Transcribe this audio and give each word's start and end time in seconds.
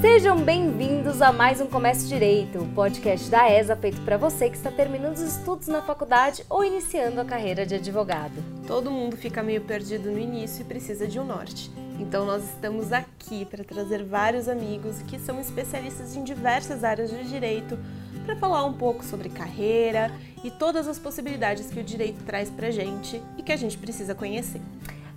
Sejam 0.00 0.38
bem-vindos 0.38 1.22
a 1.22 1.32
mais 1.32 1.58
um 1.58 1.66
Comércio 1.66 2.06
Direito, 2.06 2.58
o 2.58 2.68
podcast 2.74 3.30
da 3.30 3.50
ESA 3.50 3.74
feito 3.74 4.02
para 4.02 4.18
você 4.18 4.50
que 4.50 4.56
está 4.56 4.70
terminando 4.70 5.14
os 5.14 5.22
estudos 5.22 5.68
na 5.68 5.80
faculdade 5.80 6.44
ou 6.50 6.62
iniciando 6.62 7.18
a 7.18 7.24
carreira 7.24 7.64
de 7.64 7.76
advogado. 7.76 8.34
Todo 8.66 8.90
mundo 8.90 9.16
fica 9.16 9.42
meio 9.42 9.62
perdido 9.62 10.10
no 10.10 10.18
início 10.18 10.60
e 10.60 10.64
precisa 10.64 11.06
de 11.06 11.18
um 11.18 11.24
norte. 11.24 11.70
Então 11.98 12.26
nós 12.26 12.44
estamos 12.44 12.92
aqui 12.92 13.46
para 13.46 13.64
trazer 13.64 14.04
vários 14.04 14.48
amigos 14.48 15.00
que 15.00 15.18
são 15.18 15.40
especialistas 15.40 16.14
em 16.14 16.22
diversas 16.22 16.84
áreas 16.84 17.10
do 17.10 17.24
direito 17.24 17.78
para 18.26 18.36
falar 18.36 18.66
um 18.66 18.74
pouco 18.74 19.02
sobre 19.02 19.30
carreira 19.30 20.12
e 20.44 20.50
todas 20.50 20.86
as 20.86 20.98
possibilidades 20.98 21.70
que 21.70 21.80
o 21.80 21.84
direito 21.84 22.22
traz 22.22 22.50
para 22.50 22.70
gente 22.70 23.22
e 23.38 23.42
que 23.42 23.52
a 23.52 23.56
gente 23.56 23.78
precisa 23.78 24.14
conhecer. 24.14 24.60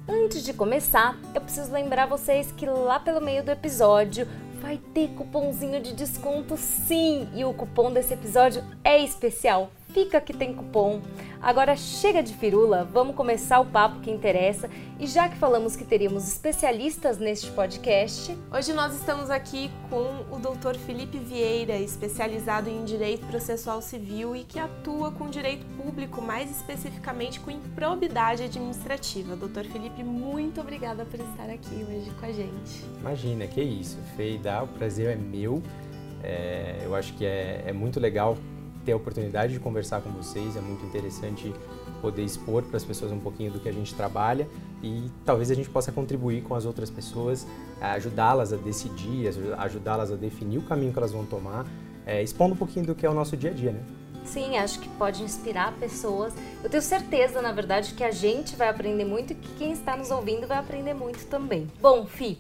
Antes 0.08 0.44
de 0.44 0.54
começar, 0.54 1.16
eu 1.36 1.42
preciso 1.42 1.72
lembrar 1.72 2.08
vocês 2.08 2.52
que 2.52 2.66
lá 2.66 3.00
pelo 3.00 3.22
meio 3.22 3.44
do 3.44 3.52
episódio 3.52 4.28
vai 4.60 4.78
ter 4.94 5.10
cupomzinho 5.10 5.82
de 5.82 5.94
desconto 5.94 6.58
sim! 6.58 7.28
E 7.34 7.44
o 7.46 7.54
cupom 7.54 7.92
desse 7.92 8.14
episódio 8.14 8.64
é 8.84 9.04
especial. 9.04 9.72
Fica 9.90 10.22
que 10.22 10.34
tem 10.34 10.54
cupom. 10.54 11.02
Agora 11.42 11.76
chega 11.76 12.22
de 12.22 12.34
firula, 12.34 12.84
vamos 12.84 13.16
começar 13.16 13.60
o 13.60 13.66
papo 13.66 14.02
que 14.02 14.12
interessa. 14.12 14.70
E 15.00 15.08
já 15.08 15.28
que 15.28 15.36
falamos 15.38 15.76
que 15.76 15.84
teríamos 15.84 16.28
especialistas 16.28 17.18
neste 17.18 17.50
podcast, 17.52 18.38
hoje 18.54 18.72
nós 18.74 18.94
estamos 18.94 19.32
aqui 19.32 19.72
com 19.90 20.26
o 20.30 20.38
Dr. 20.38 20.78
Felipe 20.78 21.18
Vieira, 21.18 21.78
especializado 21.78 22.70
em 22.70 22.84
direito 22.84 23.26
processual 23.26 23.82
civil 23.82 24.36
e 24.36 24.44
que 24.44 24.60
atua 24.60 25.12
com 25.12 25.28
direito 25.28 25.66
público, 25.82 26.22
mais 26.22 26.52
especificamente 26.52 27.40
com 27.40 27.50
improbidade 27.50 28.44
administrativa. 28.44 29.36
Dr. 29.36 29.66
Felipe, 29.72 30.04
muito 30.04 30.62
obrigada 30.62 31.04
por 31.04 31.20
estar 31.20 31.50
aqui 31.50 31.86
hoje 31.90 32.12
com 32.20 32.26
a 32.28 32.32
gente. 32.32 32.86
Imagina, 33.00 33.48
que 33.48 33.62
isso, 33.62 33.98
Feida, 34.16 34.62
o 34.62 34.68
prazer 34.68 35.08
é 35.08 35.16
meu. 35.16 35.64
É, 36.22 36.82
eu 36.84 36.94
acho 36.94 37.14
que 37.14 37.26
é, 37.26 37.64
é 37.66 37.74
muito 37.74 38.00
legal 38.00 38.38
ter 38.90 38.94
a 38.94 38.96
oportunidade 38.96 39.54
de 39.54 39.60
conversar 39.60 40.02
com 40.02 40.10
vocês, 40.10 40.56
é 40.56 40.62
muito 40.62 40.84
interessante 40.84 41.54
poder 42.02 42.24
expor 42.24 42.64
para 42.64 42.78
as 42.78 42.84
pessoas 42.84 43.12
um 43.12 43.20
pouquinho 43.20 43.52
do 43.52 43.60
que 43.60 43.70
a 43.70 43.72
gente 43.72 43.94
trabalha 43.94 44.48
e 44.82 45.12
talvez 45.24 45.52
a 45.52 45.54
gente 45.54 45.70
possa 45.70 45.92
contribuir 45.92 46.42
com 46.42 46.56
as 46.56 46.66
outras 46.66 46.90
pessoas, 46.90 47.46
ajudá-las 47.80 48.52
a 48.52 48.56
decidir, 48.56 49.30
ajudá-las 49.58 50.12
a 50.12 50.16
definir 50.16 50.58
o 50.58 50.62
caminho 50.64 50.92
que 50.92 50.98
elas 50.98 51.12
vão 51.12 51.24
tomar, 51.24 51.68
é, 52.06 52.24
expondo 52.24 52.56
um 52.56 52.58
pouquinho 52.58 52.86
do 52.88 52.96
que 52.96 53.06
é 53.06 53.10
o 53.10 53.14
nosso 53.14 53.38
dia 53.38 53.52
a 53.52 53.54
dia, 53.54 53.72
né? 53.72 53.82
Sim, 54.26 54.58
acho 54.58 54.80
que 54.80 54.90
pode 54.90 55.24
inspirar 55.24 55.74
pessoas. 55.80 56.34
Eu 56.64 56.70
tenho 56.70 56.84
certeza, 56.84 57.42
na 57.42 57.52
verdade, 57.52 57.94
que 57.94 58.04
a 58.04 58.12
gente 58.12 58.56
vai 58.56 58.70
aprender 58.70 59.06
muito 59.06 59.34
e 59.34 59.36
que 59.36 59.50
quem 59.56 59.72
está 59.72 59.96
nos 59.96 60.12
ouvindo 60.12 60.48
vai 60.48 60.58
aprender 60.58 60.94
muito 60.94 61.26
também. 61.28 61.68
Bom, 61.82 62.06
Fi, 62.06 62.38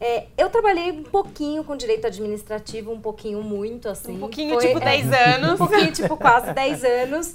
é, 0.00 0.26
eu 0.36 0.50
trabalhei 0.50 0.90
um 0.90 1.02
pouquinho 1.02 1.64
com 1.64 1.76
direito 1.76 2.06
administrativo, 2.06 2.92
um 2.92 3.00
pouquinho 3.00 3.42
muito, 3.42 3.88
assim. 3.88 4.16
Um 4.16 4.20
pouquinho, 4.20 4.54
Foi, 4.54 4.68
tipo, 4.68 4.80
10 4.80 5.12
é, 5.12 5.24
anos. 5.36 5.52
Um 5.52 5.56
pouquinho, 5.56 5.92
tipo, 5.92 6.16
quase 6.16 6.52
10 6.52 6.84
anos. 6.84 7.34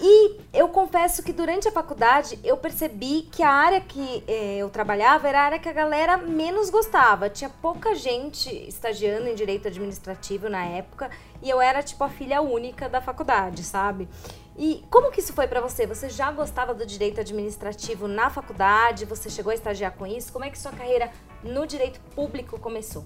E 0.00 0.36
eu 0.52 0.68
confesso 0.68 1.22
que 1.22 1.32
durante 1.32 1.68
a 1.68 1.70
faculdade 1.70 2.36
eu 2.42 2.56
percebi 2.56 3.28
que 3.30 3.40
a 3.40 3.50
área 3.50 3.80
que 3.80 4.24
eh, 4.26 4.56
eu 4.56 4.68
trabalhava 4.68 5.28
era 5.28 5.40
a 5.40 5.44
área 5.44 5.58
que 5.60 5.68
a 5.68 5.72
galera 5.72 6.16
menos 6.16 6.70
gostava. 6.70 7.30
Tinha 7.30 7.48
pouca 7.48 7.94
gente 7.94 8.50
estagiando 8.66 9.28
em 9.28 9.34
direito 9.36 9.68
administrativo 9.68 10.48
na 10.48 10.64
época 10.64 11.08
e 11.40 11.48
eu 11.48 11.60
era 11.60 11.84
tipo 11.84 12.02
a 12.02 12.08
filha 12.08 12.40
única 12.40 12.88
da 12.88 13.00
faculdade, 13.00 13.62
sabe? 13.62 14.08
E 14.56 14.84
como 14.90 15.10
que 15.10 15.20
isso 15.20 15.32
foi 15.32 15.46
para 15.46 15.60
você? 15.60 15.86
Você 15.86 16.10
já 16.10 16.30
gostava 16.30 16.74
do 16.74 16.84
direito 16.84 17.20
administrativo 17.20 18.06
na 18.06 18.28
faculdade? 18.28 19.04
Você 19.06 19.30
chegou 19.30 19.50
a 19.50 19.54
estagiar 19.54 19.92
com 19.92 20.06
isso? 20.06 20.32
Como 20.32 20.44
é 20.44 20.50
que 20.50 20.58
sua 20.58 20.72
carreira 20.72 21.10
no 21.42 21.66
direito 21.66 22.00
público 22.14 22.58
começou? 22.60 23.04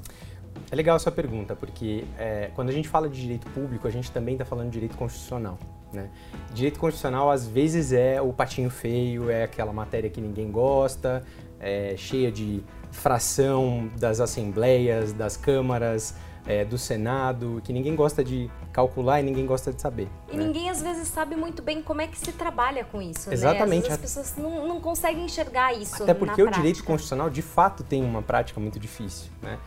É 0.70 0.74
legal 0.74 0.96
a 0.96 0.98
sua 0.98 1.12
pergunta, 1.12 1.54
porque 1.54 2.04
é, 2.18 2.50
quando 2.54 2.70
a 2.70 2.72
gente 2.72 2.88
fala 2.88 3.08
de 3.08 3.20
direito 3.20 3.48
público, 3.50 3.86
a 3.86 3.90
gente 3.90 4.10
também 4.10 4.34
está 4.34 4.44
falando 4.44 4.66
de 4.66 4.72
direito 4.72 4.96
constitucional. 4.96 5.58
Né? 5.92 6.10
Direito 6.52 6.80
constitucional 6.80 7.30
às 7.30 7.46
vezes 7.46 7.92
é 7.92 8.20
o 8.20 8.32
patinho 8.32 8.68
feio, 8.68 9.30
é 9.30 9.44
aquela 9.44 9.72
matéria 9.72 10.10
que 10.10 10.20
ninguém 10.20 10.50
gosta, 10.50 11.24
é 11.60 11.94
cheia 11.96 12.32
de 12.32 12.64
fração 12.90 13.88
das 13.98 14.20
assembleias, 14.20 15.12
das 15.12 15.36
câmaras, 15.36 16.14
é, 16.46 16.64
do 16.64 16.78
Senado, 16.78 17.60
que 17.64 17.72
ninguém 17.72 17.94
gosta 17.96 18.22
de 18.22 18.50
calcular 18.72 19.20
e 19.20 19.22
ninguém 19.24 19.46
gosta 19.46 19.72
de 19.72 19.80
saber. 19.82 20.08
E 20.30 20.36
né? 20.36 20.44
ninguém 20.44 20.70
às 20.70 20.80
vezes 20.80 21.08
sabe 21.08 21.34
muito 21.34 21.62
bem 21.62 21.82
como 21.82 22.00
é 22.00 22.06
que 22.06 22.18
se 22.18 22.32
trabalha 22.32 22.84
com 22.84 23.02
isso. 23.02 23.32
Exatamente. 23.32 23.88
Né? 23.88 23.94
as 23.94 24.00
pessoas 24.00 24.34
não, 24.36 24.66
não, 24.68 24.80
conseguem 24.80 25.24
enxergar 25.24 25.72
isso. 25.74 26.02
Até 26.02 26.14
porque 26.14 26.42
o 26.42 26.50
direito 26.50 26.84
constitucional 26.84 27.28
de 27.28 27.42
fato 27.42 27.82
tem 27.82 28.04
uma 28.04 28.22
prática 28.22 28.60
muito 28.60 28.78
difícil. 28.78 29.30
Né? 29.42 29.58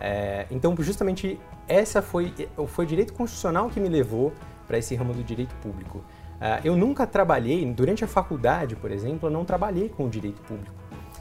É, 0.00 0.46
então, 0.50 0.76
justamente 0.78 1.40
essa 1.66 2.00
foi, 2.00 2.32
foi 2.68 2.84
o 2.84 2.88
direito 2.88 3.12
constitucional 3.12 3.68
que 3.68 3.80
me 3.80 3.88
levou 3.88 4.32
para 4.66 4.78
esse 4.78 4.94
ramo 4.94 5.12
do 5.12 5.24
direito 5.24 5.54
público. 5.56 5.98
Uh, 5.98 6.62
eu 6.62 6.76
nunca 6.76 7.04
trabalhei, 7.04 7.64
durante 7.72 8.04
a 8.04 8.06
faculdade, 8.06 8.76
por 8.76 8.92
exemplo, 8.92 9.28
eu 9.28 9.32
não 9.32 9.44
trabalhei 9.44 9.88
com 9.88 10.04
o 10.04 10.08
direito 10.08 10.40
público. 10.42 10.72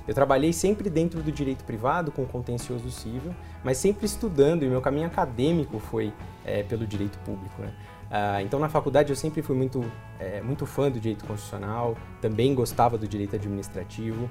Eu 0.07 0.13
trabalhei 0.13 0.53
sempre 0.53 0.89
dentro 0.89 1.21
do 1.21 1.31
direito 1.31 1.63
privado, 1.63 2.11
com 2.11 2.25
contencioso 2.25 2.89
civil, 2.89 3.35
mas 3.63 3.77
sempre 3.77 4.05
estudando, 4.05 4.63
e 4.63 4.69
meu 4.69 4.81
caminho 4.81 5.07
acadêmico 5.07 5.79
foi 5.79 6.13
é, 6.45 6.63
pelo 6.63 6.87
direito 6.87 7.19
público. 7.19 7.61
Né? 7.61 7.73
Uh, 8.07 8.41
então, 8.41 8.59
na 8.59 8.69
faculdade, 8.69 9.09
eu 9.09 9.15
sempre 9.15 9.41
fui 9.41 9.55
muito, 9.55 9.83
é, 10.17 10.41
muito 10.41 10.65
fã 10.65 10.89
do 10.89 10.99
direito 10.99 11.25
constitucional, 11.25 11.97
também 12.21 12.55
gostava 12.55 12.97
do 12.97 13.05
direito 13.05 13.35
administrativo, 13.35 14.29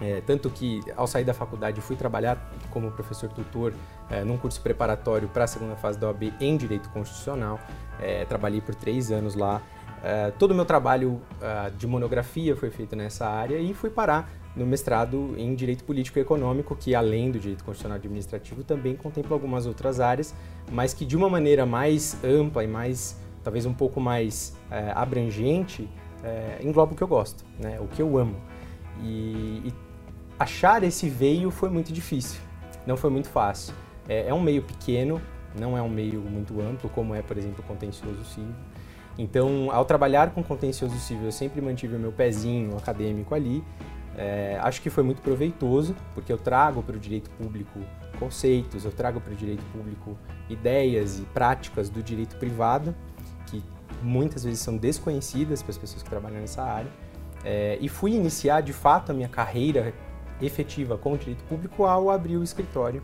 é, 0.00 0.20
tanto 0.26 0.50
que, 0.50 0.80
ao 0.96 1.06
sair 1.06 1.24
da 1.24 1.32
faculdade, 1.32 1.80
fui 1.80 1.96
trabalhar 1.96 2.38
como 2.70 2.90
professor 2.92 3.30
tutor 3.30 3.72
é, 4.10 4.24
num 4.24 4.36
curso 4.36 4.60
preparatório 4.60 5.28
para 5.28 5.44
a 5.44 5.46
segunda 5.46 5.76
fase 5.76 5.98
da 5.98 6.08
OAB 6.08 6.34
em 6.40 6.56
Direito 6.56 6.88
Constitucional. 6.90 7.58
É, 7.98 8.24
trabalhei 8.26 8.60
por 8.60 8.74
três 8.74 9.10
anos 9.10 9.34
lá. 9.34 9.62
É, 10.02 10.30
todo 10.32 10.50
o 10.50 10.54
meu 10.54 10.66
trabalho 10.66 11.20
uh, 11.40 11.70
de 11.76 11.86
monografia 11.86 12.54
foi 12.54 12.70
feito 12.70 12.94
nessa 12.94 13.26
área 13.26 13.58
e 13.58 13.72
fui 13.72 13.88
parar 13.88 14.30
no 14.56 14.66
mestrado 14.66 15.34
em 15.36 15.54
Direito 15.54 15.84
Político 15.84 16.18
e 16.18 16.22
Econômico, 16.22 16.74
que 16.74 16.94
além 16.94 17.30
do 17.30 17.38
Direito 17.38 17.62
Constitucional 17.62 17.96
Administrativo 17.96 18.64
também 18.64 18.96
contempla 18.96 19.36
algumas 19.36 19.66
outras 19.66 20.00
áreas, 20.00 20.34
mas 20.72 20.94
que 20.94 21.04
de 21.04 21.16
uma 21.16 21.28
maneira 21.28 21.66
mais 21.66 22.16
ampla 22.24 22.64
e 22.64 22.66
mais, 22.66 23.20
talvez 23.44 23.66
um 23.66 23.74
pouco 23.74 24.00
mais 24.00 24.56
é, 24.70 24.92
abrangente, 24.94 25.88
é, 26.24 26.58
engloba 26.62 26.94
o 26.94 26.96
que 26.96 27.02
eu 27.02 27.08
gosto, 27.08 27.44
né? 27.58 27.78
o 27.80 27.86
que 27.86 28.00
eu 28.00 28.16
amo. 28.16 28.36
E, 29.02 29.62
e 29.66 29.74
achar 30.38 30.82
esse 30.82 31.08
veio 31.08 31.50
foi 31.50 31.68
muito 31.68 31.92
difícil, 31.92 32.40
não 32.86 32.96
foi 32.96 33.10
muito 33.10 33.28
fácil. 33.28 33.74
É, 34.08 34.28
é, 34.28 34.34
um 34.34 34.40
meio 34.40 34.62
pequeno, 34.62 35.20
não 35.58 35.76
é 35.76 35.82
um 35.82 35.88
meio 35.88 36.20
muito 36.20 36.58
amplo, 36.62 36.88
como 36.88 37.14
é, 37.14 37.20
por 37.20 37.36
exemplo, 37.36 37.62
o 37.62 37.68
contencioso 37.68 38.24
civil. 38.24 38.54
Então, 39.18 39.70
ao 39.70 39.84
trabalhar 39.84 40.30
com 40.30 40.42
contencioso 40.42 40.96
civil, 40.98 41.26
eu 41.26 41.32
sempre 41.32 41.60
mantive 41.60 41.96
o 41.96 41.98
meu 41.98 42.12
pezinho 42.12 42.76
acadêmico 42.76 43.34
ali. 43.34 43.64
É, 44.16 44.58
acho 44.62 44.80
que 44.80 44.88
foi 44.88 45.02
muito 45.02 45.20
proveitoso, 45.20 45.94
porque 46.14 46.32
eu 46.32 46.38
trago 46.38 46.82
para 46.82 46.96
o 46.96 46.98
direito 46.98 47.28
público 47.30 47.80
conceitos, 48.18 48.84
eu 48.84 48.90
trago 48.90 49.20
para 49.20 49.32
o 49.32 49.36
direito 49.36 49.62
público 49.72 50.16
ideias 50.48 51.18
e 51.18 51.22
práticas 51.22 51.90
do 51.90 52.02
direito 52.02 52.36
privado, 52.36 52.94
que 53.46 53.62
muitas 54.02 54.44
vezes 54.44 54.60
são 54.60 54.76
desconhecidas 54.78 55.62
para 55.62 55.70
as 55.70 55.78
pessoas 55.78 56.02
que 56.02 56.08
trabalham 56.08 56.40
nessa 56.40 56.62
área. 56.62 56.90
É, 57.44 57.76
e 57.80 57.88
fui 57.88 58.12
iniciar 58.12 58.62
de 58.62 58.72
fato 58.72 59.12
a 59.12 59.14
minha 59.14 59.28
carreira 59.28 59.92
efetiva 60.40 60.96
com 60.96 61.12
o 61.12 61.18
direito 61.18 61.44
público 61.44 61.84
ao 61.84 62.10
abrir 62.10 62.38
o 62.38 62.42
escritório, 62.42 63.02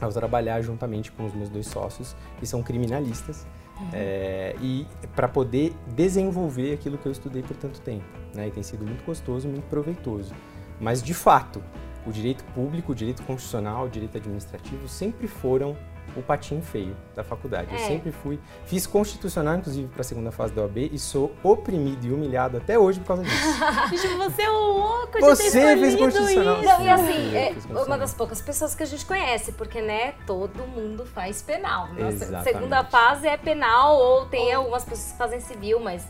ao 0.00 0.12
trabalhar 0.12 0.60
juntamente 0.60 1.10
com 1.12 1.24
os 1.24 1.34
meus 1.34 1.48
dois 1.48 1.66
sócios, 1.66 2.14
que 2.38 2.46
são 2.46 2.62
criminalistas, 2.62 3.46
uhum. 3.80 3.88
é, 3.92 4.54
e 4.60 4.86
para 5.14 5.28
poder 5.28 5.74
desenvolver 5.94 6.74
aquilo 6.74 6.98
que 6.98 7.06
eu 7.06 7.12
estudei 7.12 7.42
por 7.42 7.56
tanto 7.56 7.80
tempo. 7.80 8.04
Né? 8.34 8.48
E 8.48 8.50
tem 8.50 8.62
sido 8.62 8.84
muito 8.84 9.04
gostoso, 9.04 9.48
muito 9.48 9.66
proveitoso. 9.68 10.34
Mas, 10.80 11.02
de 11.02 11.14
fato, 11.14 11.62
o 12.06 12.12
direito 12.12 12.44
público, 12.54 12.92
o 12.92 12.94
direito 12.94 13.22
constitucional, 13.22 13.86
o 13.86 13.88
direito 13.88 14.16
administrativo 14.16 14.88
sempre 14.88 15.26
foram 15.26 15.76
o 16.16 16.22
patinho 16.22 16.62
feio 16.62 16.96
da 17.14 17.22
faculdade. 17.22 17.68
É. 17.70 17.74
Eu 17.74 17.78
sempre 17.86 18.10
fui, 18.10 18.38
fiz 18.64 18.86
constitucional, 18.86 19.56
inclusive, 19.56 19.88
para 19.88 20.00
a 20.00 20.04
segunda 20.04 20.32
fase 20.32 20.52
da 20.52 20.62
OAB 20.62 20.78
e 20.78 20.98
sou 20.98 21.34
oprimido 21.42 22.06
e 22.06 22.12
humilhado 22.12 22.56
até 22.56 22.78
hoje 22.78 23.00
por 23.00 23.08
causa 23.08 23.22
disso. 23.22 23.36
Você 24.16 24.42
é 24.42 24.50
um 24.50 24.54
louco 24.54 25.12
de 25.12 25.20
você 25.20 25.50
fez 25.50 25.94
constitucional. 25.96 26.62
Não, 26.62 26.82
e 26.82 26.88
assim, 26.88 27.36
é 27.36 27.54
uma 27.70 27.98
das 27.98 28.14
poucas 28.14 28.40
pessoas 28.40 28.74
que 28.74 28.82
a 28.82 28.86
gente 28.86 29.04
conhece, 29.04 29.52
porque, 29.52 29.80
né, 29.80 30.14
todo 30.26 30.66
mundo 30.66 31.04
faz 31.06 31.42
penal. 31.42 31.88
Nossa, 31.94 32.42
segunda 32.42 32.84
fase 32.84 33.26
é 33.26 33.36
penal 33.36 33.96
ou 33.96 34.26
tem 34.26 34.52
algumas 34.52 34.84
pessoas 34.84 35.12
que 35.12 35.18
fazem 35.18 35.40
civil, 35.40 35.80
mas 35.80 36.06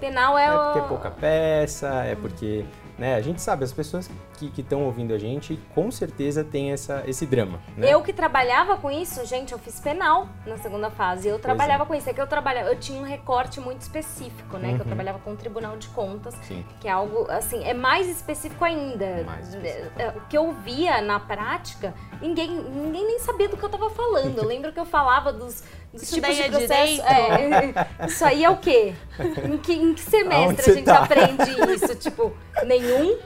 penal 0.00 0.38
é, 0.38 0.46
é 0.46 0.50
porque 0.50 0.78
é 0.78 0.82
pouca 0.82 1.10
peça, 1.10 1.88
é 2.04 2.14
porque 2.14 2.64
né? 2.98 3.14
A 3.14 3.20
gente 3.20 3.40
sabe, 3.40 3.64
as 3.64 3.72
pessoas 3.72 4.10
que 4.36 4.52
estão 4.58 4.84
ouvindo 4.84 5.14
a 5.14 5.18
gente, 5.18 5.58
com 5.74 5.90
certeza 5.90 6.42
tem 6.42 6.72
essa, 6.72 7.04
esse 7.06 7.24
drama. 7.24 7.60
Né? 7.76 7.92
Eu 7.92 8.02
que 8.02 8.12
trabalhava 8.12 8.76
com 8.76 8.90
isso, 8.90 9.24
gente, 9.24 9.52
eu 9.52 9.58
fiz 9.58 9.78
penal 9.78 10.28
na 10.44 10.58
segunda 10.58 10.90
fase. 10.90 11.28
Eu 11.28 11.38
trabalhava 11.38 11.84
é. 11.84 11.86
com 11.86 11.94
isso. 11.94 12.10
É 12.10 12.12
que 12.12 12.20
eu 12.20 12.26
trabalhava, 12.26 12.68
eu 12.68 12.78
tinha 12.78 13.00
um 13.00 13.04
recorte 13.04 13.60
muito 13.60 13.82
específico, 13.82 14.56
né? 14.58 14.68
Uhum. 14.68 14.74
Que 14.74 14.80
eu 14.80 14.84
uhum. 14.84 14.86
trabalhava 14.86 15.18
com 15.20 15.32
o 15.32 15.36
Tribunal 15.36 15.76
de 15.76 15.88
Contas, 15.88 16.34
Sim. 16.42 16.64
que 16.80 16.88
é 16.88 16.90
algo 16.90 17.30
assim, 17.30 17.62
é 17.64 17.74
mais 17.74 18.08
específico 18.08 18.64
ainda. 18.64 19.22
Mais 19.24 19.54
específico. 19.54 20.00
É, 20.00 20.08
o 20.08 20.20
que 20.28 20.36
eu 20.36 20.52
via 20.52 21.00
na 21.00 21.20
prática, 21.20 21.94
ninguém, 22.20 22.50
ninguém 22.50 23.06
nem 23.06 23.18
sabia 23.20 23.48
do 23.48 23.56
que 23.56 23.62
eu 23.62 23.70
estava 23.70 23.90
falando. 23.90 24.38
Eu 24.38 24.44
lembro 24.44 24.72
que 24.72 24.80
eu 24.80 24.86
falava 24.86 25.32
dos 25.32 25.62
isso 26.02 26.14
tipos 26.14 26.36
de 26.36 26.42
é 26.42 26.48
processo. 26.48 27.02
É, 27.02 28.06
isso 28.06 28.24
aí 28.24 28.44
é 28.44 28.50
o 28.50 28.56
quê? 28.56 28.94
Em 29.18 29.58
que, 29.58 29.72
em 29.72 29.94
que 29.94 30.00
semestre 30.00 30.70
a 30.70 30.74
gente 30.74 30.84
tá? 30.84 31.02
aprende 31.02 31.50
isso? 31.74 31.94
Tipo, 31.96 32.32
nenhum? 32.64 33.18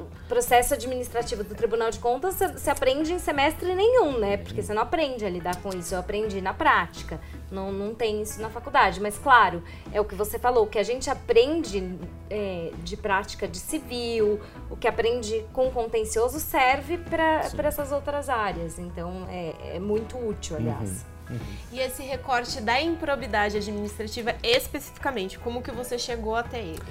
o 0.00 0.28
processo 0.28 0.74
administrativo 0.74 1.44
do 1.44 1.54
Tribunal 1.54 1.90
de 1.90 1.98
Contas 1.98 2.36
você 2.36 2.70
aprende 2.70 3.12
em 3.12 3.18
semestre 3.18 3.74
nenhum, 3.74 4.18
né? 4.18 4.36
Porque 4.36 4.62
você 4.62 4.72
não 4.72 4.82
aprende 4.82 5.24
a 5.24 5.30
lidar 5.30 5.56
com 5.62 5.70
isso. 5.70 5.94
Eu 5.94 6.00
aprendi 6.00 6.40
na 6.40 6.54
prática. 6.54 7.20
Não, 7.50 7.72
não 7.72 7.94
tem 7.94 8.22
isso 8.22 8.40
na 8.40 8.50
faculdade. 8.50 9.00
Mas, 9.00 9.18
claro, 9.18 9.62
é 9.92 10.00
o 10.00 10.04
que 10.04 10.14
você 10.14 10.38
falou, 10.38 10.64
o 10.64 10.66
que 10.66 10.78
a 10.78 10.82
gente 10.82 11.08
aprende 11.10 11.98
é, 12.30 12.70
de 12.82 12.96
prática 12.96 13.46
de 13.46 13.58
civil, 13.58 14.40
o 14.70 14.76
que 14.76 14.88
aprende 14.88 15.44
com 15.52 15.70
contencioso 15.70 16.40
serve 16.40 16.98
para 16.98 17.42
essas 17.58 17.92
outras 17.92 18.28
áreas. 18.28 18.78
Então, 18.78 19.26
é, 19.30 19.76
é 19.76 19.78
muito 19.78 20.16
útil, 20.16 20.56
aliás. 20.56 20.90
Uhum. 20.90 21.13
Uhum. 21.30 21.38
E 21.72 21.80
esse 21.80 22.02
recorte 22.02 22.60
da 22.60 22.80
improbidade 22.80 23.56
administrativa 23.56 24.34
especificamente, 24.42 25.38
como 25.38 25.62
que 25.62 25.70
você 25.70 25.98
chegou 25.98 26.36
até 26.36 26.60
ele? 26.60 26.82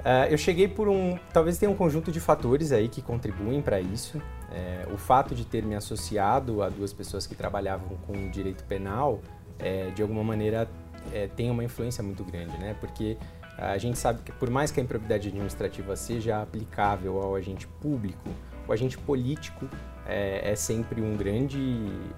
Uh, 0.00 0.30
eu 0.30 0.38
cheguei 0.38 0.68
por 0.68 0.88
um, 0.88 1.18
talvez 1.32 1.58
tenha 1.58 1.70
um 1.70 1.74
conjunto 1.74 2.12
de 2.12 2.20
fatores 2.20 2.70
aí 2.70 2.88
que 2.88 3.02
contribuem 3.02 3.60
para 3.60 3.80
isso. 3.80 4.22
É, 4.52 4.86
o 4.92 4.96
fato 4.96 5.34
de 5.34 5.44
ter 5.44 5.64
me 5.64 5.74
associado 5.74 6.62
a 6.62 6.68
duas 6.68 6.92
pessoas 6.92 7.26
que 7.26 7.34
trabalhavam 7.34 7.96
com 8.06 8.30
direito 8.30 8.62
penal, 8.64 9.20
é, 9.58 9.90
de 9.90 10.02
alguma 10.02 10.22
maneira, 10.22 10.68
é, 11.12 11.26
tem 11.26 11.50
uma 11.50 11.64
influência 11.64 12.02
muito 12.04 12.22
grande, 12.22 12.56
né? 12.58 12.76
Porque 12.78 13.18
a 13.58 13.76
gente 13.78 13.98
sabe 13.98 14.22
que 14.22 14.30
por 14.32 14.48
mais 14.50 14.70
que 14.70 14.78
a 14.78 14.82
improbidade 14.82 15.28
administrativa 15.28 15.96
seja 15.96 16.40
aplicável 16.40 17.20
ao 17.20 17.34
agente 17.34 17.66
público, 17.66 18.30
o 18.66 18.72
agente 18.72 18.98
político 18.98 19.68
é, 20.06 20.52
é, 20.52 20.56
sempre 20.56 21.00
um 21.00 21.16
grande, 21.16 21.58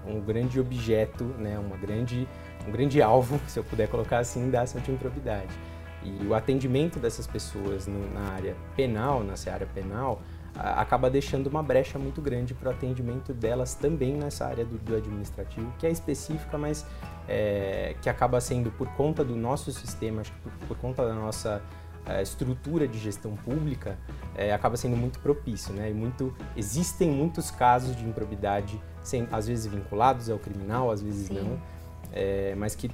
um 0.05 0.19
grande 0.21 0.59
objeto, 0.59 1.23
né, 1.37 1.57
uma 1.57 1.75
grande, 1.75 2.27
um 2.67 2.71
grande 2.71 3.01
alvo, 3.01 3.39
se 3.47 3.59
eu 3.59 3.63
puder 3.63 3.87
colocar 3.87 4.19
assim, 4.19 4.49
da 4.49 4.61
ação 4.61 4.81
de 4.81 4.91
improbidade. 4.91 5.53
E 6.03 6.25
o 6.25 6.33
atendimento 6.33 6.99
dessas 6.99 7.27
pessoas 7.27 7.87
no, 7.87 8.11
na 8.13 8.31
área 8.31 8.55
penal, 8.75 9.23
na 9.23 9.33
área 9.51 9.67
penal, 9.67 10.21
a, 10.55 10.81
acaba 10.81 11.09
deixando 11.09 11.47
uma 11.47 11.61
brecha 11.61 11.99
muito 11.99 12.21
grande 12.21 12.53
para 12.53 12.69
o 12.69 12.71
atendimento 12.71 13.33
delas 13.33 13.73
também 13.73 14.13
nessa 14.13 14.45
área 14.45 14.63
do, 14.63 14.77
do 14.77 14.95
administrativo, 14.95 15.73
que 15.77 15.85
é 15.85 15.91
específica, 15.91 16.57
mas 16.57 16.85
é, 17.27 17.95
que 18.01 18.09
acaba 18.09 18.39
sendo 18.39 18.71
por 18.71 18.87
conta 18.89 19.25
do 19.25 19.35
nosso 19.35 19.71
sistema, 19.71 20.21
por, 20.43 20.51
por 20.67 20.77
conta 20.77 21.05
da 21.05 21.13
nossa 21.13 21.61
a 22.09 22.21
estrutura 22.21 22.87
de 22.87 22.97
gestão 22.97 23.35
pública 23.35 23.97
é, 24.35 24.53
acaba 24.53 24.75
sendo 24.77 24.97
muito 24.97 25.19
propício, 25.19 25.73
né? 25.73 25.89
E 25.89 25.93
muito, 25.93 26.35
existem 26.55 27.09
muitos 27.09 27.51
casos 27.51 27.95
de 27.95 28.03
improbidade, 28.03 28.81
sem, 29.03 29.27
às 29.31 29.47
vezes 29.47 29.67
vinculados 29.67 30.29
ao 30.29 30.39
criminal, 30.39 30.91
às 30.91 31.01
vezes 31.01 31.27
Sim. 31.27 31.35
não, 31.35 31.59
é, 32.11 32.55
mas 32.55 32.75
que, 32.75 32.89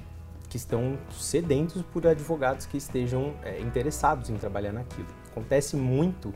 que 0.48 0.56
estão 0.56 0.98
sedentos 1.10 1.82
por 1.82 2.06
advogados 2.06 2.66
que 2.66 2.76
estejam 2.76 3.34
é, 3.42 3.60
interessados 3.60 4.28
em 4.28 4.36
trabalhar 4.36 4.72
naquilo. 4.72 5.08
Acontece 5.30 5.76
muito, 5.76 6.32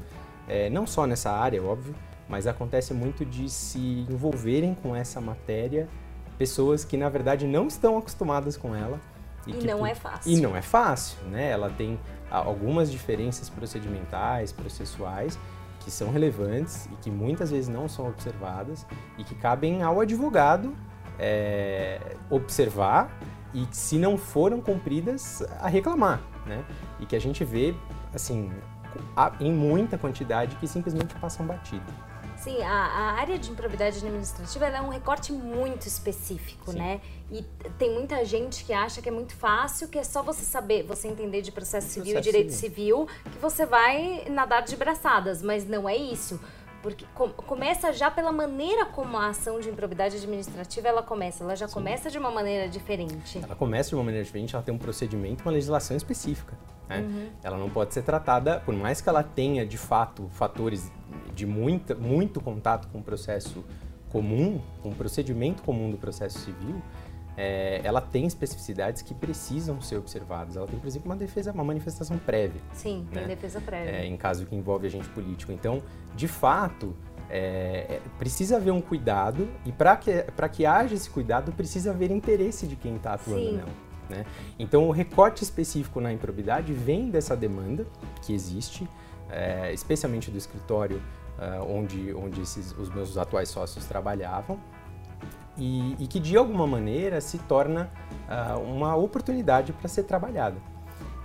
é, 0.48 0.70
não 0.70 0.86
só 0.86 1.06
nessa 1.06 1.30
área, 1.30 1.62
óbvio, 1.62 1.94
mas 2.28 2.46
acontece 2.46 2.94
muito 2.94 3.24
de 3.24 3.48
se 3.50 4.06
envolverem 4.08 4.74
com 4.74 4.94
essa 4.94 5.20
matéria 5.20 5.88
pessoas 6.38 6.84
que 6.84 6.96
na 6.96 7.08
verdade 7.10 7.46
não 7.46 7.66
estão 7.66 7.98
acostumadas 7.98 8.56
com 8.56 8.74
ela 8.74 8.98
e, 9.46 9.52
e 9.52 9.66
não 9.66 9.86
é 9.86 9.94
fácil. 9.94 10.32
E 10.32 10.40
não 10.40 10.56
é 10.56 10.62
fácil, 10.62 11.18
né? 11.28 11.50
Ela 11.50 11.70
tem 11.70 11.98
algumas 12.30 12.90
diferenças 12.90 13.48
procedimentais, 13.48 14.52
processuais, 14.52 15.38
que 15.80 15.90
são 15.90 16.10
relevantes 16.10 16.86
e 16.86 16.96
que 16.96 17.10
muitas 17.10 17.50
vezes 17.50 17.68
não 17.68 17.88
são 17.88 18.06
observadas 18.06 18.86
e 19.18 19.24
que 19.24 19.34
cabem 19.34 19.82
ao 19.82 20.00
advogado 20.00 20.74
é, 21.18 22.16
observar 22.28 23.10
e, 23.52 23.66
se 23.72 23.98
não 23.98 24.16
foram 24.16 24.60
cumpridas, 24.60 25.42
a 25.58 25.68
reclamar, 25.68 26.20
né? 26.46 26.64
E 27.00 27.06
que 27.06 27.16
a 27.16 27.20
gente 27.20 27.44
vê, 27.44 27.74
assim, 28.14 28.50
em 29.40 29.52
muita 29.52 29.98
quantidade 29.98 30.56
que 30.56 30.68
simplesmente 30.68 31.14
passam 31.16 31.46
batido. 31.46 32.09
Sim, 32.40 32.62
a, 32.62 32.72
a, 32.72 33.12
área 33.20 33.38
de 33.38 33.50
improbidade 33.50 33.98
administrativa 33.98 34.66
é 34.66 34.80
um 34.80 34.88
recorte 34.88 35.30
muito 35.30 35.86
específico, 35.86 36.72
Sim. 36.72 36.78
né? 36.78 37.00
E 37.30 37.42
tem 37.78 37.92
muita 37.92 38.24
gente 38.24 38.64
que 38.64 38.72
acha 38.72 39.02
que 39.02 39.08
é 39.08 39.12
muito 39.12 39.34
fácil, 39.34 39.88
que 39.88 39.98
é 39.98 40.02
só 40.02 40.22
você 40.22 40.42
saber, 40.42 40.82
você 40.82 41.06
entender 41.06 41.42
de 41.42 41.52
processo 41.52 41.88
civil 41.88 42.14
processo 42.14 42.28
e 42.28 42.32
direito 42.32 42.52
civil. 42.52 43.06
civil, 43.06 43.30
que 43.30 43.38
você 43.38 43.66
vai 43.66 44.24
nadar 44.30 44.62
de 44.62 44.74
braçadas, 44.74 45.42
mas 45.42 45.68
não 45.68 45.86
é 45.86 45.94
isso. 45.94 46.40
Porque 46.82 47.04
começa 47.46 47.92
já 47.92 48.10
pela 48.10 48.32
maneira 48.32 48.86
como 48.86 49.18
a 49.18 49.28
ação 49.28 49.60
de 49.60 49.68
improbidade 49.68 50.16
administrativa 50.16 50.88
ela 50.88 51.02
começa. 51.02 51.44
Ela 51.44 51.54
já 51.54 51.68
Sim. 51.68 51.74
começa 51.74 52.10
de 52.10 52.16
uma 52.16 52.30
maneira 52.30 52.70
diferente. 52.70 53.38
Ela 53.42 53.54
começa 53.54 53.90
de 53.90 53.96
uma 53.96 54.04
maneira 54.04 54.24
diferente, 54.24 54.54
ela 54.54 54.64
tem 54.64 54.74
um 54.74 54.78
procedimento, 54.78 55.42
uma 55.42 55.52
legislação 55.52 55.94
específica. 55.94 56.56
Né? 56.90 56.98
Uhum. 56.98 57.28
Ela 57.42 57.56
não 57.56 57.70
pode 57.70 57.94
ser 57.94 58.02
tratada, 58.02 58.60
por 58.60 58.74
mais 58.74 59.00
que 59.00 59.08
ela 59.08 59.22
tenha 59.22 59.64
de 59.64 59.78
fato 59.78 60.28
fatores 60.30 60.90
de 61.34 61.46
muita, 61.46 61.94
muito 61.94 62.40
contato 62.40 62.88
com 62.88 62.98
o 62.98 63.02
processo 63.02 63.64
comum, 64.10 64.60
com 64.82 64.90
o 64.90 64.94
procedimento 64.94 65.62
comum 65.62 65.90
do 65.90 65.96
processo 65.96 66.40
civil, 66.40 66.82
é, 67.36 67.80
ela 67.84 68.00
tem 68.00 68.26
especificidades 68.26 69.02
que 69.02 69.14
precisam 69.14 69.80
ser 69.80 69.96
observadas. 69.96 70.56
Ela 70.56 70.66
tem, 70.66 70.78
por 70.78 70.88
exemplo, 70.88 71.08
uma 71.08 71.16
defesa, 71.16 71.52
uma 71.52 71.64
manifestação 71.64 72.18
prévia. 72.18 72.60
Sim, 72.74 73.06
né? 73.12 73.20
tem 73.20 73.28
defesa 73.28 73.60
prévia. 73.60 73.90
É, 73.90 74.06
em 74.06 74.16
caso 74.16 74.44
que 74.44 74.54
envolve 74.54 74.86
agente 74.86 75.08
político. 75.10 75.52
Então, 75.52 75.80
de 76.14 76.26
fato, 76.26 76.94
é, 77.30 78.00
precisa 78.18 78.56
haver 78.56 78.72
um 78.72 78.80
cuidado 78.80 79.48
e 79.64 79.70
para 79.70 79.96
que, 79.96 80.24
que 80.52 80.66
haja 80.66 80.94
esse 80.94 81.08
cuidado, 81.08 81.52
precisa 81.52 81.92
haver 81.92 82.10
interesse 82.10 82.66
de 82.66 82.74
quem 82.74 82.96
está 82.96 83.14
atuando 83.14 83.40
Sim. 83.40 83.56
nela. 83.56 83.89
Né? 84.10 84.26
Então, 84.58 84.88
o 84.88 84.90
recorte 84.90 85.42
específico 85.44 86.00
na 86.00 86.12
improbidade 86.12 86.72
vem 86.72 87.10
dessa 87.10 87.36
demanda 87.36 87.86
que 88.22 88.34
existe, 88.34 88.88
é, 89.30 89.72
especialmente 89.72 90.30
do 90.30 90.36
escritório 90.36 91.00
uh, 91.38 91.64
onde, 91.64 92.12
onde 92.12 92.40
esses, 92.40 92.76
os 92.76 92.90
meus 92.90 93.16
atuais 93.16 93.48
sócios 93.48 93.86
trabalhavam, 93.86 94.58
e, 95.56 95.94
e 95.98 96.06
que 96.06 96.18
de 96.18 96.36
alguma 96.36 96.66
maneira 96.66 97.20
se 97.20 97.38
torna 97.38 97.90
uh, 98.28 98.58
uma 98.60 98.96
oportunidade 98.96 99.72
para 99.72 99.88
ser 99.88 100.04
trabalhada. 100.04 100.56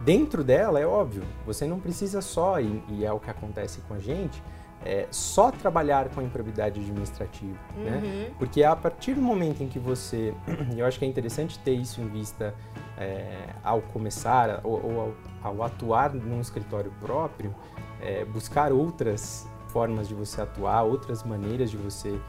Dentro 0.02 0.44
dela, 0.44 0.80
é 0.80 0.86
óbvio, 0.86 1.24
você 1.46 1.66
não 1.66 1.80
precisa 1.80 2.22
só, 2.22 2.60
e, 2.60 2.84
e 2.90 3.04
é 3.06 3.12
o 3.12 3.20
que 3.20 3.30
acontece 3.30 3.82
com 3.88 3.96
a 3.96 4.00
gente, 4.00 4.42
é, 4.86 5.08
só 5.10 5.52
trabalhar 5.52 6.10
com 6.10 6.22
a 6.22 6.24
improbidade 6.24 6.80
administrativa, 6.80 7.58
né? 7.76 7.92
uhum. 7.92 8.02
né? 8.02 8.32
Porque 8.38 8.64
a 8.64 8.76
partir 8.76 9.16
do 9.16 9.22
momento 9.22 9.64
em 9.64 9.68
que 9.68 9.80
você, 9.80 10.34
eu 10.78 10.86
acho 10.86 11.00
que 11.00 11.06
é 11.06 11.08
interessante 11.08 11.58
ter 11.60 11.74
isso 11.74 12.00
em 12.00 12.08
vista 12.08 12.54
é, 12.98 13.50
ao 13.64 13.82
começar 13.82 14.62
ou, 14.64 14.86
ou 14.86 15.02
ao, 15.42 15.52
ao, 15.52 15.64
atuar 15.64 16.14
num 16.14 16.40
escritório 16.40 16.94
próprio, 17.02 17.54
é, 18.00 18.24
buscar 18.26 18.72
outras 18.72 19.48
formas 19.70 20.08
de 20.08 20.14
você 20.14 20.42
atuar, 20.42 20.84
outras 20.84 21.24
maneiras 21.24 21.72
de 21.72 21.78
você 21.78 22.20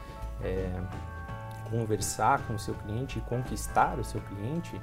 é, 0.41 0.67
conversar 1.69 2.45
com 2.47 2.55
o 2.55 2.59
seu 2.59 2.73
cliente 2.73 3.19
e 3.19 3.21
conquistar 3.21 3.99
o 3.99 4.03
seu 4.03 4.19
cliente, 4.21 4.81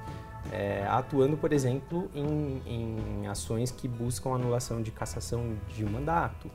é, 0.52 0.87
atuando, 0.88 1.37
por 1.37 1.52
exemplo, 1.52 2.09
em, 2.14 2.62
em 2.66 3.26
ações 3.26 3.71
que 3.71 3.88
buscam 3.88 4.35
anulação 4.35 4.81
de 4.81 4.90
cassação 4.90 5.57
de 5.69 5.85
mandato, 5.85 6.50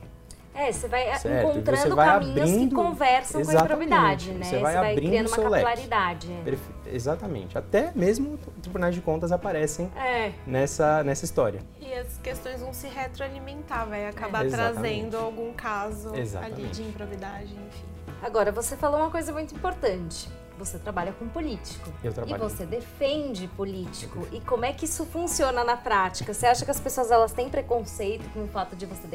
é, 0.60 0.72
você 0.72 0.88
vai 0.88 1.18
certo? 1.18 1.48
encontrando 1.48 1.82
você 1.82 1.88
vai 1.88 2.08
caminhos 2.08 2.40
abrindo, 2.40 2.68
que 2.68 2.74
conversam 2.74 3.44
com 3.44 3.50
a 3.50 3.54
improbidade, 3.54 4.32
né? 4.32 4.44
Você 4.44 4.58
vai, 4.58 4.72
você 4.72 4.78
vai 4.78 4.96
criando 4.96 5.26
uma 5.28 5.36
capilaridade. 5.36 6.28
Perfe... 6.44 6.70
Exatamente. 6.86 7.56
Até 7.56 7.92
mesmo 7.94 8.38
tribunais 8.60 8.94
de 8.94 9.00
contas 9.00 9.32
aparecem 9.32 9.90
é. 9.96 10.32
nessa, 10.46 11.02
nessa 11.02 11.24
história. 11.24 11.60
E 11.80 11.92
as 11.94 12.18
questões 12.18 12.60
vão 12.60 12.72
se 12.72 12.88
retroalimentar, 12.88 13.88
vai 13.88 14.06
acabar 14.06 14.46
é. 14.46 14.50
trazendo 14.50 15.16
algum 15.16 15.52
caso 15.52 16.14
Exatamente. 16.14 16.60
ali 16.60 16.68
de 16.68 16.82
improbidade, 16.82 17.54
enfim. 17.54 17.84
Agora, 18.22 18.52
você 18.52 18.76
falou 18.76 19.00
uma 19.00 19.10
coisa 19.10 19.32
muito 19.32 19.54
importante 19.54 20.28
você 20.60 20.78
trabalha 20.78 21.12
com 21.12 21.26
político. 21.26 21.90
Eu 22.04 22.12
trabalho. 22.12 22.36
E 22.36 22.48
você 22.48 22.66
defende 22.66 23.48
político. 23.48 24.26
E 24.30 24.40
como 24.40 24.64
é 24.64 24.72
que 24.72 24.84
isso 24.84 25.04
funciona 25.06 25.64
na 25.64 25.76
prática? 25.76 26.34
Você 26.34 26.46
acha 26.46 26.64
que 26.64 26.70
as 26.70 26.78
pessoas 26.78 27.10
elas 27.10 27.32
têm 27.32 27.48
preconceito 27.48 28.28
com 28.32 28.44
o 28.44 28.48
fato 28.48 28.76
de 28.76 28.84
você 28.84 29.08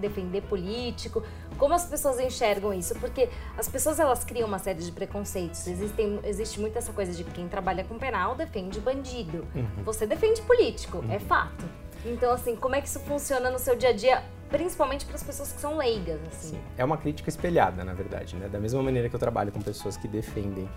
defender 0.00 0.42
político? 0.42 1.22
Como 1.58 1.74
as 1.74 1.84
pessoas 1.84 2.20
enxergam 2.20 2.72
isso? 2.72 2.94
Porque 2.94 3.28
as 3.58 3.68
pessoas 3.68 3.98
elas 3.98 4.24
criam 4.24 4.46
uma 4.46 4.58
série 4.58 4.82
de 4.82 4.92
preconceitos. 4.92 5.66
Existem, 5.66 6.20
existe 6.24 6.60
muito 6.60 6.78
essa 6.78 6.92
coisa 6.92 7.12
de 7.12 7.24
que 7.24 7.32
quem 7.32 7.48
trabalha 7.48 7.84
com 7.84 7.98
penal 7.98 8.34
defende 8.34 8.80
bandido. 8.80 9.46
Uhum. 9.54 9.84
Você 9.84 10.06
defende 10.06 10.40
político, 10.42 10.98
uhum. 10.98 11.12
é 11.12 11.18
fato. 11.18 11.64
Então, 12.04 12.32
assim, 12.32 12.56
como 12.56 12.74
é 12.74 12.80
que 12.80 12.88
isso 12.88 13.00
funciona 13.00 13.50
no 13.50 13.58
seu 13.58 13.76
dia 13.76 13.90
a 13.90 13.92
dia 13.92 14.22
principalmente 14.52 15.06
para 15.06 15.14
as 15.14 15.22
pessoas 15.22 15.50
que 15.50 15.58
são 15.58 15.78
leigas. 15.78 16.20
Assim. 16.28 16.50
Sim. 16.50 16.60
É 16.76 16.84
uma 16.84 16.98
crítica 16.98 17.30
espelhada, 17.30 17.82
na 17.82 17.94
verdade, 17.94 18.36
né? 18.36 18.48
Da 18.48 18.60
mesma 18.60 18.82
maneira 18.82 19.08
que 19.08 19.16
eu 19.16 19.18
trabalho 19.18 19.50
com 19.50 19.62
pessoas 19.62 19.96
que 19.96 20.06
defendem 20.06 20.68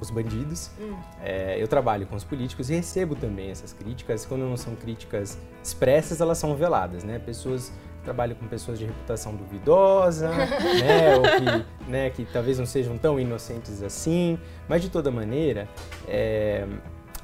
os 0.00 0.10
bandidos, 0.10 0.70
hum. 0.78 0.94
é, 1.22 1.56
eu 1.58 1.66
trabalho 1.66 2.06
com 2.06 2.16
os 2.16 2.24
políticos 2.24 2.68
e 2.68 2.74
recebo 2.74 3.14
também 3.14 3.50
essas 3.50 3.72
críticas. 3.72 4.26
Quando 4.26 4.42
não 4.42 4.56
são 4.56 4.74
críticas 4.74 5.38
expressas, 5.62 6.20
elas 6.20 6.36
são 6.36 6.54
veladas, 6.54 7.02
né? 7.02 7.18
Pessoas 7.18 7.72
trabalho 8.04 8.36
com 8.36 8.46
pessoas 8.46 8.78
de 8.78 8.84
reputação 8.84 9.34
duvidosa, 9.34 10.28
né, 10.78 11.16
ou 11.16 11.22
que, 11.22 11.90
né, 11.90 12.10
que 12.10 12.24
talvez 12.24 12.56
não 12.56 12.64
sejam 12.64 12.96
tão 12.96 13.18
inocentes 13.18 13.82
assim, 13.82 14.38
mas 14.68 14.80
de 14.80 14.88
toda 14.88 15.10
maneira, 15.10 15.68
é, 16.06 16.64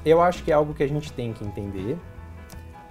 eu 0.03 0.21
acho 0.21 0.43
que 0.43 0.51
é 0.51 0.53
algo 0.53 0.73
que 0.73 0.83
a 0.83 0.87
gente 0.87 1.13
tem 1.13 1.31
que 1.31 1.45
entender. 1.45 1.97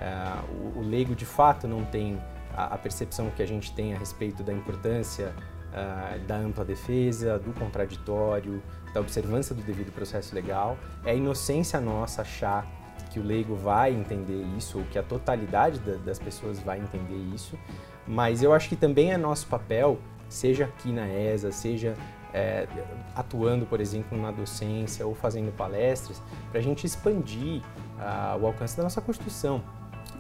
É, 0.02 0.42
o, 0.50 0.80
o, 0.80 0.82
leigo 0.82 1.14
de 1.14 1.24
fato 1.24 1.68
não 1.68 1.84
tem 1.84 2.20
a, 2.56 2.74
a, 2.74 2.78
percepção 2.78 3.30
que 3.30 3.40
a 3.40 3.46
gente 3.46 3.72
tem 3.72 3.94
a 3.94 3.98
respeito 3.98 4.42
da 4.42 4.52
importância 4.52 5.32
uh, 5.68 6.18
da 6.26 6.34
ampla 6.34 6.64
defesa, 6.64 7.38
do 7.38 7.52
contraditório, 7.52 8.60
da 8.92 9.00
observância 9.00 9.54
do 9.54 9.62
devido 9.62 9.92
processo 9.92 10.34
legal. 10.34 10.76
É 11.04 11.16
inocência 11.16 11.80
nossa 11.80 12.22
achar 12.22 12.66
que 13.12 13.20
o 13.20 13.22
leigo 13.22 13.54
vai 13.54 13.92
entender 13.92 14.42
isso, 14.56 14.78
ou 14.78 14.84
que 14.86 14.98
a 14.98 15.04
totalidade 15.04 15.78
da, 15.78 15.94
das 15.98 16.18
pessoas 16.18 16.58
vai 16.58 16.80
entender 16.80 17.32
isso, 17.32 17.56
mas 18.04 18.42
eu 18.42 18.52
acho 18.52 18.68
que 18.68 18.74
também 18.74 19.12
é 19.12 19.16
nosso 19.16 19.46
papel, 19.46 20.00
seja 20.28 20.64
aqui 20.64 20.90
na 20.90 21.06
ESA, 21.06 21.52
seja 21.52 21.94
é, 22.34 22.66
atuando, 23.14 23.66
por 23.66 23.80
exemplo, 23.80 24.20
na 24.20 24.32
docência 24.32 25.06
ou 25.06 25.14
fazendo 25.14 25.52
palestras, 25.52 26.20
para 26.50 26.58
a 26.58 26.62
gente 26.62 26.84
expandir 26.84 27.62
uh, 27.98 28.42
o 28.42 28.46
alcance 28.46 28.76
da 28.76 28.82
nossa 28.82 29.00
Constituição, 29.00 29.62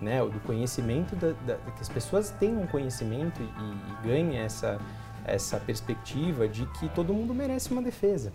né, 0.02 0.20
do 0.20 0.40
conhecimento, 0.40 1.14
da, 1.16 1.32
da, 1.46 1.54
que 1.54 1.80
as 1.80 1.88
pessoas 1.88 2.30
tenham 2.30 2.66
conhecimento 2.66 3.40
e, 3.40 3.44
e 3.44 4.08
ganhem 4.08 4.38
essa, 4.38 4.78
essa 5.24 5.58
perspectiva 5.58 6.48
de 6.48 6.66
que 6.66 6.88
todo 6.88 7.14
mundo 7.14 7.32
merece 7.32 7.70
uma 7.72 7.80
defesa. 7.80 8.32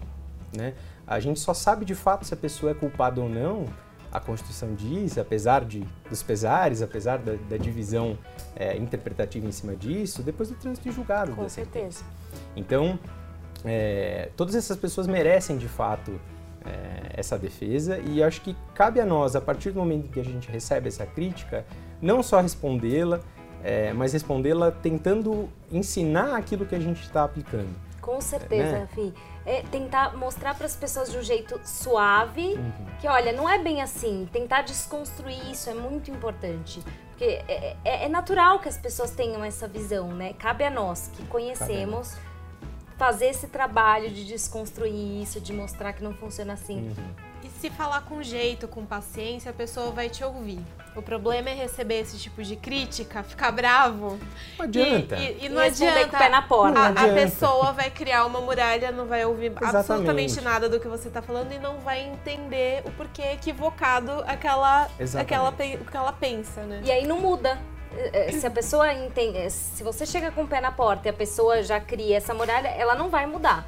Né? 0.55 0.73
A 1.05 1.19
gente 1.19 1.39
só 1.39 1.53
sabe 1.53 1.83
de 1.83 1.93
fato 1.93 2.25
se 2.25 2.33
a 2.33 2.37
pessoa 2.37 2.71
é 2.71 2.73
culpada 2.73 3.21
ou 3.21 3.27
não 3.27 3.65
a 4.11 4.19
Constituição 4.19 4.73
diz, 4.73 5.17
apesar 5.17 5.65
de, 5.65 5.85
dos 6.09 6.23
pesares, 6.23 6.81
apesar 6.81 7.17
da, 7.17 7.33
da 7.49 7.57
divisão 7.57 8.17
é, 8.55 8.77
interpretativa 8.77 9.45
em 9.45 9.51
cima 9.51 9.75
disso, 9.75 10.23
depois 10.23 10.49
do 10.49 10.55
trânsito 10.55 10.89
de 10.89 10.95
julgado 10.95 11.33
Com 11.33 11.49
certeza. 11.49 12.03
Então, 12.55 12.97
é, 13.65 14.29
todas 14.37 14.55
essas 14.55 14.77
pessoas 14.77 15.07
merecem 15.07 15.57
de 15.57 15.67
fato 15.67 16.19
é, 16.67 17.19
essa 17.19 17.37
defesa 17.37 17.97
e 17.99 18.21
acho 18.21 18.41
que 18.41 18.55
cabe 18.75 18.99
a 18.99 19.05
nós, 19.05 19.35
a 19.35 19.41
partir 19.41 19.71
do 19.71 19.79
momento 19.79 20.09
que 20.09 20.19
a 20.19 20.23
gente 20.23 20.49
recebe 20.49 20.87
essa 20.87 21.05
crítica, 21.05 21.65
não 22.01 22.21
só 22.21 22.39
respondê-la, 22.41 23.19
é, 23.63 23.93
mas 23.93 24.13
respondê-la 24.13 24.71
tentando 24.71 25.49
ensinar 25.71 26.35
aquilo 26.35 26.65
que 26.65 26.75
a 26.75 26.79
gente 26.79 27.01
está 27.01 27.23
aplicando. 27.23 27.75
Com 28.01 28.21
certeza, 28.21 28.79
né? 28.79 28.87
Fih 28.93 29.13
é 29.47 29.61
tentar 29.71 30.15
mostrar 30.17 30.53
para 30.55 30.65
as 30.65 30.75
pessoas 30.75 31.09
de 31.09 31.17
um 31.17 31.21
jeito 31.21 31.57
suave 31.63 32.55
uhum. 32.55 32.71
que, 32.99 33.07
olha, 33.07 33.31
não 33.31 33.49
é 33.49 33.57
bem 33.57 33.81
assim. 33.81 34.27
Tentar 34.29 34.63
desconstruir 34.63 35.49
isso 35.49 35.69
é 35.69 35.73
muito 35.73 36.11
importante. 36.11 36.83
Porque 37.11 37.23
é, 37.23 37.77
é, 37.85 38.05
é 38.05 38.09
natural 38.09 38.59
que 38.59 38.67
as 38.67 38.77
pessoas 38.77 39.11
tenham 39.11 39.41
essa 39.45 39.65
visão, 39.65 40.09
né? 40.09 40.33
Cabe 40.33 40.65
a 40.65 40.69
nós 40.69 41.09
que 41.13 41.23
conhecemos 41.27 42.17
fazer 42.97 43.27
esse 43.27 43.47
trabalho 43.47 44.09
de 44.09 44.25
desconstruir 44.25 45.21
isso, 45.21 45.39
de 45.39 45.53
mostrar 45.53 45.93
que 45.93 46.03
não 46.03 46.13
funciona 46.13 46.53
assim. 46.53 46.89
Uhum. 46.89 47.27
E 47.43 47.49
se 47.49 47.69
falar 47.69 48.01
com 48.01 48.21
jeito, 48.23 48.67
com 48.67 48.85
paciência, 48.85 49.51
a 49.51 49.53
pessoa 49.53 49.91
vai 49.91 50.09
te 50.09 50.23
ouvir. 50.23 50.59
O 50.95 51.01
problema 51.01 51.51
é 51.51 51.53
receber 51.53 51.99
esse 51.99 52.17
tipo 52.17 52.41
de 52.41 52.55
crítica, 52.55 53.21
ficar 53.21 53.51
bravo. 53.51 54.19
Não 54.57 54.65
adianta. 54.65 55.15
E, 55.15 55.43
e, 55.43 55.45
e 55.45 55.49
não 55.49 55.61
e 55.61 55.67
adianta. 55.67 56.07
com 56.07 56.15
o 56.15 56.19
pé 56.19 56.29
na 56.29 56.41
porta. 56.41 56.79
A, 56.79 56.89
a, 56.89 57.13
pessoa 57.13 57.71
vai 57.71 57.91
criar 57.91 58.25
uma 58.25 58.41
muralha, 58.41 58.91
não 58.91 59.05
vai 59.05 59.23
ouvir 59.23 59.51
Exatamente. 59.51 59.75
absolutamente 59.75 60.41
nada 60.41 60.67
do 60.67 60.79
que 60.79 60.87
você 60.87 61.07
está 61.07 61.21
falando 61.21 61.51
e 61.51 61.59
não 61.59 61.77
vai 61.79 62.01
entender 62.01 62.81
o 62.83 62.91
porquê 62.91 63.21
equivocado 63.33 64.23
aquela, 64.25 64.89
aquela, 65.19 65.51
que 65.51 65.95
ela 65.95 66.11
pensa, 66.13 66.63
né? 66.63 66.81
E 66.83 66.91
aí 66.91 67.05
não 67.05 67.19
muda 67.19 67.59
se 68.31 68.45
a 68.45 68.51
pessoa 68.51 68.93
entende, 68.93 69.49
se 69.49 69.83
você 69.83 70.05
chega 70.05 70.31
com 70.31 70.43
o 70.43 70.47
pé 70.47 70.61
na 70.61 70.71
porta 70.71 71.07
e 71.07 71.09
a 71.09 71.13
pessoa 71.13 71.63
já 71.63 71.79
cria 71.79 72.17
essa 72.17 72.33
muralha, 72.33 72.67
ela 72.67 72.95
não 72.95 73.09
vai 73.09 73.25
mudar. 73.25 73.65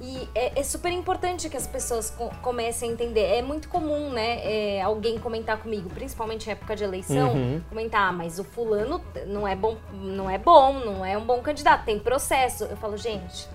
E 0.00 0.28
é, 0.34 0.58
é, 0.58 0.62
super 0.64 0.90
importante 0.90 1.48
que 1.48 1.56
as 1.56 1.66
pessoas 1.66 2.10
co 2.10 2.28
comecem 2.42 2.90
a 2.90 2.92
entender. 2.92 3.20
É 3.20 3.42
muito 3.42 3.68
comum, 3.68 4.10
né, 4.10 4.40
é, 4.42 4.82
alguém 4.82 5.18
comentar 5.18 5.58
comigo, 5.58 5.88
principalmente 5.90 6.48
em 6.48 6.52
época 6.52 6.74
de 6.74 6.82
eleição, 6.82 7.32
uhum. 7.32 7.62
comentar, 7.68 8.08
ah, 8.08 8.12
mas 8.12 8.38
o 8.38 8.44
fulano 8.44 9.00
não 9.26 9.46
é 9.46 9.54
bom, 9.54 9.76
não 9.92 10.28
é 10.28 10.38
bom, 10.38 10.72
não 10.72 11.04
é 11.04 11.16
um 11.16 11.24
bom 11.24 11.40
candidato, 11.40 11.84
tem 11.84 12.00
processo. 12.00 12.64
Eu 12.64 12.76
falo, 12.76 12.96
gente, 12.96 13.48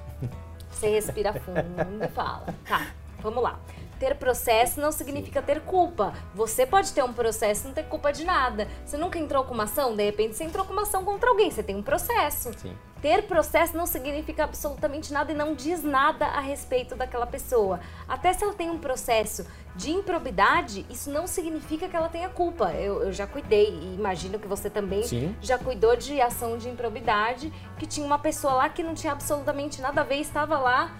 você 0.71 0.89
respira 0.89 1.33
fundo 1.33 1.59
e 2.03 2.07
fala, 2.09 2.45
tá, 2.65 2.87
vamos 3.19 3.43
lá. 3.43 3.59
Ter 3.99 4.15
processo 4.15 4.79
não 4.79 4.91
significa 4.91 5.41
ter 5.41 5.61
culpa. 5.61 6.13
Você 6.35 6.65
pode 6.65 6.93
ter 6.93 7.03
um 7.03 7.13
processo 7.13 7.63
e 7.63 7.67
não 7.67 7.73
ter 7.73 7.85
culpa 7.85 8.13
de 8.13 8.23
nada. 8.23 8.67
Você 8.85 8.97
nunca 8.97 9.17
entrou 9.17 9.43
com 9.43 9.53
uma 9.53 9.63
ação, 9.63 9.95
de 9.95 10.03
repente 10.03 10.35
você 10.35 10.43
entrou 10.43 10.65
com 10.65 10.73
uma 10.73 10.83
ação 10.83 11.03
contra 11.03 11.29
alguém, 11.29 11.49
você 11.49 11.63
tem 11.63 11.75
um 11.75 11.83
processo. 11.83 12.51
Sim. 12.57 12.75
Ter 13.01 13.23
processo 13.23 13.77
não 13.77 13.85
significa 13.85 14.43
absolutamente 14.43 15.13
nada 15.13 15.31
e 15.31 15.35
não 15.35 15.53
diz 15.53 15.83
nada 15.83 16.25
a 16.25 16.39
respeito 16.39 16.95
daquela 16.95 17.27
pessoa. 17.27 17.79
Até 18.07 18.33
se 18.33 18.43
ela 18.43 18.53
tem 18.53 18.69
um 18.71 18.79
processo 18.79 19.45
de 19.75 19.91
improbidade, 19.91 20.83
isso 20.89 21.11
não 21.11 21.27
significa 21.27 21.87
que 21.87 21.95
ela 21.95 22.09
tenha 22.09 22.29
culpa. 22.29 22.71
Eu, 22.71 23.03
eu 23.03 23.13
já 23.13 23.27
cuidei, 23.27 23.69
e 23.69 23.95
imagino 23.95 24.39
que 24.39 24.47
você 24.47 24.69
também 24.69 25.03
Sim. 25.03 25.35
já 25.39 25.59
cuidou 25.59 25.95
de 25.95 26.19
ação 26.19 26.57
de 26.57 26.69
improbidade, 26.69 27.53
que 27.77 27.85
tinha 27.85 28.05
uma 28.05 28.17
pessoa 28.17 28.53
lá 28.53 28.69
que 28.69 28.81
não 28.81 28.95
tinha 28.95 29.13
absolutamente 29.13 29.79
nada 29.79 30.01
a 30.01 30.03
ver, 30.03 30.15
estava 30.15 30.57
lá 30.57 30.91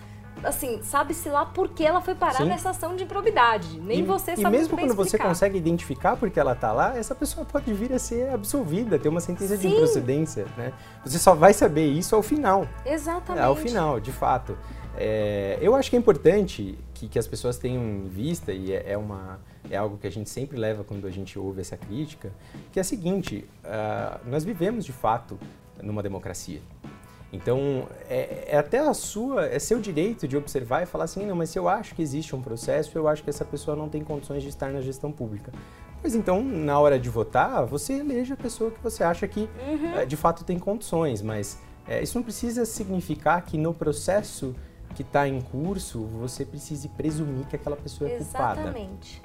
assim, 0.43 0.81
sabe-se 0.81 1.29
lá 1.29 1.45
por 1.45 1.69
que 1.69 1.83
ela 1.83 2.01
foi 2.01 2.15
parar 2.15 2.37
Sim. 2.37 2.45
nessa 2.45 2.69
ação 2.69 2.95
de 2.95 3.03
improbidade. 3.03 3.79
Nem 3.79 3.99
e, 3.99 4.03
você 4.03 4.35
sabe 4.35 4.55
E 4.55 4.59
mesmo 4.59 4.77
quando 4.77 4.95
você 4.95 5.17
consegue 5.17 5.57
identificar 5.57 6.15
por 6.15 6.29
que 6.29 6.39
ela 6.39 6.53
está 6.53 6.71
lá, 6.71 6.97
essa 6.97 7.15
pessoa 7.15 7.45
pode 7.45 7.73
vir 7.73 7.93
a 7.93 7.99
ser 7.99 8.29
absolvida, 8.29 8.97
ter 8.97 9.09
uma 9.09 9.21
sentença 9.21 9.55
Sim. 9.55 9.69
de 9.69 9.75
improcedência, 9.75 10.45
né? 10.57 10.73
Você 11.03 11.19
só 11.19 11.33
vai 11.33 11.53
saber 11.53 11.87
isso 11.87 12.15
ao 12.15 12.23
final. 12.23 12.67
Exatamente. 12.85 13.43
Ao 13.43 13.55
final, 13.55 13.99
de 13.99 14.11
fato. 14.11 14.57
É, 14.99 15.59
eu 15.61 15.75
acho 15.75 15.91
que 15.91 15.95
é 15.95 15.99
importante 15.99 16.77
que, 16.93 17.07
que 17.07 17.19
as 17.19 17.27
pessoas 17.27 17.57
tenham 17.57 17.83
em 17.83 18.07
vista, 18.07 18.51
e 18.51 18.73
é, 18.73 18.93
é, 18.93 18.97
uma, 18.97 19.39
é 19.69 19.77
algo 19.77 19.97
que 19.97 20.07
a 20.07 20.11
gente 20.11 20.29
sempre 20.29 20.57
leva 20.57 20.83
quando 20.83 21.05
a 21.05 21.11
gente 21.11 21.37
ouve 21.37 21.61
essa 21.61 21.77
crítica, 21.77 22.31
que 22.71 22.79
é 22.79 22.81
a 22.81 22.83
seguinte, 22.83 23.47
uh, 23.63 24.19
nós 24.27 24.43
vivemos 24.43 24.83
de 24.83 24.91
fato 24.91 25.37
numa 25.83 26.01
democracia. 26.01 26.61
Então, 27.31 27.87
é, 28.09 28.45
é, 28.47 28.57
até 28.57 28.79
a 28.79 28.93
sua, 28.93 29.47
é 29.47 29.59
seu 29.59 29.79
direito 29.79 30.27
de 30.27 30.37
observar 30.37 30.83
e 30.83 30.85
falar 30.85 31.03
assim, 31.03 31.25
não, 31.25 31.35
mas 31.35 31.49
se 31.49 31.59
eu 31.59 31.67
acho 31.67 31.93
que 31.93 32.01
existe 32.01 32.35
um 32.35 32.41
processo, 32.41 32.97
eu 32.97 33.07
acho 33.07 33.23
que 33.23 33.29
essa 33.29 33.43
pessoa 33.43 33.75
não 33.75 33.89
tem 33.89 34.01
condições 34.01 34.43
de 34.43 34.49
estar 34.49 34.71
na 34.71 34.81
gestão 34.81 35.11
pública. 35.11 35.51
Pois 36.01 36.15
então, 36.15 36.41
na 36.41 36.79
hora 36.79 36.97
de 36.97 37.09
votar, 37.09 37.65
você 37.65 37.93
eleja 37.93 38.35
a 38.35 38.37
pessoa 38.37 38.71
que 38.71 38.81
você 38.81 39.03
acha 39.03 39.27
que 39.27 39.41
uhum. 39.41 40.05
de 40.07 40.15
fato 40.15 40.45
tem 40.45 40.57
condições, 40.57 41.21
mas 41.21 41.57
é, 41.87 42.01
isso 42.01 42.17
não 42.17 42.23
precisa 42.23 42.65
significar 42.65 43.41
que 43.41 43.57
no 43.57 43.73
processo 43.73 44.55
que 44.95 45.01
está 45.01 45.27
em 45.27 45.41
curso, 45.41 46.05
você 46.05 46.45
precise 46.45 46.87
presumir 46.89 47.45
que 47.45 47.55
aquela 47.55 47.75
pessoa 47.75 48.09
é 48.09 48.17
culpada. 48.17 48.61
Exatamente. 48.61 49.21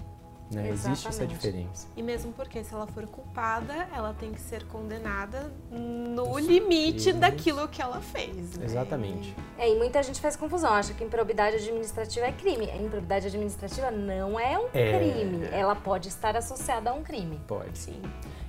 Né? 0.52 0.71
Existe 0.71 1.09
essa 1.09 1.26
diferença. 1.26 1.87
E 1.97 2.02
mesmo 2.02 2.32
porque 2.32 2.62
se 2.62 2.75
ela 2.75 2.87
for 2.87 3.06
culpada, 3.06 3.88
ela 3.94 4.14
tem 4.14 4.32
que 4.32 4.40
ser 4.40 4.64
condenada 4.66 5.50
no 5.71 6.38
Isso. 6.38 6.50
limite 6.50 7.09
Isso. 7.11 7.18
daquilo 7.18 7.66
que 7.68 7.80
ela 7.80 8.00
fez. 8.00 8.56
Né? 8.59 8.64
Exatamente. 8.64 9.35
É, 9.56 9.73
e 9.73 9.76
muita 9.76 10.02
gente 10.02 10.21
faz 10.21 10.37
confusão, 10.37 10.73
acha 10.73 10.92
que 10.92 11.02
improbidade 11.02 11.56
administrativa 11.56 12.26
é 12.26 12.32
crime. 12.32 12.71
A 12.71 12.76
improbidade 12.76 13.26
administrativa 13.26 13.90
não 13.90 14.38
é 14.38 14.59
um 14.59 14.66
é... 14.75 14.99
crime. 14.99 15.49
Ela 15.50 15.75
pode 15.75 16.09
estar 16.09 16.37
associada 16.37 16.90
a 16.90 16.92
um 16.92 17.02
crime. 17.02 17.40
Pode. 17.47 17.78
Sim. 17.78 18.00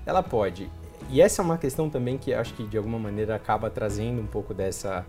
Ela 0.05 0.21
pode. 0.21 0.69
E 1.09 1.21
essa 1.21 1.41
é 1.41 1.45
uma 1.45 1.57
questão 1.57 1.89
também 1.89 2.17
que 2.17 2.33
acho 2.33 2.53
que 2.53 2.65
de 2.67 2.77
alguma 2.77 2.99
maneira 2.99 3.35
acaba 3.35 3.69
trazendo 3.69 4.21
um 4.21 4.27
pouco 4.27 4.53
dessa, 4.53 5.05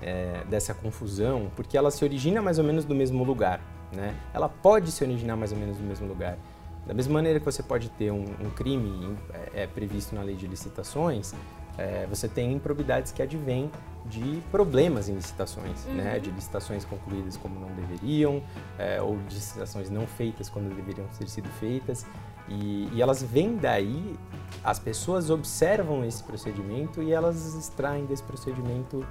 é, 0.00 0.44
dessa 0.48 0.72
confusão, 0.72 1.50
porque 1.56 1.76
ela 1.76 1.90
se 1.90 2.04
origina 2.04 2.40
mais 2.40 2.58
ou 2.58 2.64
menos 2.64 2.84
do 2.84 2.94
mesmo 2.94 3.24
lugar 3.24 3.60
né? 3.92 4.14
Ela 4.32 4.48
pode 4.48 4.90
se 4.90 5.02
originar 5.02 5.36
mais 5.36 5.52
ou 5.52 5.58
menos 5.58 5.78
no 5.78 5.86
mesmo 5.86 6.06
lugar. 6.06 6.38
Da 6.86 6.94
mesma 6.94 7.14
maneira 7.14 7.38
que 7.38 7.44
você 7.44 7.62
pode 7.62 7.90
ter 7.90 8.10
um, 8.10 8.24
um 8.40 8.50
crime 8.50 9.16
é, 9.32 9.62
é, 9.62 9.66
previsto 9.66 10.14
na 10.14 10.22
lei 10.22 10.34
de 10.34 10.46
licitações, 10.46 11.34
é, 11.76 12.06
você 12.08 12.26
tem 12.26 12.52
improbidades 12.52 13.12
que 13.12 13.22
advêm 13.22 13.70
de 14.06 14.42
problemas 14.50 15.08
em 15.08 15.14
licitações, 15.14 15.84
né? 15.84 15.90
uhum. 15.90 15.96
né? 15.96 16.18
de 16.18 16.30
licitações 16.30 16.84
concluídas 16.84 17.36
como 17.36 17.60
não 17.60 17.68
deveriam, 17.68 18.42
é, 18.78 19.00
ou 19.00 19.16
de 19.28 19.34
licitações 19.34 19.90
não 19.90 20.06
feitas 20.06 20.48
quando 20.48 20.74
deveriam 20.74 21.06
ter 21.18 21.28
sido 21.28 21.48
feitas. 21.60 22.06
E, 22.48 22.88
e, 22.92 23.02
elas 23.02 23.22
vêm 23.22 23.56
daí, 23.56 24.16
as 24.64 24.78
pessoas 24.78 25.28
observam 25.28 26.04
esse 26.04 26.24
procedimento 26.24 27.02
e 27.02 27.12
elas 27.12 27.54
extraem 27.54 28.06
desse 28.06 28.22
procedimento 28.22 29.06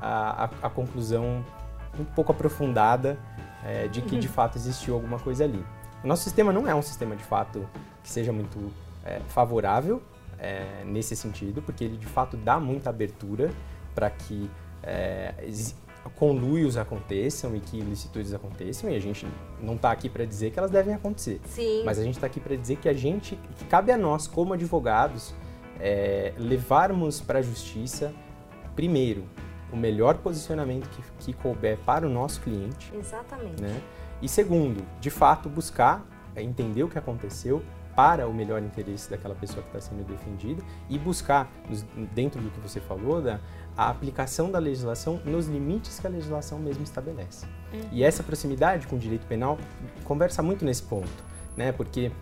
a, 0.00 0.44
a, 0.44 0.66
a 0.66 0.70
conclusão 0.70 1.44
um 1.98 2.04
pouco 2.04 2.32
aprofundada 2.32 3.18
é, 3.64 3.88
de 3.88 4.02
que 4.02 4.18
de 4.18 4.28
fato 4.28 4.56
existiu 4.56 4.94
alguma 4.94 5.18
coisa 5.18 5.44
ali. 5.44 5.64
O 6.02 6.06
nosso 6.06 6.22
sistema 6.22 6.52
não 6.52 6.68
é 6.68 6.74
um 6.74 6.82
sistema 6.82 7.16
de 7.16 7.24
fato 7.24 7.68
que 8.02 8.10
seja 8.10 8.32
muito 8.32 8.72
é, 9.04 9.20
favorável 9.28 10.02
é, 10.38 10.84
nesse 10.84 11.16
sentido, 11.16 11.60
porque 11.62 11.84
ele 11.84 11.96
de 11.96 12.06
fato 12.06 12.36
dá 12.36 12.60
muita 12.60 12.90
abertura 12.90 13.50
para 13.94 14.08
que 14.10 14.48
é, 14.82 15.34
conluios 16.14 16.76
aconteçam 16.76 17.54
e 17.56 17.60
que 17.60 17.78
ilicitudes 17.78 18.32
aconteçam, 18.32 18.90
e 18.90 18.96
a 18.96 19.00
gente 19.00 19.26
não 19.60 19.74
está 19.74 19.90
aqui 19.90 20.08
para 20.08 20.24
dizer 20.24 20.50
que 20.50 20.58
elas 20.58 20.70
devem 20.70 20.94
acontecer. 20.94 21.40
Sim. 21.46 21.82
Mas 21.84 21.98
a 21.98 22.04
gente 22.04 22.14
está 22.14 22.26
aqui 22.26 22.40
para 22.40 22.56
dizer 22.56 22.76
que 22.76 22.88
a 22.88 22.94
gente, 22.94 23.38
que 23.56 23.64
cabe 23.64 23.90
a 23.92 23.98
nós, 23.98 24.26
como 24.26 24.54
advogados, 24.54 25.34
é, 25.80 26.32
levarmos 26.38 27.20
para 27.20 27.40
a 27.40 27.42
justiça, 27.42 28.12
primeiro, 28.74 29.24
o 29.72 29.76
melhor 29.76 30.16
posicionamento 30.18 30.88
que, 30.90 31.02
que 31.18 31.32
couber 31.32 31.78
para 31.78 32.06
o 32.06 32.10
nosso 32.10 32.40
cliente. 32.40 32.92
Exatamente. 32.94 33.62
Né? 33.62 33.80
E 34.20 34.28
segundo, 34.28 34.84
de 35.00 35.10
fato, 35.10 35.48
buscar 35.48 36.04
é, 36.34 36.42
entender 36.42 36.82
o 36.82 36.88
que 36.88 36.98
aconteceu 36.98 37.62
para 37.94 38.28
o 38.28 38.32
melhor 38.32 38.62
interesse 38.62 39.10
daquela 39.10 39.34
pessoa 39.34 39.60
que 39.60 39.76
está 39.76 39.80
sendo 39.80 40.06
defendida 40.06 40.62
e 40.88 40.96
buscar, 40.96 41.50
dentro 42.14 42.40
do 42.40 42.48
que 42.48 42.60
você 42.60 42.80
falou, 42.80 43.20
da, 43.20 43.40
a 43.76 43.90
aplicação 43.90 44.52
da 44.52 44.58
legislação 44.60 45.20
nos 45.24 45.48
limites 45.48 45.98
que 45.98 46.06
a 46.06 46.10
legislação 46.10 46.60
mesmo 46.60 46.84
estabelece. 46.84 47.44
Uhum. 47.72 47.80
E 47.90 48.04
essa 48.04 48.22
proximidade 48.22 48.86
com 48.86 48.94
o 48.94 48.98
direito 49.00 49.26
penal 49.26 49.58
conversa 50.04 50.42
muito 50.44 50.64
nesse 50.64 50.84
ponto, 50.84 51.10
né? 51.56 51.72
Porque 51.72 52.12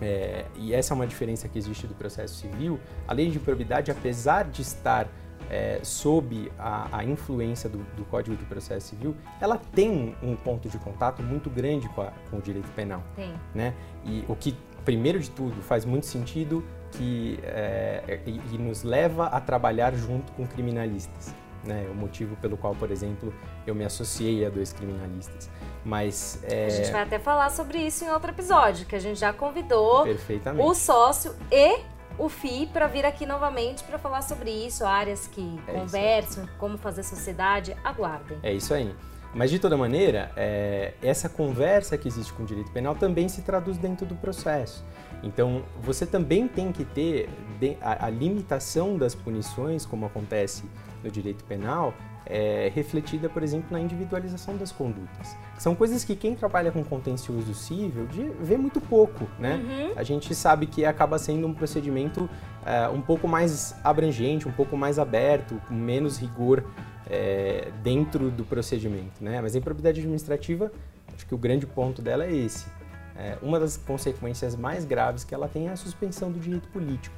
é, 0.00 0.46
e 0.56 0.74
essa 0.74 0.92
é 0.92 0.94
uma 0.94 1.06
diferença 1.06 1.46
que 1.46 1.58
existe 1.58 1.86
do 1.86 1.94
processo 1.94 2.34
civil. 2.34 2.80
A 3.06 3.12
lei 3.12 3.30
de 3.30 3.36
improbidade, 3.36 3.90
apesar 3.90 4.44
de 4.44 4.62
estar 4.62 5.06
é, 5.50 5.80
sob 5.82 6.50
a, 6.58 6.98
a 6.98 7.04
influência 7.04 7.68
do, 7.68 7.78
do, 7.96 8.04
Código 8.04 8.36
de 8.36 8.44
Processo 8.44 8.88
Civil, 8.88 9.14
ela 9.40 9.56
tem 9.56 10.16
um 10.22 10.36
ponto 10.36 10.68
de 10.68 10.78
contato 10.78 11.22
muito 11.22 11.50
grande 11.50 11.88
com, 11.90 12.02
a, 12.02 12.12
com 12.30 12.38
o 12.38 12.40
direito 12.40 12.68
penal. 12.74 13.02
Tem. 13.14 13.34
Né? 13.54 13.74
E 14.04 14.24
o 14.28 14.34
que, 14.34 14.56
primeiro 14.84 15.18
de 15.18 15.30
tudo, 15.30 15.60
faz 15.62 15.84
muito 15.84 16.06
sentido 16.06 16.64
que 16.92 17.38
é, 17.42 18.20
e, 18.26 18.40
e, 18.52 18.58
nos 18.58 18.82
leva 18.82 19.26
a 19.26 19.40
trabalhar 19.40 19.94
junto 19.94 20.32
com 20.32 20.46
criminalistas. 20.46 21.34
Né? 21.64 21.86
O 21.90 21.94
motivo 21.94 22.36
pelo 22.36 22.56
qual, 22.56 22.74
por 22.74 22.90
exemplo, 22.90 23.32
eu 23.66 23.74
me 23.74 23.84
associei 23.84 24.44
a 24.44 24.50
dois 24.50 24.72
criminalistas. 24.72 25.48
Mas 25.84 26.42
é... 26.44 26.66
a 26.66 26.70
gente 26.70 26.92
vai 26.92 27.02
até 27.02 27.18
falar 27.18 27.50
sobre 27.50 27.78
isso 27.78 28.04
em 28.04 28.10
outro 28.10 28.30
episódio, 28.30 28.86
que 28.86 28.94
a 28.94 29.00
gente 29.00 29.18
já 29.18 29.32
convidou 29.32 30.04
o 30.58 30.74
sócio 30.74 31.34
e 31.50 31.80
o 32.18 32.28
FI 32.28 32.68
para 32.72 32.86
vir 32.86 33.04
aqui 33.04 33.26
novamente 33.26 33.84
para 33.84 33.98
falar 33.98 34.22
sobre 34.22 34.50
isso, 34.50 34.84
áreas 34.84 35.26
que 35.26 35.60
é 35.66 35.72
conversam, 35.72 36.48
como 36.58 36.78
fazer 36.78 37.02
sociedade. 37.02 37.76
Aguardem. 37.84 38.38
É 38.42 38.52
isso 38.52 38.72
aí. 38.74 38.94
Mas 39.34 39.50
de 39.50 39.58
toda 39.58 39.76
maneira, 39.76 40.30
é, 40.36 40.92
essa 41.02 41.28
conversa 41.28 41.96
que 41.96 42.06
existe 42.06 42.32
com 42.32 42.42
o 42.42 42.46
direito 42.46 42.70
penal 42.70 42.94
também 42.94 43.28
se 43.28 43.40
traduz 43.40 43.78
dentro 43.78 44.04
do 44.04 44.14
processo. 44.14 44.84
Então, 45.22 45.64
você 45.80 46.04
também 46.04 46.46
tem 46.48 46.70
que 46.70 46.84
ter 46.84 47.28
a, 47.80 48.06
a 48.06 48.10
limitação 48.10 48.98
das 48.98 49.14
punições, 49.14 49.86
como 49.86 50.04
acontece 50.04 50.64
no 51.02 51.10
direito 51.10 51.44
penal, 51.44 51.94
é, 52.26 52.70
refletida, 52.74 53.28
por 53.28 53.42
exemplo, 53.42 53.68
na 53.70 53.80
individualização 53.80 54.56
das 54.56 54.70
condutas. 54.72 55.36
São 55.58 55.74
coisas 55.74 56.04
que 56.04 56.14
quem 56.14 56.34
trabalha 56.34 56.70
com 56.70 56.82
contencioso 56.84 57.54
civil 57.54 58.06
vê 58.40 58.56
muito 58.56 58.80
pouco, 58.80 59.26
né? 59.38 59.56
Uhum. 59.56 59.92
A 59.96 60.02
gente 60.02 60.34
sabe 60.34 60.66
que 60.66 60.84
acaba 60.84 61.18
sendo 61.18 61.46
um 61.46 61.54
procedimento 61.54 62.28
é, 62.64 62.88
um 62.88 63.00
pouco 63.00 63.26
mais 63.26 63.74
abrangente, 63.82 64.48
um 64.48 64.52
pouco 64.52 64.76
mais 64.76 64.98
aberto, 64.98 65.60
com 65.68 65.74
menos 65.74 66.18
rigor 66.18 66.64
é, 67.08 67.68
dentro 67.82 68.30
do 68.30 68.44
procedimento, 68.44 69.22
né? 69.22 69.40
Mas 69.40 69.54
a 69.54 69.58
improbidade 69.58 70.00
administrativa, 70.00 70.72
acho 71.14 71.26
que 71.26 71.34
o 71.34 71.38
grande 71.38 71.66
ponto 71.66 72.00
dela 72.00 72.24
é 72.24 72.32
esse 72.32 72.66
é, 73.16 73.36
uma 73.42 73.60
das 73.60 73.76
consequências 73.76 74.56
mais 74.56 74.84
graves 74.84 75.24
que 75.24 75.34
ela 75.34 75.48
tem 75.48 75.68
é 75.68 75.72
a 75.72 75.76
suspensão 75.76 76.30
do 76.30 76.38
direito 76.38 76.68
político. 76.68 77.14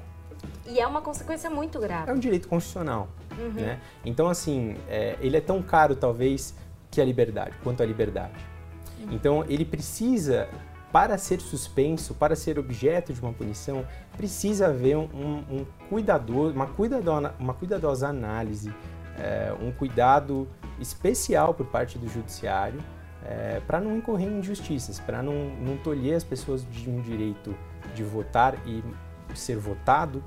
E 0.67 0.79
é 0.79 0.87
uma 0.87 1.01
consequência 1.01 1.49
muito 1.49 1.79
grave. 1.79 2.11
É 2.11 2.15
um 2.15 2.19
direito 2.19 2.49
constitucional. 2.49 3.09
Uhum. 3.39 3.53
Né? 3.53 3.81
Então, 4.05 4.29
assim, 4.29 4.77
é, 4.89 5.17
ele 5.21 5.37
é 5.37 5.41
tão 5.41 5.63
caro, 5.63 5.95
talvez, 5.95 6.55
que 6.91 7.01
a 7.01 7.05
liberdade, 7.05 7.53
quanto 7.63 7.83
a 7.83 7.87
liberdade. 7.87 8.35
Uhum. 9.01 9.13
Então, 9.13 9.45
ele 9.49 9.65
precisa, 9.65 10.49
para 10.93 11.19
ser 11.19 11.41
suspenso, 11.41 12.15
para 12.15 12.37
ser 12.37 12.59
objeto 12.59 13.13
de 13.13 13.21
uma 13.21 13.33
punição, 13.33 13.87
precisa 14.17 14.67
haver 14.69 14.97
um, 14.97 15.45
um 15.51 15.67
cuidador, 15.89 16.53
uma, 16.53 16.67
cuidadosa, 16.67 17.35
uma 17.39 17.55
cuidadosa 17.55 18.09
análise, 18.09 18.73
é, 19.19 19.55
um 19.61 19.71
cuidado 19.73 20.49
especial 20.81 21.55
por 21.55 21.67
parte 21.67 21.99
do 21.99 22.09
judiciário 22.09 22.81
é, 23.25 23.61
para 23.67 23.81
não 23.81 23.97
incorrer 23.97 24.29
em 24.29 24.39
injustiças, 24.39 25.01
para 25.01 25.23
não, 25.23 25.51
não 25.57 25.77
tolher 25.79 26.15
as 26.15 26.25
pessoas 26.25 26.67
de 26.71 26.91
um 26.91 27.01
direito 27.01 27.57
de 27.95 28.03
votar 28.03 28.55
e 28.67 28.85
ser 29.35 29.57
votado 29.57 30.23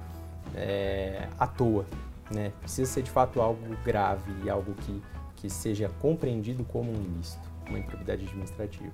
é, 0.56 1.28
à 1.40 1.46
toa. 1.46 1.86
Né? 2.32 2.52
Precisa 2.60 2.92
ser 2.92 3.04
de 3.04 3.12
fato 3.12 3.42
algo 3.42 3.76
grave 3.86 4.32
e 4.44 4.50
algo 4.50 4.74
que, 4.74 5.02
que 5.38 5.50
seja 5.50 5.90
compreendido 6.00 6.64
como 6.66 6.92
um 6.92 7.02
ilícito, 7.02 7.48
uma 7.68 7.80
improbidade 7.80 8.26
administrativa. 8.26 8.94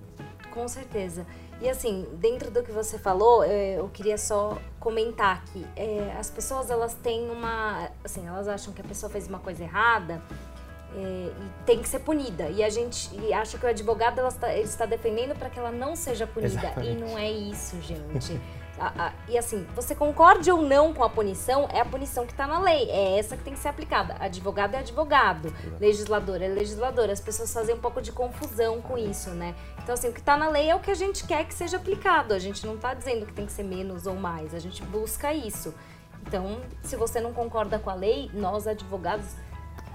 Com 0.52 0.68
certeza. 0.68 1.26
E 1.60 1.68
assim, 1.68 2.08
dentro 2.14 2.52
do 2.52 2.62
que 2.62 2.72
você 2.72 3.00
falou, 3.00 3.44
é, 3.44 3.80
eu 3.80 3.90
queria 3.90 4.18
só 4.18 4.58
comentar 4.80 5.38
aqui. 5.38 5.66
É, 5.76 6.16
as 6.20 6.30
pessoas 6.30 6.70
elas 6.70 6.94
têm 6.94 7.30
uma, 7.32 7.90
assim, 8.04 8.28
elas 8.28 8.48
acham 8.48 8.74
que 8.74 8.82
a 8.82 8.84
pessoa 8.84 9.10
fez 9.10 9.28
uma 9.28 9.40
coisa 9.40 9.64
errada 9.64 10.22
é, 10.96 11.00
e 11.00 11.66
tem 11.66 11.82
que 11.82 11.90
ser 11.90 12.00
punida. 12.00 12.50
E 12.50 12.64
a 12.64 12.70
gente 12.70 13.10
e 13.16 13.34
acha 13.34 13.58
que 13.58 13.66
o 13.66 13.70
advogado 13.70 14.20
ela 14.20 14.30
está, 14.30 14.54
ele 14.54 14.64
está 14.64 14.86
defendendo 14.86 15.38
para 15.38 15.50
que 15.50 15.58
ela 15.58 15.72
não 15.72 15.96
seja 15.96 16.28
punida. 16.28 16.54
Exatamente. 16.54 16.98
E 16.98 17.02
não 17.02 17.18
é 17.18 17.32
isso, 17.32 17.82
gente. 17.82 18.40
a, 18.80 19.08
a, 19.08 19.14
e 19.28 19.38
assim, 19.38 19.66
você 19.76 19.94
concorde 19.94 20.52
ou 20.52 20.62
não 20.62 20.94
com 20.94 21.04
a 21.04 21.10
punição, 21.10 21.68
é 21.72 21.80
a 21.80 21.86
punição 21.86 22.26
que 22.26 22.32
está 22.32 22.48
na 22.48 22.60
lei. 22.60 22.90
É 22.90 23.20
essa 23.20 23.38
que 23.38 23.44
tem 23.44 23.54
que 23.54 23.60
ser 23.60 23.68
aplicada. 23.68 24.16
Advogado 24.20 24.76
é 24.76 24.80
advogado, 24.80 25.54
legislador 25.80 26.42
é 26.42 26.48
legislador. 26.48 27.10
As 27.10 27.20
pessoas 27.20 27.54
fazem 27.54 27.76
um 27.76 27.80
pouco 27.80 28.02
de 28.02 28.12
confusão 28.12 28.82
com 28.82 28.98
isso, 28.98 29.30
né? 29.32 29.56
Então, 29.82 29.94
assim, 29.94 30.10
o 30.10 30.14
que 30.14 30.20
está 30.20 30.36
na 30.38 30.50
lei 30.50 30.70
é 30.70 30.76
o 30.76 30.80
que 30.80 30.92
a 30.92 30.96
gente 30.96 31.26
quer 31.26 31.46
que 31.46 31.54
seja 31.54 31.78
aplicado. 31.78 32.34
A 32.34 32.40
gente 32.40 32.66
não 32.66 32.76
está 32.76 32.94
dizendo 32.94 33.26
que 33.26 33.34
tem 33.34 33.46
que 33.46 33.52
ser 33.52 33.64
menos 33.64 34.08
ou 34.08 34.16
mais. 34.16 34.54
A 34.54 34.60
gente 34.60 34.82
busca 34.84 35.34
isso. 35.34 35.74
Então, 36.26 36.62
se 36.82 36.96
você 36.96 37.20
não 37.20 37.34
concorda 37.34 37.78
com 37.78 37.90
a 37.90 37.94
lei, 37.94 38.32
nós 38.34 38.66
advogados 38.66 39.36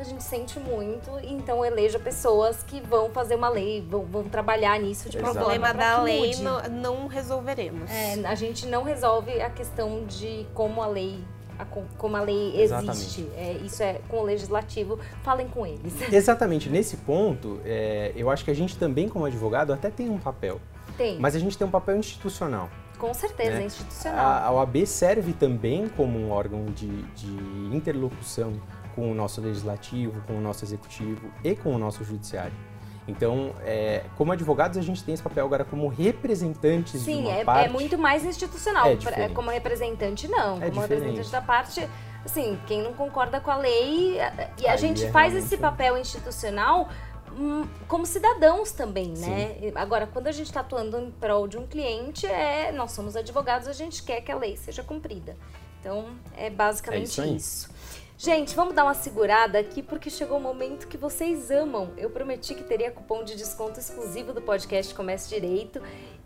a 0.02 0.04
gente 0.04 0.22
sente 0.22 0.58
muito, 0.60 1.10
então 1.22 1.64
eleja 1.64 1.98
pessoas 1.98 2.62
que 2.62 2.80
vão 2.80 3.10
fazer 3.10 3.34
uma 3.34 3.48
lei, 3.48 3.84
vão, 3.88 4.04
vão 4.04 4.24
trabalhar 4.24 4.78
nisso 4.78 5.08
de 5.08 5.18
O 5.18 5.20
problema 5.20 5.74
da 5.74 6.02
lei 6.02 6.36
não, 6.36 6.62
não, 6.68 7.06
resolveremos. 7.06 7.90
É, 7.90 8.26
a 8.26 8.34
gente 8.34 8.66
não 8.66 8.82
resolve 8.82 9.40
a 9.40 9.50
questão 9.50 10.04
de 10.06 10.46
como 10.54 10.82
a 10.82 10.86
lei 10.86 11.18
a, 11.58 11.64
como 11.64 12.16
a 12.16 12.20
lei 12.20 12.60
existe. 12.60 13.28
É, 13.36 13.52
isso 13.64 13.82
é 13.82 14.00
com 14.08 14.18
o 14.18 14.22
legislativo, 14.22 14.98
falem 15.22 15.48
com 15.48 15.66
eles. 15.66 16.00
Exatamente. 16.12 16.70
Nesse 16.70 16.98
ponto, 16.98 17.60
é, 17.64 18.12
eu 18.14 18.30
acho 18.30 18.44
que 18.44 18.50
a 18.50 18.54
gente 18.54 18.76
também, 18.76 19.08
como 19.08 19.24
advogado, 19.24 19.72
até 19.72 19.90
tem 19.90 20.08
um 20.08 20.18
papel. 20.18 20.60
Tem. 20.96 21.18
Mas 21.18 21.34
a 21.34 21.38
gente 21.40 21.58
tem 21.58 21.66
um 21.66 21.70
papel 21.70 21.96
institucional. 21.96 22.70
Com 22.98 23.12
certeza, 23.14 23.52
né? 23.52 23.62
é 23.62 23.66
institucional. 23.66 24.18
A, 24.18 24.46
a 24.46 24.52
OAB 24.52 24.86
serve 24.86 25.32
também 25.32 25.88
como 25.88 26.18
um 26.18 26.30
órgão 26.30 26.66
de, 26.66 27.02
de 27.14 27.76
interlocução 27.76 28.52
com 28.98 29.12
o 29.12 29.14
nosso 29.14 29.40
legislativo, 29.40 30.20
com 30.26 30.36
o 30.36 30.40
nosso 30.40 30.64
executivo 30.64 31.30
e 31.44 31.54
com 31.54 31.72
o 31.72 31.78
nosso 31.78 32.02
judiciário. 32.02 32.52
Então, 33.06 33.54
é, 33.64 34.02
como 34.16 34.32
advogados, 34.32 34.76
a 34.76 34.82
gente 34.82 35.04
tem 35.04 35.14
esse 35.14 35.22
papel 35.22 35.46
agora 35.46 35.64
como 35.64 35.86
representantes 35.86 37.00
Sim, 37.00 37.22
de 37.22 37.28
uma 37.28 37.36
é, 37.36 37.44
parte. 37.44 37.68
é 37.68 37.72
muito 37.72 37.96
mais 37.96 38.24
institucional. 38.24 38.88
É, 38.88 39.22
é 39.22 39.28
como 39.28 39.50
representante, 39.50 40.26
não. 40.26 40.56
É 40.56 40.68
como 40.68 40.82
diferente. 40.82 40.88
representante 40.88 41.30
da 41.30 41.40
parte, 41.40 41.88
assim, 42.24 42.58
quem 42.66 42.82
não 42.82 42.92
concorda 42.92 43.40
com 43.40 43.52
a 43.52 43.56
lei. 43.56 44.16
E 44.58 44.66
a 44.66 44.72
Aí 44.72 44.78
gente 44.78 45.04
é 45.04 45.10
faz 45.12 45.32
esse 45.32 45.56
papel 45.56 45.96
institucional 45.96 46.88
hum, 47.32 47.64
como 47.86 48.04
cidadãos 48.04 48.72
também, 48.72 49.14
né? 49.16 49.56
Sim. 49.60 49.72
Agora, 49.76 50.08
quando 50.08 50.26
a 50.26 50.32
gente 50.32 50.48
está 50.48 50.60
atuando 50.60 50.98
em 50.98 51.10
prol 51.12 51.46
de 51.46 51.56
um 51.56 51.68
cliente, 51.68 52.26
é, 52.26 52.72
nós 52.72 52.90
somos 52.90 53.14
advogados, 53.14 53.68
a 53.68 53.72
gente 53.72 54.02
quer 54.02 54.20
que 54.22 54.32
a 54.32 54.36
lei 54.36 54.56
seja 54.56 54.82
cumprida. 54.82 55.36
Então, 55.80 56.06
é 56.36 56.50
basicamente 56.50 57.20
é 57.20 57.26
isso. 57.26 57.36
isso. 57.36 57.77
Gente, 58.20 58.52
vamos 58.56 58.74
dar 58.74 58.82
uma 58.82 58.94
segurada 58.94 59.60
aqui 59.60 59.80
porque 59.80 60.10
chegou 60.10 60.38
o 60.38 60.40
momento 60.40 60.88
que 60.88 60.96
vocês 60.96 61.52
amam. 61.52 61.92
Eu 61.96 62.10
prometi 62.10 62.52
que 62.52 62.64
teria 62.64 62.90
cupom 62.90 63.22
de 63.22 63.36
desconto 63.36 63.78
exclusivo 63.78 64.32
do 64.32 64.42
podcast 64.42 64.92
Comece 64.92 65.28
Direito 65.28 65.80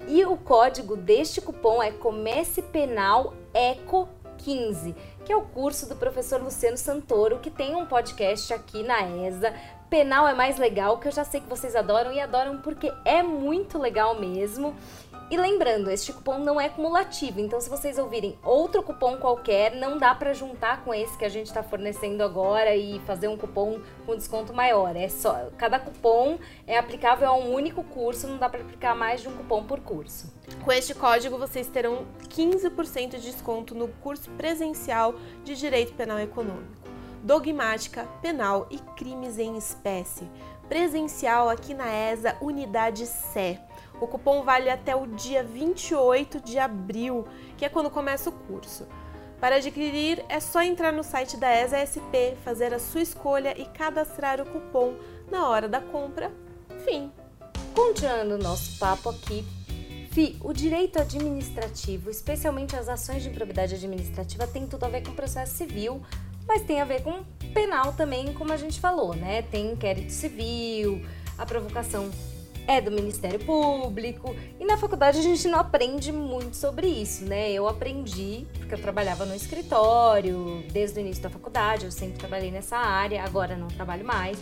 e 0.08 0.24
o 0.24 0.38
código 0.38 0.96
deste 0.96 1.42
cupom 1.42 1.82
é 1.82 1.92
Comece 1.92 2.62
Penal 2.62 3.34
Eco 3.52 4.08
15, 4.38 4.96
que 5.22 5.30
é 5.30 5.36
o 5.36 5.42
curso 5.42 5.86
do 5.86 5.94
professor 5.94 6.40
Luciano 6.42 6.78
Santoro, 6.78 7.40
que 7.40 7.50
tem 7.50 7.76
um 7.76 7.84
podcast 7.84 8.54
aqui 8.54 8.82
na 8.82 9.02
ESA. 9.02 9.52
Penal 9.90 10.26
é 10.26 10.32
mais 10.32 10.56
legal, 10.56 10.96
que 10.96 11.08
eu 11.08 11.12
já 11.12 11.24
sei 11.24 11.42
que 11.42 11.46
vocês 11.46 11.76
adoram 11.76 12.10
e 12.10 12.20
adoram 12.20 12.56
porque 12.62 12.90
é 13.04 13.22
muito 13.22 13.78
legal 13.78 14.18
mesmo. 14.18 14.74
E 15.32 15.36
lembrando, 15.38 15.90
este 15.90 16.12
cupom 16.12 16.40
não 16.40 16.60
é 16.60 16.68
cumulativo, 16.68 17.40
então 17.40 17.58
se 17.58 17.70
vocês 17.70 17.96
ouvirem 17.96 18.38
outro 18.44 18.82
cupom 18.82 19.16
qualquer, 19.16 19.74
não 19.74 19.96
dá 19.96 20.14
para 20.14 20.34
juntar 20.34 20.84
com 20.84 20.92
esse 20.92 21.16
que 21.16 21.24
a 21.24 21.28
gente 21.30 21.46
está 21.46 21.62
fornecendo 21.62 22.22
agora 22.22 22.76
e 22.76 23.00
fazer 23.06 23.28
um 23.28 23.38
cupom 23.38 23.80
com 24.04 24.14
desconto 24.14 24.52
maior. 24.52 24.94
É 24.94 25.08
só 25.08 25.48
cada 25.56 25.80
cupom 25.80 26.38
é 26.66 26.76
aplicável 26.76 27.26
a 27.26 27.34
um 27.34 27.50
único 27.54 27.82
curso, 27.82 28.28
não 28.28 28.36
dá 28.36 28.46
para 28.46 28.60
aplicar 28.60 28.94
mais 28.94 29.22
de 29.22 29.28
um 29.28 29.32
cupom 29.32 29.64
por 29.64 29.80
curso. 29.80 30.30
Com 30.62 30.70
este 30.70 30.94
código 30.94 31.38
vocês 31.38 31.66
terão 31.66 32.04
15% 32.28 33.12
de 33.12 33.20
desconto 33.22 33.74
no 33.74 33.88
curso 33.88 34.28
presencial 34.32 35.14
de 35.44 35.56
Direito 35.56 35.94
Penal 35.94 36.18
Econômico, 36.18 36.90
Dogmática, 37.22 38.06
Penal 38.20 38.66
e 38.70 38.78
Crimes 38.96 39.38
em 39.38 39.56
Espécie, 39.56 40.28
presencial 40.68 41.48
aqui 41.48 41.72
na 41.72 41.90
ESA 41.90 42.36
Unidade 42.42 43.06
Sé. 43.06 43.62
O 44.02 44.08
cupom 44.08 44.42
vale 44.42 44.68
até 44.68 44.96
o 44.96 45.06
dia 45.06 45.44
28 45.44 46.40
de 46.40 46.58
abril, 46.58 47.24
que 47.56 47.64
é 47.64 47.68
quando 47.68 47.88
começa 47.88 48.30
o 48.30 48.32
curso. 48.32 48.84
Para 49.40 49.56
adquirir, 49.56 50.24
é 50.28 50.40
só 50.40 50.60
entrar 50.60 50.92
no 50.92 51.04
site 51.04 51.36
da 51.36 51.48
ESA-SP, 51.48 52.36
fazer 52.44 52.74
a 52.74 52.80
sua 52.80 53.00
escolha 53.00 53.56
e 53.56 53.64
cadastrar 53.64 54.40
o 54.40 54.44
cupom 54.44 54.96
na 55.30 55.48
hora 55.48 55.68
da 55.68 55.80
compra. 55.80 56.32
Fim. 56.84 57.12
Continuando 57.76 58.34
o 58.34 58.38
nosso 58.38 58.76
papo 58.80 59.08
aqui, 59.08 59.46
Fi, 60.10 60.36
o 60.40 60.52
direito 60.52 61.00
administrativo, 61.00 62.10
especialmente 62.10 62.74
as 62.74 62.88
ações 62.88 63.22
de 63.22 63.28
improbidade 63.28 63.76
administrativa, 63.76 64.48
tem 64.48 64.66
tudo 64.66 64.82
a 64.82 64.88
ver 64.88 65.04
com 65.06 65.14
processo 65.14 65.54
civil, 65.54 66.02
mas 66.44 66.62
tem 66.62 66.80
a 66.80 66.84
ver 66.84 67.04
com 67.04 67.22
penal 67.54 67.92
também, 67.92 68.34
como 68.34 68.52
a 68.52 68.56
gente 68.56 68.80
falou, 68.80 69.14
né? 69.14 69.42
Tem 69.42 69.70
inquérito 69.70 70.10
civil, 70.10 71.06
a 71.38 71.46
provocação 71.46 72.10
é 72.66 72.80
do 72.80 72.90
Ministério 72.90 73.38
Público. 73.40 74.34
E 74.58 74.64
na 74.64 74.76
faculdade 74.76 75.18
a 75.18 75.22
gente 75.22 75.48
não 75.48 75.58
aprende 75.58 76.12
muito 76.12 76.56
sobre 76.56 76.86
isso, 76.86 77.24
né? 77.24 77.50
Eu 77.52 77.68
aprendi 77.68 78.46
porque 78.58 78.74
eu 78.74 78.80
trabalhava 78.80 79.24
no 79.24 79.34
escritório 79.34 80.64
desde 80.72 80.98
o 80.98 81.00
início 81.00 81.22
da 81.22 81.30
faculdade, 81.30 81.84
eu 81.84 81.90
sempre 81.90 82.18
trabalhei 82.18 82.50
nessa 82.50 82.76
área, 82.76 83.22
agora 83.22 83.56
não 83.56 83.68
trabalho 83.68 84.04
mais. 84.04 84.38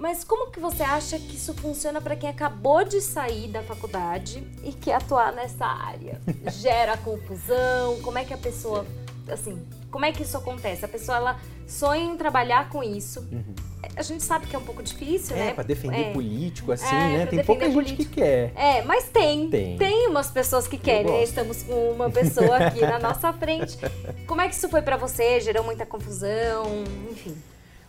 Mas 0.00 0.24
como 0.24 0.50
que 0.50 0.58
você 0.58 0.82
acha 0.82 1.18
que 1.18 1.36
isso 1.36 1.52
funciona 1.52 2.00
para 2.00 2.16
quem 2.16 2.30
acabou 2.30 2.82
de 2.82 3.02
sair 3.02 3.48
da 3.48 3.62
faculdade 3.62 4.42
e 4.64 4.72
quer 4.72 4.94
atuar 4.94 5.30
nessa 5.30 5.66
área? 5.66 6.18
Gera 6.52 6.96
confusão? 6.96 8.00
Como 8.00 8.16
é 8.16 8.24
que 8.24 8.32
a 8.32 8.38
pessoa, 8.38 8.86
assim, 9.32 9.60
como 9.90 10.04
é 10.04 10.12
que 10.12 10.22
isso 10.22 10.36
acontece? 10.36 10.84
A 10.84 10.88
pessoa 10.88 11.16
ela 11.16 11.40
sonha 11.66 12.04
em 12.04 12.16
trabalhar 12.16 12.68
com 12.68 12.82
isso. 12.82 13.20
Uhum 13.32 13.70
a 13.96 14.02
gente 14.02 14.22
sabe 14.22 14.46
que 14.46 14.54
é 14.54 14.58
um 14.58 14.64
pouco 14.64 14.82
difícil, 14.82 15.36
é, 15.36 15.46
né? 15.46 15.54
Pra 15.54 15.64
defender 15.64 16.10
é. 16.10 16.12
político, 16.12 16.72
assim, 16.72 16.94
é, 16.94 17.18
né? 17.18 17.26
Tem 17.26 17.44
pouca 17.44 17.70
gente 17.70 17.94
que 17.96 18.04
quer. 18.04 18.52
É, 18.54 18.82
mas 18.82 19.08
tem. 19.08 19.48
Tem, 19.48 19.76
tem 19.76 20.08
umas 20.08 20.30
pessoas 20.30 20.66
que 20.66 20.78
querem, 20.78 21.10
né? 21.10 21.22
Estamos 21.22 21.62
com 21.62 21.90
uma 21.92 22.10
pessoa 22.10 22.56
aqui 22.66 22.80
na 22.80 22.98
nossa 22.98 23.32
frente. 23.32 23.78
Como 24.26 24.40
é 24.40 24.48
que 24.48 24.54
isso 24.54 24.68
foi 24.68 24.82
para 24.82 24.96
você? 24.96 25.40
Gerou 25.40 25.64
muita 25.64 25.86
confusão? 25.86 26.64
Enfim. 27.10 27.36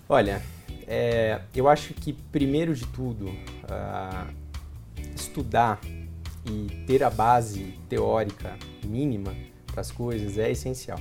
Olha, 0.08 0.42
é, 0.88 1.42
eu 1.56 1.68
acho 1.68 1.94
que, 1.94 2.14
primeiro 2.14 2.74
de 2.74 2.86
tudo, 2.88 3.28
uh, 3.28 4.34
estudar 5.16 5.80
e 6.46 6.86
ter 6.86 7.04
a 7.04 7.10
base 7.10 7.80
teórica 7.88 8.58
mínima 8.84 9.36
para 9.68 9.82
as 9.82 9.92
coisas 9.92 10.38
é 10.38 10.52
essencial 10.52 11.00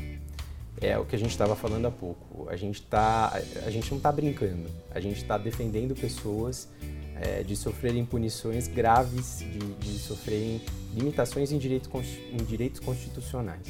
é 0.80 0.98
o 0.98 1.04
que 1.04 1.14
a 1.14 1.18
gente 1.18 1.30
estava 1.30 1.54
falando 1.54 1.86
há 1.86 1.90
pouco. 1.90 2.48
A 2.48 2.56
gente, 2.56 2.82
tá, 2.82 3.40
a 3.66 3.70
gente 3.70 3.90
não 3.90 3.98
está 3.98 4.10
brincando, 4.10 4.68
a 4.90 5.00
gente 5.00 5.18
está 5.18 5.36
defendendo 5.36 5.94
pessoas 5.94 6.68
é, 7.20 7.42
de 7.42 7.54
sofrerem 7.54 8.04
punições 8.04 8.66
graves, 8.66 9.40
de, 9.40 9.58
de 9.74 9.98
sofrerem 9.98 10.60
limitações 10.94 11.52
em, 11.52 11.58
direito, 11.58 11.90
em 12.32 12.44
direitos 12.44 12.80
constitucionais. 12.80 13.66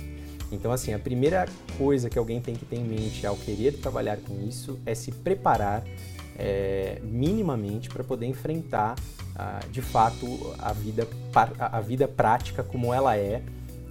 Então, 0.52 0.72
assim, 0.72 0.92
a 0.92 0.98
primeira 0.98 1.46
coisa 1.78 2.10
que 2.10 2.18
alguém 2.18 2.40
tem 2.40 2.54
que 2.54 2.64
ter 2.64 2.76
em 2.76 2.84
mente 2.84 3.26
ao 3.26 3.36
querer 3.36 3.72
trabalhar 3.74 4.16
com 4.18 4.40
isso 4.46 4.78
é 4.84 4.94
se 4.94 5.12
preparar 5.12 5.84
é, 6.38 6.98
minimamente 7.02 7.88
para 7.88 8.02
poder 8.02 8.26
enfrentar, 8.26 8.96
ah, 9.36 9.60
de 9.70 9.82
fato, 9.82 10.26
a 10.58 10.72
vida, 10.72 11.06
a 11.58 11.80
vida 11.80 12.08
prática 12.08 12.62
como 12.62 12.92
ela 12.92 13.16
é, 13.16 13.42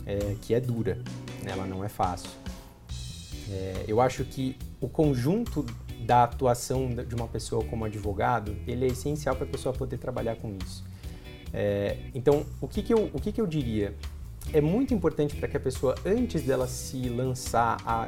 é 0.06 0.36
que 0.42 0.54
é 0.54 0.60
dura, 0.60 1.00
ela 1.46 1.66
não 1.66 1.84
é 1.84 1.90
fácil. 1.90 2.30
É, 3.52 3.86
eu 3.88 4.00
acho 4.00 4.24
que 4.24 4.56
o 4.80 4.88
conjunto 4.88 5.66
da 6.06 6.24
atuação 6.24 6.88
de 6.88 7.16
uma 7.16 7.28
pessoa 7.28 7.64
como 7.66 7.86
advogado, 7.86 8.56
ele 8.68 8.86
é 8.86 8.88
essencial 8.88 9.36
para 9.36 9.46
a 9.46 9.50
pessoa 9.50 9.74
poder 9.74 9.98
trabalhar 9.98 10.36
com 10.36 10.56
isso. 10.64 10.84
É, 11.54 11.98
então, 12.14 12.46
o, 12.62 12.68
que, 12.68 12.82
que, 12.82 12.94
eu, 12.94 13.10
o 13.14 13.20
que, 13.20 13.32
que 13.32 13.42
eu 13.42 13.48
diria? 13.48 13.96
É 14.54 14.62
muito 14.62 14.94
importante 14.94 15.36
para 15.36 15.48
que 15.48 15.58
a 15.58 15.60
pessoa, 15.60 15.96
antes 16.06 16.44
dela 16.44 16.68
se 16.68 17.10
lançar 17.10 17.78
a 17.86 18.08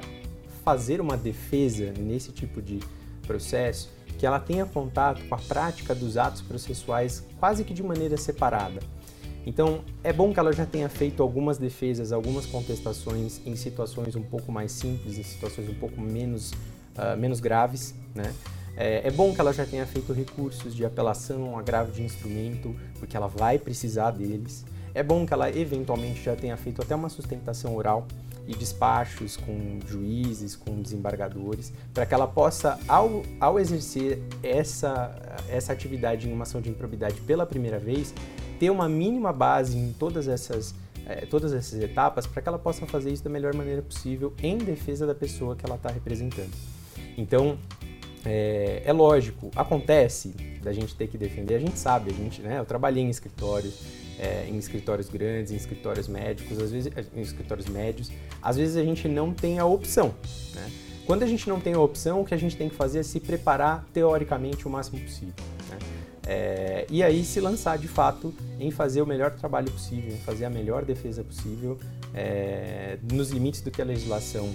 fazer 0.63 1.01
uma 1.01 1.17
defesa 1.17 1.91
nesse 1.97 2.31
tipo 2.31 2.61
de 2.61 2.79
processo, 3.25 3.89
que 4.17 4.25
ela 4.25 4.39
tenha 4.39 4.65
contato 4.65 5.23
com 5.27 5.35
a 5.35 5.37
prática 5.37 5.95
dos 5.95 6.17
atos 6.17 6.41
processuais 6.41 7.25
quase 7.39 7.63
que 7.63 7.73
de 7.73 7.81
maneira 7.81 8.17
separada. 8.17 8.79
Então, 9.45 9.81
é 10.03 10.13
bom 10.13 10.33
que 10.33 10.39
ela 10.39 10.53
já 10.53 10.65
tenha 10.65 10.87
feito 10.87 11.23
algumas 11.23 11.57
defesas, 11.57 12.11
algumas 12.11 12.45
contestações 12.45 13.41
em 13.45 13.55
situações 13.55 14.15
um 14.15 14.21
pouco 14.21 14.51
mais 14.51 14.71
simples, 14.71 15.17
em 15.17 15.23
situações 15.23 15.67
um 15.67 15.73
pouco 15.73 15.99
menos, 15.99 16.51
uh, 16.51 17.17
menos 17.17 17.39
graves, 17.39 17.95
né? 18.13 18.33
É, 18.77 19.07
é, 19.07 19.11
bom 19.11 19.33
que 19.33 19.41
ela 19.41 19.51
já 19.51 19.65
tenha 19.65 19.85
feito 19.85 20.13
recursos 20.13 20.73
de 20.73 20.85
apelação, 20.85 21.57
agravo 21.57 21.91
de 21.91 22.03
instrumento, 22.03 22.73
porque 22.99 23.17
ela 23.17 23.27
vai 23.27 23.59
precisar 23.59 24.11
deles. 24.11 24.65
É 24.93 25.03
bom 25.03 25.25
que 25.25 25.33
ela 25.33 25.49
eventualmente 25.49 26.23
já 26.23 26.35
tenha 26.35 26.55
feito 26.55 26.81
até 26.81 26.95
uma 26.95 27.09
sustentação 27.09 27.75
oral 27.75 28.07
e 28.47 28.55
despachos 28.55 29.37
com 29.37 29.79
juízes, 29.85 30.55
com 30.55 30.81
desembargadores, 30.81 31.71
para 31.93 32.05
que 32.05 32.13
ela 32.13 32.27
possa, 32.27 32.79
ao, 32.87 33.23
ao 33.39 33.59
exercer 33.59 34.21
essa, 34.41 35.15
essa 35.49 35.71
atividade 35.71 36.27
em 36.27 36.33
uma 36.33 36.43
ação 36.43 36.61
de 36.61 36.69
improbidade 36.69 37.19
pela 37.21 37.45
primeira 37.45 37.77
vez, 37.77 38.13
ter 38.61 38.69
uma 38.69 38.87
mínima 38.87 39.33
base 39.33 39.75
em 39.75 39.91
todas 39.91 40.27
essas, 40.27 40.75
é, 41.07 41.25
todas 41.25 41.51
essas 41.51 41.81
etapas 41.81 42.27
para 42.27 42.43
que 42.43 42.47
ela 42.47 42.59
possa 42.59 42.85
fazer 42.85 43.11
isso 43.11 43.23
da 43.23 43.29
melhor 43.29 43.55
maneira 43.55 43.81
possível 43.81 44.35
em 44.37 44.55
defesa 44.55 45.07
da 45.07 45.15
pessoa 45.15 45.55
que 45.55 45.65
ela 45.65 45.77
está 45.77 45.89
representando. 45.89 46.51
Então, 47.17 47.57
é, 48.23 48.83
é, 48.85 48.93
lógico, 48.93 49.49
acontece 49.55 50.35
da 50.61 50.71
gente 50.71 50.93
ter 50.93 51.07
que 51.07 51.17
defender, 51.17 51.55
a 51.55 51.59
gente 51.59 51.79
sabe, 51.79 52.11
a 52.11 52.13
gente, 52.13 52.39
né, 52.43 52.59
eu 52.59 52.65
trabalhei 52.65 53.03
em 53.03 53.09
escritórios, 53.09 53.81
é, 54.19 54.45
em 54.47 54.59
escritórios 54.59 55.09
grandes, 55.09 55.51
em 55.51 55.55
escritórios 55.55 56.07
médicos, 56.07 56.59
às 56.59 56.71
vezes 56.71 56.93
em 57.15 57.21
escritórios 57.21 57.65
médios, 57.65 58.11
às 58.43 58.57
vezes 58.57 58.77
a 58.77 58.83
gente 58.83 59.07
não 59.07 59.33
tem 59.33 59.57
a 59.57 59.65
opção, 59.65 60.13
né? 60.53 60.71
Quando 61.07 61.23
a 61.23 61.25
gente 61.25 61.49
não 61.49 61.59
tem 61.59 61.73
a 61.73 61.79
opção, 61.79 62.21
o 62.21 62.25
que 62.25 62.35
a 62.35 62.37
gente 62.37 62.55
tem 62.55 62.69
que 62.69 62.75
fazer 62.75 62.99
é 62.99 63.03
se 63.03 63.19
preparar 63.19 63.83
teoricamente 63.91 64.67
o 64.67 64.69
máximo 64.69 64.99
possível. 64.99 65.33
É, 66.25 66.85
e 66.89 67.01
aí 67.01 67.23
se 67.23 67.39
lançar 67.39 67.77
de 67.77 67.87
fato 67.87 68.33
em 68.59 68.69
fazer 68.69 69.01
o 69.01 69.05
melhor 69.05 69.31
trabalho 69.31 69.71
possível, 69.71 70.13
em 70.13 70.19
fazer 70.19 70.45
a 70.45 70.49
melhor 70.49 70.85
defesa 70.85 71.23
possível, 71.23 71.79
é, 72.13 72.97
nos 73.11 73.31
limites 73.31 73.61
do 73.61 73.71
que 73.71 73.81
a 73.81 73.85
legislação 73.85 74.49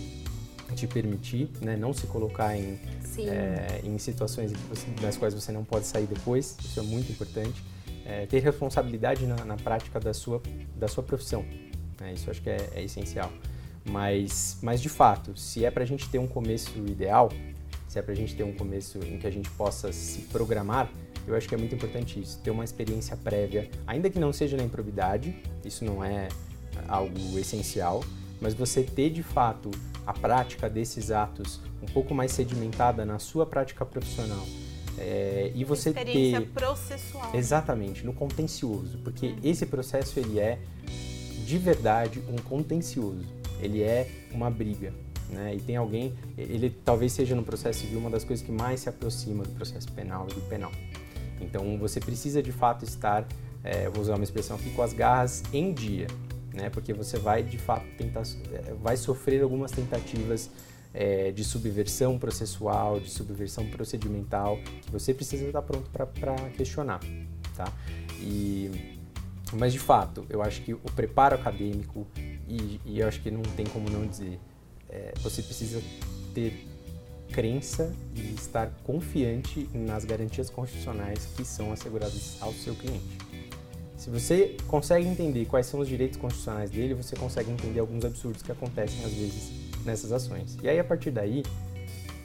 te 0.74 0.86
permitir, 0.86 1.50
né? 1.60 1.76
não 1.76 1.92
se 1.92 2.06
colocar 2.06 2.56
em, 2.56 2.78
é, 3.18 3.80
em 3.84 3.98
situações 3.98 4.52
nas 5.00 5.16
quais 5.16 5.34
você 5.34 5.52
não 5.52 5.64
pode 5.64 5.86
sair 5.86 6.06
depois, 6.06 6.56
isso 6.60 6.80
é 6.80 6.82
muito 6.82 7.10
importante. 7.12 7.62
É, 8.04 8.24
ter 8.26 8.38
responsabilidade 8.38 9.26
na, 9.26 9.44
na, 9.44 9.56
prática 9.56 9.98
da 9.98 10.14
sua, 10.14 10.40
da 10.76 10.86
sua 10.86 11.02
profissão, 11.02 11.44
né? 12.00 12.12
isso 12.14 12.30
acho 12.30 12.40
que 12.40 12.50
é, 12.50 12.70
é, 12.74 12.84
essencial. 12.84 13.32
Mas, 13.84 14.58
mas 14.62 14.80
de 14.80 14.88
fato, 14.88 15.36
se 15.36 15.64
é 15.64 15.70
para 15.70 15.82
a 15.82 15.86
gente 15.86 16.08
ter 16.08 16.18
um 16.18 16.26
começo 16.26 16.70
ideal, 16.86 17.32
se 17.88 17.98
é 17.98 18.02
para 18.02 18.12
a 18.12 18.16
gente 18.16 18.36
ter 18.36 18.44
um 18.44 18.52
começo 18.52 18.98
em 18.98 19.18
que 19.18 19.26
a 19.26 19.30
gente 19.30 19.50
possa 19.50 19.92
se 19.92 20.22
programar, 20.22 20.88
eu 21.26 21.34
acho 21.34 21.48
que 21.48 21.54
é 21.54 21.58
muito 21.58 21.74
importante 21.74 22.20
isso, 22.20 22.38
ter 22.38 22.50
uma 22.50 22.64
experiência 22.64 23.16
prévia, 23.16 23.68
ainda 23.86 24.08
que 24.08 24.18
não 24.18 24.32
seja 24.32 24.56
na 24.56 24.62
improbidade, 24.62 25.34
isso 25.64 25.84
não 25.84 26.04
é 26.04 26.28
algo 26.88 27.38
essencial, 27.38 28.04
mas 28.40 28.54
você 28.54 28.82
ter 28.82 29.10
de 29.10 29.22
fato 29.22 29.70
a 30.06 30.12
prática 30.12 30.70
desses 30.70 31.10
atos 31.10 31.60
um 31.82 31.86
pouco 31.86 32.14
mais 32.14 32.32
sedimentada 32.32 33.04
na 33.04 33.18
sua 33.18 33.44
prática 33.44 33.84
profissional. 33.84 34.46
É, 34.98 35.52
e 35.54 35.62
você 35.62 35.90
experiência 35.90 36.40
ter 36.40 36.46
processual. 36.48 37.30
exatamente 37.34 38.04
no 38.04 38.14
contencioso, 38.14 38.98
porque 39.04 39.34
esse 39.42 39.66
processo 39.66 40.18
ele 40.18 40.38
é 40.38 40.58
de 41.44 41.58
verdade 41.58 42.22
um 42.28 42.36
contencioso. 42.36 43.26
Ele 43.60 43.82
é 43.82 44.08
uma 44.32 44.50
briga, 44.50 44.92
né? 45.28 45.54
E 45.54 45.60
tem 45.60 45.76
alguém, 45.76 46.14
ele 46.36 46.70
talvez 46.84 47.12
seja 47.12 47.34
no 47.34 47.42
processo 47.42 47.80
civil 47.80 47.98
uma 47.98 48.10
das 48.10 48.24
coisas 48.24 48.44
que 48.44 48.52
mais 48.52 48.80
se 48.80 48.88
aproxima 48.88 49.44
do 49.44 49.50
processo 49.50 49.90
penal 49.92 50.26
e 50.30 50.34
do 50.34 50.40
penal. 50.42 50.72
Então 51.40 51.78
você 51.78 52.00
precisa 52.00 52.42
de 52.42 52.52
fato 52.52 52.84
estar, 52.84 53.26
é, 53.62 53.88
vou 53.88 54.02
usar 54.02 54.14
uma 54.14 54.24
expressão 54.24 54.56
aqui, 54.56 54.70
com 54.70 54.82
as 54.82 54.92
garras 54.92 55.42
em 55.52 55.72
dia, 55.72 56.06
né? 56.54 56.70
Porque 56.70 56.92
você 56.92 57.18
vai 57.18 57.42
de 57.42 57.58
fato 57.58 57.86
tentar, 57.96 58.22
é, 58.52 58.72
vai 58.74 58.96
sofrer 58.96 59.42
algumas 59.42 59.70
tentativas 59.70 60.50
é, 60.94 61.30
de 61.30 61.44
subversão 61.44 62.18
processual, 62.18 62.98
de 62.98 63.10
subversão 63.10 63.66
procedimental, 63.68 64.58
que 64.82 64.90
você 64.90 65.12
precisa 65.12 65.44
estar 65.44 65.62
pronto 65.62 65.90
para 65.90 66.34
questionar, 66.56 67.00
tá? 67.54 67.70
E 68.20 68.98
Mas 69.52 69.72
de 69.72 69.78
fato, 69.78 70.26
eu 70.28 70.42
acho 70.42 70.62
que 70.62 70.72
o 70.72 70.90
preparo 70.94 71.34
acadêmico, 71.34 72.06
e, 72.48 72.80
e 72.84 73.00
eu 73.00 73.06
acho 73.08 73.20
que 73.20 73.30
não 73.30 73.42
tem 73.42 73.66
como 73.66 73.88
não 73.90 74.06
dizer, 74.06 74.40
é, 74.88 75.12
você 75.22 75.42
precisa 75.42 75.80
ter 76.34 76.66
crença 77.32 77.92
e 78.14 78.34
estar 78.34 78.70
confiante 78.84 79.68
nas 79.74 80.04
garantias 80.04 80.48
constitucionais 80.50 81.26
que 81.36 81.44
são 81.44 81.72
asseguradas 81.72 82.36
ao 82.40 82.52
seu 82.52 82.74
cliente. 82.74 83.18
Se 83.96 84.10
você 84.10 84.56
consegue 84.68 85.06
entender 85.06 85.46
quais 85.46 85.66
são 85.66 85.80
os 85.80 85.88
direitos 85.88 86.18
constitucionais 86.18 86.70
dele, 86.70 86.94
você 86.94 87.16
consegue 87.16 87.50
entender 87.50 87.80
alguns 87.80 88.04
absurdos 88.04 88.42
que 88.42 88.52
acontecem 88.52 89.04
às 89.04 89.12
vezes 89.12 89.50
nessas 89.84 90.12
ações. 90.12 90.56
E 90.62 90.68
aí 90.68 90.78
a 90.78 90.84
partir 90.84 91.10
daí, 91.10 91.42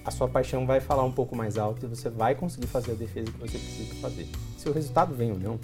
a 0.06 0.12
sua 0.12 0.28
paixão 0.28 0.66
vai 0.66 0.80
falar 0.80 1.04
um 1.04 1.12
pouco 1.12 1.36
mais 1.36 1.58
alto 1.58 1.86
e 1.86 1.90
você 1.90 2.10
vai 2.10 2.36
conseguir 2.36 2.68
fazer 2.68 2.92
a 2.92 2.96
defesa 2.96 3.32
que 3.32 3.38
você 3.40 3.58
precisa 3.58 3.96
fazer. 3.96 4.28
Se 4.58 4.70
o 4.70 4.74
resultado 4.74 5.14
vem 5.16 5.32
ou 5.32 5.40
não, 5.40 5.60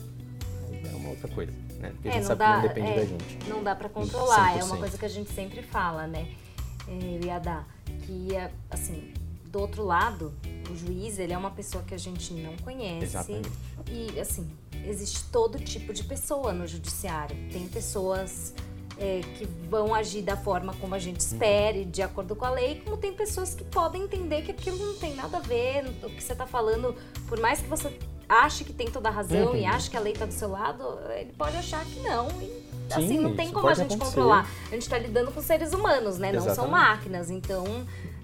é 0.91 0.95
uma 0.95 1.09
outra 1.09 1.27
coisa, 1.27 1.51
né? 1.79 1.89
Porque 1.91 2.07
É, 2.07 2.11
a 2.11 2.13
gente 2.15 2.21
não 2.23 2.27
sabe 2.27 2.39
dá- 2.39 2.49
que 2.49 2.55
não 2.55 2.67
depende 2.67 2.87
é, 2.91 2.95
da 2.95 3.05
gente. 3.05 3.49
Não 3.49 3.63
dá 3.63 3.75
pra 3.75 3.89
controlar, 3.89 4.55
é 4.57 4.59
100%. 4.61 4.65
uma 4.65 4.77
coisa 4.77 4.97
que 4.97 5.05
a 5.05 5.09
gente 5.09 5.31
sempre 5.31 5.61
fala, 5.61 6.07
né? 6.07 6.27
É, 6.87 6.91
Eu 7.17 7.25
ia 7.25 7.39
dar 7.39 7.67
que, 8.05 8.33
é, 8.35 8.51
assim, 8.71 9.11
do 9.47 9.59
outro 9.59 9.83
lado, 9.83 10.33
o 10.71 10.75
juiz, 10.75 11.17
ele 11.19 11.33
é 11.33 11.37
uma 11.37 11.51
pessoa 11.51 11.83
que 11.83 11.93
a 11.93 11.97
gente 11.97 12.33
não 12.33 12.55
conhece. 12.57 13.05
Exatamente. 13.05 13.49
E, 13.89 14.19
assim, 14.19 14.49
existe 14.85 15.23
todo 15.31 15.59
tipo 15.59 15.93
de 15.93 16.03
pessoa 16.03 16.51
no 16.53 16.67
judiciário. 16.67 17.35
Tem 17.51 17.67
pessoas 17.67 18.53
é, 18.99 19.21
que 19.37 19.45
vão 19.69 19.93
agir 19.95 20.21
da 20.23 20.35
forma 20.35 20.73
como 20.81 20.93
a 20.95 20.99
gente 20.99 21.19
espera, 21.19 21.77
e 21.77 21.85
de 21.85 22.01
acordo 22.01 22.35
com 22.35 22.45
a 22.45 22.49
lei, 22.49 22.81
como 22.83 22.97
tem 22.97 23.13
pessoas 23.13 23.53
que 23.53 23.63
podem 23.63 24.03
entender 24.03 24.41
que 24.41 24.51
aquilo 24.51 24.77
não 24.77 24.95
tem 24.95 25.15
nada 25.15 25.37
a 25.37 25.39
ver, 25.39 25.85
o 26.03 26.09
que 26.09 26.21
você 26.23 26.33
tá 26.35 26.45
falando, 26.47 26.95
por 27.27 27.39
mais 27.39 27.61
que 27.61 27.67
você 27.67 27.97
ache 28.27 28.63
que 28.65 28.73
tem 28.73 28.89
toda 28.91 29.07
a 29.07 29.11
razão 29.11 29.55
e 29.55 29.61
Uhum. 29.61 29.69
ache 29.69 29.89
que 29.89 29.95
a 29.95 29.99
lei 30.01 30.13
tá 30.13 30.25
do 30.25 30.33
seu 30.33 30.49
lado, 30.49 30.83
ele 31.15 31.31
pode 31.33 31.55
achar 31.55 31.85
que 31.85 31.99
não. 32.01 32.27
E, 32.41 32.63
assim, 32.91 33.07
Sim, 33.09 33.19
não 33.19 33.35
tem 33.35 33.51
como 33.51 33.67
a 33.67 33.73
gente 33.73 33.85
acontecer. 33.93 34.03
controlar. 34.15 34.49
A 34.69 34.73
gente 34.73 34.89
tá 34.89 34.97
lidando 34.97 35.31
com 35.31 35.41
seres 35.41 35.71
humanos, 35.73 36.17
né? 36.17 36.31
Não 36.33 36.41
são 36.41 36.51
Exatamente. 36.51 36.71
máquinas. 36.71 37.29
Então, 37.29 37.63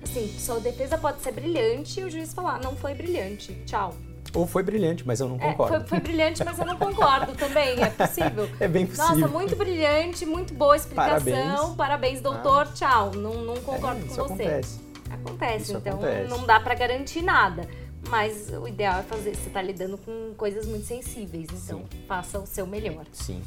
assim, 0.04 0.28
sua 0.40 0.60
defesa 0.60 0.98
pode 0.98 1.22
ser 1.22 1.32
brilhante 1.32 2.00
e 2.00 2.04
o 2.04 2.10
juiz 2.10 2.34
falar, 2.34 2.60
não 2.62 2.76
foi 2.76 2.94
brilhante, 2.94 3.54
tchau. 3.66 3.94
Ou 4.34 4.48
foi 4.48 4.64
brilhante, 4.64 5.06
mas 5.06 5.20
eu 5.20 5.30
não 5.30 5.36
É, 5.36 5.40
concordo. 5.52 5.78
foi, 5.80 5.88
foi 5.88 6.00
brilhante, 6.00 6.44
mas 6.44 6.58
eu 6.58 6.66
não 6.66 6.76
concordo 6.78 7.34
também, 7.38 7.80
é 7.84 7.90
possível. 7.90 8.50
É 8.60 8.68
bem 8.68 8.86
possível. 8.88 9.16
Nossa, 9.16 9.28
muito 9.28 9.56
brilhante, 9.56 10.26
muito 10.26 10.54
boa 10.56 10.76
explicação. 10.76 11.20
Parabéns. 11.20 11.76
Parabéns, 11.76 12.22
doutor. 12.22 12.68
Tchau. 12.74 13.12
Não, 13.16 13.36
não 13.44 13.56
concordo 13.58 14.00
É, 14.00 14.08
com 14.08 14.08
você. 14.16 14.22
acontece. 14.22 14.80
Acontece, 15.12 15.64
Isso 15.64 15.78
então 15.78 15.94
acontece. 15.94 16.30
não 16.30 16.46
dá 16.48 16.60
pra 16.60 16.74
garantir 16.74 17.22
nada. 17.22 17.68
Mas 18.10 18.50
o 18.50 18.68
ideal 18.68 19.00
é 19.00 19.04
fazer. 19.04 19.36
Você 19.36 19.50
tá 19.52 19.62
lidando 19.62 19.98
com 20.00 20.34
coisas 20.36 20.66
muito 20.66 20.86
sensíveis, 20.86 21.48
então 21.52 21.80
Sim. 21.92 22.00
faça 22.08 22.40
o 22.40 22.48
seu 22.48 22.66
melhor. 22.66 23.06
Sim. 23.12 23.42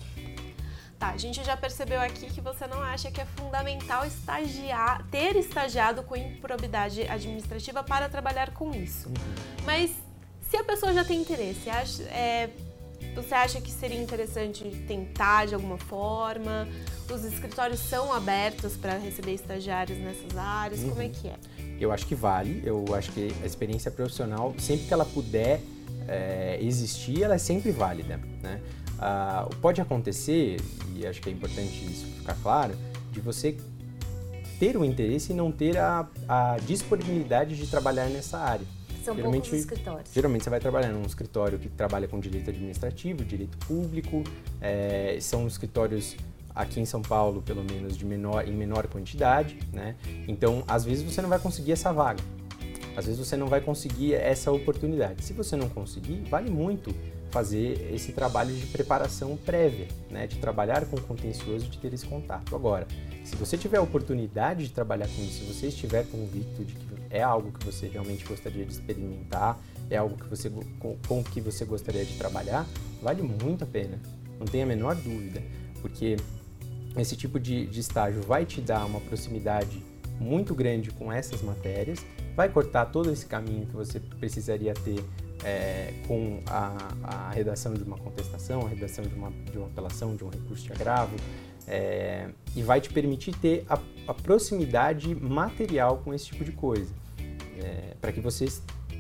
Tá, 0.99 1.11
a 1.11 1.17
gente 1.19 1.45
já 1.45 1.57
percebeu 1.57 2.01
aqui 2.01 2.27
que 2.27 2.41
você 2.41 2.67
não 2.67 2.81
acha 2.81 3.11
que 3.11 3.21
é 3.21 3.27
fundamental 3.27 4.07
estagiar, 4.07 5.05
ter 5.11 5.37
estagiado 5.37 6.03
com 6.03 6.17
improbidade 6.17 7.03
administrativa 7.07 7.83
para 7.83 8.09
trabalhar 8.09 8.51
com 8.53 8.73
isso. 8.75 9.11
Mas 9.65 9.91
se 10.51 10.57
a 10.57 10.65
pessoa 10.65 10.95
já 10.95 11.05
tem 11.05 11.21
interesse, 11.21 11.69
acha- 11.69 12.03
é, 12.05 12.49
você 13.15 13.35
acha 13.35 13.61
que 13.61 13.71
seria 13.71 14.01
interessante 14.01 14.65
tentar 14.89 15.47
de 15.47 15.55
alguma 15.55 15.77
forma? 15.77 16.67
Os 17.13 17.25
escritórios 17.25 17.81
são 17.81 18.11
abertos 18.13 18.75
para 18.75 18.97
receber 18.97 19.35
estagiários 19.35 19.99
nessas 19.99 20.35
áreas? 20.37 20.83
Como 20.83 21.03
é 21.03 21.09
que 21.11 21.29
é? 21.29 21.37
Eu 21.79 21.93
acho 21.93 22.07
que 22.07 22.15
vale, 22.15 22.63
eu 22.65 22.83
acho 22.95 23.13
que 23.13 23.35
a 23.43 23.47
experiência 23.47 23.91
profissional, 23.91 24.55
sempre 24.59 24.87
que 24.87 24.95
ela 24.95 25.05
puder 25.05 25.61
é, 26.09 26.59
existir, 26.63 27.23
ela 27.23 27.35
é 27.35 27.39
sempre 27.39 27.71
válida. 27.71 28.17
Né? 28.43 28.63
Ah, 28.99 29.49
pode 29.61 29.81
acontecer, 29.81 30.61
e 30.95 31.07
acho 31.07 31.21
que 31.21 31.29
é 31.29 31.33
importante 31.33 31.85
isso 31.85 32.07
ficar 32.07 32.37
claro, 32.43 32.75
de 33.13 33.21
você 33.21 33.57
ter 34.59 34.77
o 34.77 34.85
interesse 34.85 35.33
e 35.33 35.35
não 35.35 35.53
ter 35.53 35.77
a, 35.77 36.07
a 36.29 36.57
disponibilidade 36.67 37.57
de 37.57 37.67
trabalhar 37.67 38.09
nessa 38.09 38.39
área. 38.39 38.67
São 39.05 39.15
Geralmente- 39.15 39.55
escritórios. 39.55 40.11
Geralmente 40.13 40.45
você 40.45 40.51
vai 40.51 40.59
trabalhar 40.61 40.89
num 40.89 41.03
escritório 41.05 41.59
que 41.59 41.69
trabalha 41.69 42.09
com 42.09 42.19
direito 42.19 42.51
administrativo, 42.51 43.25
direito 43.25 43.57
público, 43.59 44.25
é, 44.61 45.19
são 45.21 45.47
escritórios 45.47 46.17
aqui 46.55 46.81
em 46.81 46.87
São 46.87 47.03
Paulo, 47.03 47.43
pelo 47.43 47.63
menos, 47.63 47.97
de 47.97 48.05
menor, 48.05 48.49
em 48.49 48.53
menor 48.53 48.87
quantidade, 48.89 49.59
né? 49.73 49.95
Então, 50.27 50.65
às 50.67 50.85
vezes 50.85 51.05
você 51.05 51.21
não 51.21 51.29
vai 51.29 51.39
conseguir 51.39 51.73
essa 51.73 51.93
vaga. 51.93 52.21
Às 52.97 53.05
vezes 53.05 53.21
você 53.21 53.37
não 53.37 53.47
vai 53.47 53.61
conseguir 53.61 54.15
essa 54.15 54.51
oportunidade. 54.51 55.23
Se 55.23 55.35
você 55.35 55.55
não 55.55 55.69
conseguir, 55.69 56.23
vale 56.31 56.51
muito 56.51 56.95
fazer 57.31 57.93
esse 57.93 58.13
trabalho 58.13 58.55
de 58.55 58.67
preparação 58.67 59.37
prévia, 59.37 59.89
né? 60.11 60.27
De 60.27 60.39
trabalhar 60.39 60.87
com 60.87 60.97
o 60.97 61.01
contencioso, 61.01 61.69
de 61.69 61.79
ter 61.79 61.93
esse 61.93 62.07
contato. 62.07 62.55
Agora, 62.55 62.87
se 63.25 63.37
você 63.37 63.59
tiver 63.59 63.79
a 63.79 63.83
oportunidade 63.83 64.65
de 64.65 64.73
trabalhar 64.73 65.09
com 65.09 65.23
isso, 65.23 65.45
se 65.45 65.53
você 65.53 65.67
estiver 65.69 66.07
convicto 66.07 66.65
de 66.65 66.75
que 66.75 66.87
é 67.11 67.23
algo 67.23 67.53
que 67.53 67.65
você 67.65 67.89
realmente 67.89 68.25
gostaria 68.25 68.65
de 68.65 68.73
experimentar, 68.73 69.59
é 69.91 69.97
algo 69.97 70.17
que 70.17 70.29
você, 70.29 70.51
com, 70.79 70.97
com 71.07 71.23
que 71.23 71.41
você 71.41 71.65
gostaria 71.65 72.05
de 72.05 72.17
trabalhar, 72.17 72.67
vale 73.03 73.23
muito 73.23 73.65
a 73.65 73.67
pena. 73.67 74.01
Não 74.39 74.47
tenha 74.47 74.65
a 74.65 74.67
menor 74.67 74.95
dúvida, 74.97 75.43
porque 75.81 76.17
esse 76.97 77.17
tipo 77.17 77.39
de, 77.39 77.67
de 77.67 77.81
estágio 77.81 78.23
vai 78.23 78.45
te 78.45 78.61
dar 78.61 78.85
uma 78.85 79.01
proximidade 79.01 79.83
muito 80.19 80.55
grande 80.55 80.91
com 80.91 81.13
essas 81.13 81.43
matérias, 81.43 82.05
vai 82.35 82.49
cortar 82.49 82.87
todo 82.87 83.11
esse 83.11 83.27
caminho 83.27 83.67
que 83.67 83.75
você 83.75 84.01
precisaria 84.01 84.73
ter 84.75 85.03
é, 85.45 85.93
com 86.07 86.41
a, 86.47 86.77
a 87.03 87.31
redação 87.31 87.75
de 87.75 87.83
uma 87.83 87.99
contestação, 87.99 88.67
a 88.67 88.69
redação 88.69 89.05
de 89.05 89.15
uma, 89.15 89.31
de 89.31 89.59
uma 89.59 89.67
apelação, 89.67 90.15
de 90.17 90.25
um 90.25 90.29
recurso 90.29 90.65
de 90.65 90.73
agravo, 90.73 91.17
é, 91.67 92.29
e 92.55 92.63
vai 92.63 92.81
te 92.81 92.93
permitir 92.93 93.35
ter 93.37 93.65
a, 93.69 93.79
a 94.07 94.15
proximidade 94.15 95.15
material 95.15 95.99
com 95.99 96.15
esse 96.15 96.27
tipo 96.27 96.45
de 96.45 96.53
coisa, 96.53 96.93
para 98.01 98.13
que 98.13 98.21
você 98.21 98.47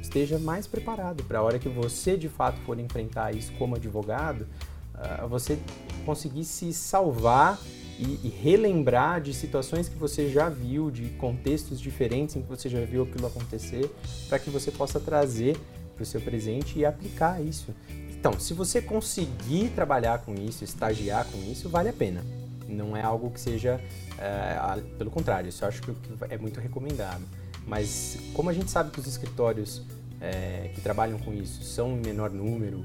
esteja 0.00 0.38
mais 0.38 0.66
preparado 0.66 1.22
para 1.24 1.38
a 1.38 1.42
hora 1.42 1.58
que 1.58 1.68
você 1.68 2.16
de 2.16 2.28
fato 2.28 2.58
for 2.62 2.78
enfrentar 2.78 3.34
isso 3.34 3.52
como 3.58 3.76
advogado, 3.76 4.46
ah, 4.94 5.26
você 5.26 5.58
conseguir 6.04 6.44
se 6.44 6.72
salvar 6.72 7.60
e, 7.98 8.20
e 8.24 8.28
relembrar 8.28 9.20
de 9.20 9.34
situações 9.34 9.88
que 9.88 9.96
você 9.96 10.30
já 10.30 10.48
viu, 10.48 10.90
de 10.90 11.10
contextos 11.10 11.80
diferentes 11.80 12.36
em 12.36 12.42
que 12.42 12.48
você 12.48 12.68
já 12.68 12.80
viu 12.80 13.02
aquilo 13.02 13.26
acontecer, 13.26 13.90
para 14.28 14.38
que 14.38 14.50
você 14.50 14.70
possa 14.70 15.00
trazer 15.00 15.56
para 15.96 16.02
o 16.02 16.06
seu 16.06 16.20
presente 16.20 16.78
e 16.78 16.84
aplicar 16.84 17.42
isso. 17.42 17.74
Então, 18.10 18.38
se 18.38 18.54
você 18.54 18.80
conseguir 18.82 19.70
trabalhar 19.70 20.18
com 20.18 20.34
isso, 20.34 20.62
estagiar 20.62 21.24
com 21.26 21.38
isso, 21.50 21.68
vale 21.68 21.88
a 21.88 21.92
pena. 21.92 22.24
Não 22.68 22.96
é 22.96 23.02
algo 23.02 23.30
que 23.30 23.40
seja, 23.40 23.80
é, 24.18 24.80
pelo 24.98 25.10
contrário, 25.10 25.48
isso 25.48 25.64
eu 25.64 25.68
acho 25.68 25.80
que 25.82 25.92
é 26.28 26.36
muito 26.36 26.60
recomendado. 26.60 27.22
Mas 27.66 28.18
como 28.34 28.50
a 28.50 28.52
gente 28.52 28.70
sabe 28.70 28.90
que 28.90 29.00
os 29.00 29.06
escritórios 29.06 29.82
é, 30.20 30.70
que 30.74 30.80
trabalham 30.80 31.18
com 31.18 31.32
isso 31.32 31.62
são 31.62 31.92
em 31.96 32.00
menor 32.00 32.30
número, 32.30 32.84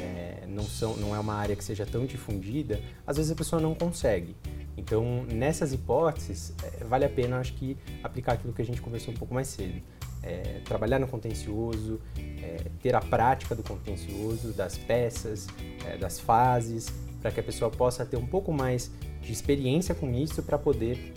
é, 0.00 0.46
não, 0.48 0.64
são, 0.64 0.96
não 0.96 1.14
é 1.14 1.18
uma 1.18 1.34
área 1.34 1.56
que 1.56 1.64
seja 1.64 1.84
tão 1.84 2.06
difundida, 2.06 2.80
às 3.06 3.16
vezes 3.16 3.32
a 3.32 3.34
pessoa 3.34 3.60
não 3.60 3.74
consegue. 3.74 4.36
Então, 4.76 5.24
nessas 5.24 5.72
hipóteses, 5.72 6.52
vale 6.88 7.04
a 7.04 7.08
pena, 7.08 7.38
acho 7.38 7.54
que, 7.54 7.76
aplicar 8.02 8.32
aquilo 8.32 8.52
que 8.52 8.60
a 8.60 8.64
gente 8.64 8.80
conversou 8.80 9.12
um 9.14 9.16
pouco 9.16 9.32
mais 9.32 9.48
cedo. 9.48 9.80
É, 10.22 10.60
trabalhar 10.64 10.98
no 10.98 11.06
contencioso, 11.06 12.00
é, 12.46 12.56
ter 12.80 12.94
a 12.94 13.00
prática 13.00 13.54
do 13.54 13.62
contencioso, 13.62 14.52
das 14.52 14.78
peças, 14.78 15.46
é, 15.84 15.96
das 15.96 16.20
fases, 16.20 16.92
para 17.20 17.30
que 17.30 17.40
a 17.40 17.42
pessoa 17.42 17.70
possa 17.70 18.04
ter 18.04 18.16
um 18.16 18.26
pouco 18.26 18.52
mais 18.52 18.90
de 19.20 19.32
experiência 19.32 19.94
com 19.94 20.12
isso 20.14 20.42
para 20.42 20.56
poder, 20.56 21.12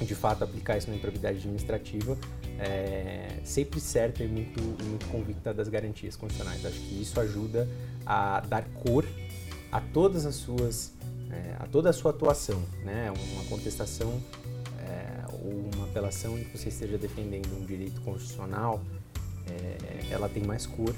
de 0.00 0.14
fato, 0.14 0.42
aplicar 0.42 0.76
isso 0.76 0.90
na 0.90 0.96
improbidade 0.96 1.38
administrativa, 1.38 2.18
é, 2.58 3.38
sempre 3.44 3.80
certa 3.80 4.24
e 4.24 4.28
muito, 4.28 4.60
muito 4.60 5.06
convicta 5.06 5.54
das 5.54 5.68
garantias 5.68 6.16
constitucionais. 6.16 6.64
Acho 6.66 6.80
que 6.80 7.00
isso 7.00 7.20
ajuda 7.20 7.68
a 8.04 8.40
dar 8.40 8.64
cor 8.82 9.06
a 9.70 9.80
todas 9.80 10.26
as 10.26 10.34
suas, 10.34 10.92
é, 11.30 11.56
a 11.58 11.66
toda 11.66 11.90
a 11.90 11.92
sua 11.92 12.10
atuação, 12.10 12.60
né? 12.84 13.12
Uma 13.32 13.44
contestação 13.44 14.20
é, 14.80 15.24
ou 15.32 15.70
uma 15.74 15.84
apelação 15.86 16.38
em 16.38 16.44
que 16.44 16.58
você 16.58 16.68
esteja 16.68 16.98
defendendo 16.98 17.56
um 17.56 17.64
direito 17.64 18.00
constitucional, 18.00 18.82
é, 19.48 20.12
ela 20.12 20.28
tem 20.28 20.42
mais 20.42 20.66
cor 20.66 20.94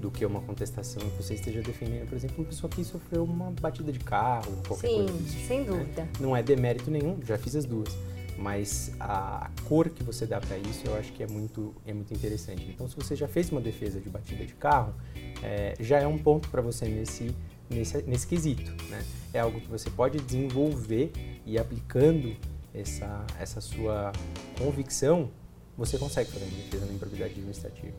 do 0.00 0.10
que 0.10 0.24
uma 0.24 0.40
contestação 0.42 1.02
que 1.02 1.22
você 1.22 1.34
esteja 1.34 1.62
defendendo, 1.62 2.08
por 2.08 2.16
exemplo, 2.16 2.36
uma 2.38 2.46
pessoa 2.46 2.70
que 2.70 2.84
sofreu 2.84 3.24
uma 3.24 3.50
batida 3.50 3.90
de 3.90 3.98
carro, 3.98 4.52
qualquer 4.66 4.88
Sim, 4.88 5.06
coisa 5.06 5.12
disso. 5.12 5.46
sem 5.46 5.60
né? 5.60 5.66
dúvida. 5.66 6.08
Não 6.20 6.36
é 6.36 6.42
demérito 6.42 6.90
nenhum, 6.90 7.18
já 7.24 7.38
fiz 7.38 7.56
as 7.56 7.64
duas. 7.64 7.96
Mas 8.38 8.92
a, 9.00 9.46
a 9.46 9.50
cor 9.64 9.88
que 9.88 10.02
você 10.02 10.26
dá 10.26 10.38
para 10.38 10.58
isso, 10.58 10.82
eu 10.86 10.94
acho 10.96 11.10
que 11.12 11.22
é 11.22 11.26
muito, 11.26 11.74
é 11.86 11.94
muito 11.94 12.12
interessante. 12.12 12.66
Então, 12.68 12.86
se 12.86 12.94
você 12.94 13.16
já 13.16 13.26
fez 13.26 13.50
uma 13.50 13.60
defesa 13.60 13.98
de 13.98 14.10
batida 14.10 14.44
de 14.44 14.52
carro, 14.54 14.94
é, 15.42 15.74
já 15.80 15.98
é 15.98 16.06
um 16.06 16.18
ponto 16.18 16.48
para 16.50 16.60
você 16.60 16.86
nesse, 16.86 17.34
nesse, 17.70 18.02
nesse 18.02 18.26
quesito. 18.26 18.70
Né? 18.90 19.02
É 19.32 19.40
algo 19.40 19.58
que 19.58 19.68
você 19.68 19.88
pode 19.88 20.18
desenvolver 20.18 21.10
e 21.46 21.58
aplicando 21.58 22.36
essa, 22.74 23.24
essa 23.40 23.60
sua 23.62 24.12
convicção, 24.58 25.30
você 25.76 25.98
consegue 25.98 26.30
fazer 26.30 26.44
uma 26.44 26.56
defesa 26.56 26.86
na 26.86 26.92
improbidade 26.92 27.32
administrativa. 27.32 27.92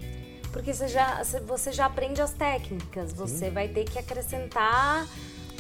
Porque 0.51 0.73
você 0.73 0.87
já, 0.87 1.23
você 1.45 1.71
já 1.71 1.85
aprende 1.85 2.21
as 2.21 2.33
técnicas, 2.33 3.13
você 3.13 3.49
vai 3.49 3.67
ter 3.67 3.83
que 3.85 3.99
acrescentar 3.99 5.07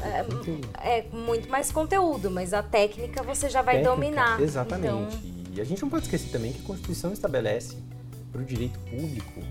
é, 0.01 0.23
muito... 0.23 0.69
é 0.79 1.05
muito 1.11 1.49
mais 1.49 1.71
conteúdo, 1.71 2.31
mas 2.31 2.53
a 2.53 2.63
técnica 2.63 3.21
você 3.21 3.49
já 3.49 3.61
vai 3.61 3.75
técnica, 3.75 3.95
dominar. 3.95 4.41
Exatamente. 4.41 5.15
Então... 5.15 5.37
E 5.53 5.61
a 5.61 5.63
gente 5.63 5.81
não 5.81 5.89
pode 5.89 6.05
esquecer 6.05 6.29
também 6.29 6.53
que 6.53 6.61
a 6.61 6.63
Constituição 6.63 7.11
estabelece 7.11 7.77
para 8.31 8.41
o 8.41 8.45
direito 8.45 8.77
público 8.79 9.41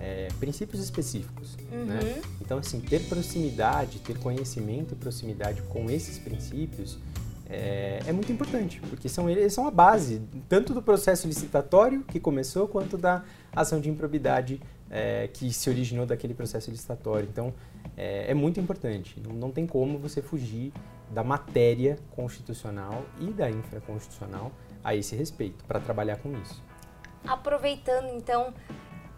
é, 0.00 0.28
princípios 0.40 0.82
específicos. 0.82 1.56
Né? 1.70 1.76
Uhum. 1.76 1.84
Né? 1.86 2.22
Então, 2.40 2.58
assim, 2.58 2.80
ter 2.80 3.00
proximidade, 3.02 3.98
ter 3.98 4.18
conhecimento 4.18 4.94
e 4.94 4.96
proximidade 4.96 5.60
com 5.62 5.90
esses 5.90 6.18
princípios 6.18 6.98
é, 7.50 8.00
é, 8.06 8.12
muito 8.12 8.30
importante, 8.30 8.80
porque 8.88 9.08
são, 9.08 9.28
eles 9.28 9.52
são 9.52 9.66
a 9.66 9.70
base 9.72 10.22
tanto 10.48 10.72
do 10.72 10.80
processo 10.80 11.26
licitatório 11.26 12.04
que 12.04 12.20
começou, 12.20 12.68
quanto 12.68 12.96
da 12.96 13.24
ação 13.52 13.80
de 13.80 13.90
improbidade 13.90 14.60
é, 14.88 15.28
que 15.32 15.52
se 15.52 15.68
originou 15.68 16.06
daquele 16.06 16.32
processo 16.32 16.70
licitatório. 16.70 17.28
Então, 17.30 17.52
é, 17.96 18.30
é 18.30 18.34
muito 18.34 18.60
importante. 18.60 19.20
Não, 19.20 19.32
não, 19.34 19.50
tem 19.50 19.66
como 19.66 19.98
você 19.98 20.22
fugir 20.22 20.72
da 21.10 21.24
matéria 21.24 21.98
constitucional 22.12 23.04
e 23.18 23.26
da 23.32 23.50
infraconstitucional 23.50 24.52
a 24.84 24.94
esse 24.94 25.16
respeito, 25.16 25.64
para 25.64 25.80
trabalhar 25.80 26.16
com 26.16 26.32
isso. 26.40 26.62
Aproveitando, 27.26 28.14
então, 28.14 28.54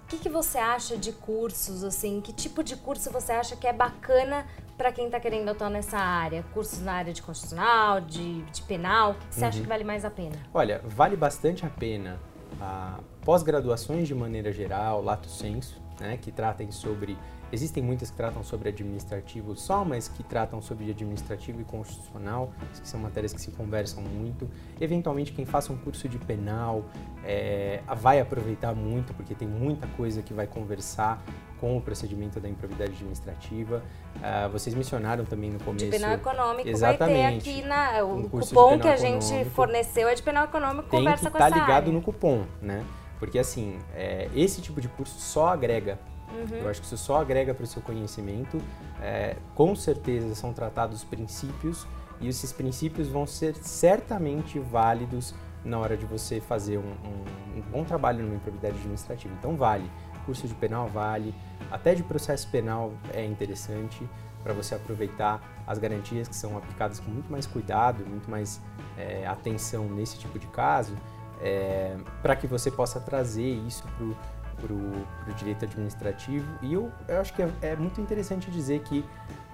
o 0.05 0.07
que, 0.09 0.17
que 0.17 0.29
você 0.31 0.57
acha 0.57 0.97
de 0.97 1.13
cursos, 1.13 1.85
assim? 1.85 2.21
Que 2.23 2.33
tipo 2.33 2.65
de 2.65 2.77
curso 2.77 3.11
você 3.11 3.33
acha 3.33 3.57
que 3.57 3.67
é 3.67 3.73
bacana 3.75 4.47
para 4.83 4.91
quem 4.91 5.07
está 5.07 5.21
querendo 5.21 5.49
atuar 5.49 5.71
nessa 5.71 5.97
área? 5.97 6.45
Cursos 6.53 6.83
na 6.83 6.95
área 6.95 7.13
de 7.13 7.23
constitucional, 7.23 8.01
de, 8.01 8.43
de 8.43 8.63
penal? 8.63 9.13
O 9.13 9.15
que, 9.15 9.35
você 9.37 9.43
uhum. 9.43 9.49
acha 9.49 9.61
que 9.61 9.67
vale 9.69 9.85
mais 9.85 10.05
a 10.05 10.11
pena? 10.11 10.35
Olha, 10.53 10.81
vale 10.85 11.15
bastante 11.15 11.65
a 11.65 11.71
pena 11.71 12.19
a 12.61 12.99
pós-graduações 13.25 14.09
de 14.09 14.15
maneira 14.15 14.51
geral, 14.51 15.01
lato 15.01 15.29
senso, 15.29 15.81
né, 16.01 16.17
que 16.17 16.33
tratem 16.33 16.73
sobre 16.73 17.17
Existem 17.53 17.83
muitas 17.83 18.11
que 18.11 18.17
tratam 18.17 18.43
sobre 18.43 18.71
administrativo 18.71 19.55
só, 19.55 19.85
mas 19.85 20.09
que 20.09 20.23
tratam 20.23 20.63
sobre 20.63 20.91
administrativo 20.91 21.61
e 21.61 21.65
constitucional, 21.65 22.51
que 22.81 22.89
são 22.89 22.99
matérias 22.99 23.35
que 23.35 23.41
se 23.41 23.51
conversam 23.51 24.03
muito. 24.03 24.49
Eventualmente, 24.81 25.33
quem 25.33 25.45
faça 25.45 25.71
um 25.71 25.77
curso 25.77 26.09
de 26.09 26.19
penal 26.19 26.85
é, 27.23 27.83
vai 27.99 28.21
aproveitar 28.21 28.75
muito, 28.75 29.13
porque 29.13 29.35
tem 29.35 29.47
muita 29.47 29.87
coisa 29.89 30.23
que 30.23 30.33
vai 30.33 30.47
conversar 30.47 31.23
com 31.61 31.77
o 31.77 31.81
procedimento 31.81 32.41
da 32.41 32.49
improbidade 32.49 32.91
administrativa. 32.93 33.85
Uh, 34.17 34.51
vocês 34.51 34.75
mencionaram 34.75 35.25
também 35.25 35.49
no 35.49 35.61
começo. 35.61 35.85
De 35.85 35.93
penal 35.93 36.15
econômico 36.15 36.69
exatamente, 36.69 37.23
vai 37.23 37.39
ter 37.39 37.51
aqui 37.51 37.63
na 37.63 38.03
o 38.03 38.29
cupom 38.29 38.81
que 38.81 38.89
a 38.89 38.97
gente 38.97 39.45
forneceu 39.51 40.09
é 40.09 40.15
de 40.15 40.23
penal 40.23 40.47
econômico, 40.47 40.89
conversa 40.89 41.31
com 41.31 41.39
tá 41.39 41.47
essa 41.47 41.55
ligado 41.55 41.71
área. 41.71 41.93
no 41.93 42.03
cupom, 42.03 42.45
né? 42.61 42.85
Porque 43.21 43.39
assim, 43.39 43.79
é, 43.95 44.29
esse 44.35 44.61
tipo 44.61 44.81
de 44.81 44.89
curso 44.89 45.21
só 45.21 45.49
agrega 45.49 46.01
Uhum. 46.33 46.57
Eu 46.59 46.69
acho 46.69 46.81
que 46.81 46.87
isso 46.87 46.97
só 46.97 47.21
agrega 47.21 47.55
para 47.55 47.65
o 47.65 47.67
seu 47.67 47.83
conhecimento. 47.83 48.61
É, 49.01 49.37
com 49.55 49.75
certeza 49.75 50.35
são 50.35 50.53
tratados 50.53 51.05
princípios 51.05 51.87
e 52.21 52.29
esses 52.29 52.53
princípios 52.53 53.09
vão 53.09 53.27
ser 53.27 53.55
certamente 53.57 54.59
válidos 54.59 55.35
na 55.65 55.79
hora 55.79 55.97
de 55.97 56.07
você 56.07 56.41
fazer 56.41 56.79
um, 56.79 56.83
um, 56.83 57.59
um 57.59 57.61
bom 57.71 57.85
trabalho 57.85 58.25
numa 58.25 58.37
improbidade 58.37 58.77
administrativa. 58.77 59.35
Então 59.39 59.57
vale. 59.57 59.89
Curso 60.25 60.47
de 60.47 60.55
penal 60.55 60.87
vale, 60.87 61.35
até 61.69 61.97
de 61.97 62.03
processo 62.05 62.49
penal 62.49 62.93
é 63.13 63.25
interessante 63.25 64.09
para 64.43 64.53
você 64.53 64.75
aproveitar 64.75 65.41
as 65.67 65.79
garantias 65.79 66.29
que 66.29 66.37
são 66.37 66.57
aplicadas 66.57 67.01
com 67.01 67.11
muito 67.11 67.31
mais 67.31 67.45
cuidado, 67.45 68.05
muito 68.07 68.31
mais 68.31 68.61
é, 68.97 69.27
atenção 69.27 69.89
nesse 69.89 70.19
tipo 70.19 70.39
de 70.39 70.47
caso, 70.49 70.97
é, 71.41 71.97
para 72.21 72.37
que 72.37 72.47
você 72.47 72.71
possa 72.71 73.01
trazer 73.01 73.51
isso 73.67 73.83
para 73.83 74.05
o 74.05 74.17
para 74.57 74.73
o 74.73 75.35
direito 75.37 75.65
administrativo. 75.65 76.47
E 76.63 76.73
eu, 76.73 76.91
eu 77.09 77.21
acho 77.21 77.33
que 77.35 77.43
é, 77.43 77.51
é 77.63 77.77
muito 77.77 78.01
interessante 78.01 78.51
dizer 78.51 78.81
que 78.81 79.05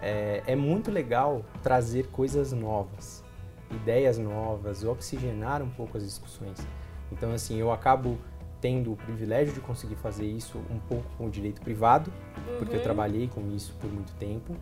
é, 0.01 0.43
é, 0.47 0.57
muito 0.57 0.91
legal 0.91 1.45
trazer 1.63 2.09
coisas 2.09 2.53
novas, 2.53 3.23
ideias 3.71 4.19
novas, 4.19 4.85
oxigenar 4.85 5.63
um 5.63 5.71
pouco 5.71 5.97
as 5.97 6.05
discussões. 6.05 6.59
Então, 7.11 7.33
assim, 7.33 7.57
eu 7.57 7.73
acabo 7.73 8.19
tendo 8.61 8.93
o 8.93 8.97
privilégio 8.97 9.55
de 9.55 9.61
conseguir 9.61 9.97
fazer 9.97 10.27
isso 10.27 10.59
um 10.71 10.79
pouco 10.79 11.07
com 11.17 11.27
o 11.27 11.31
direito 11.31 11.61
privado, 11.61 12.13
uhum. 12.37 12.59
porque 12.59 12.75
eu 12.75 12.79
uhum. 12.79 12.85
trabalhei 12.85 13.29
com 13.29 13.41
isso 13.55 13.75
por 13.81 13.91
muito 13.91 14.13
tempo. 14.15 14.57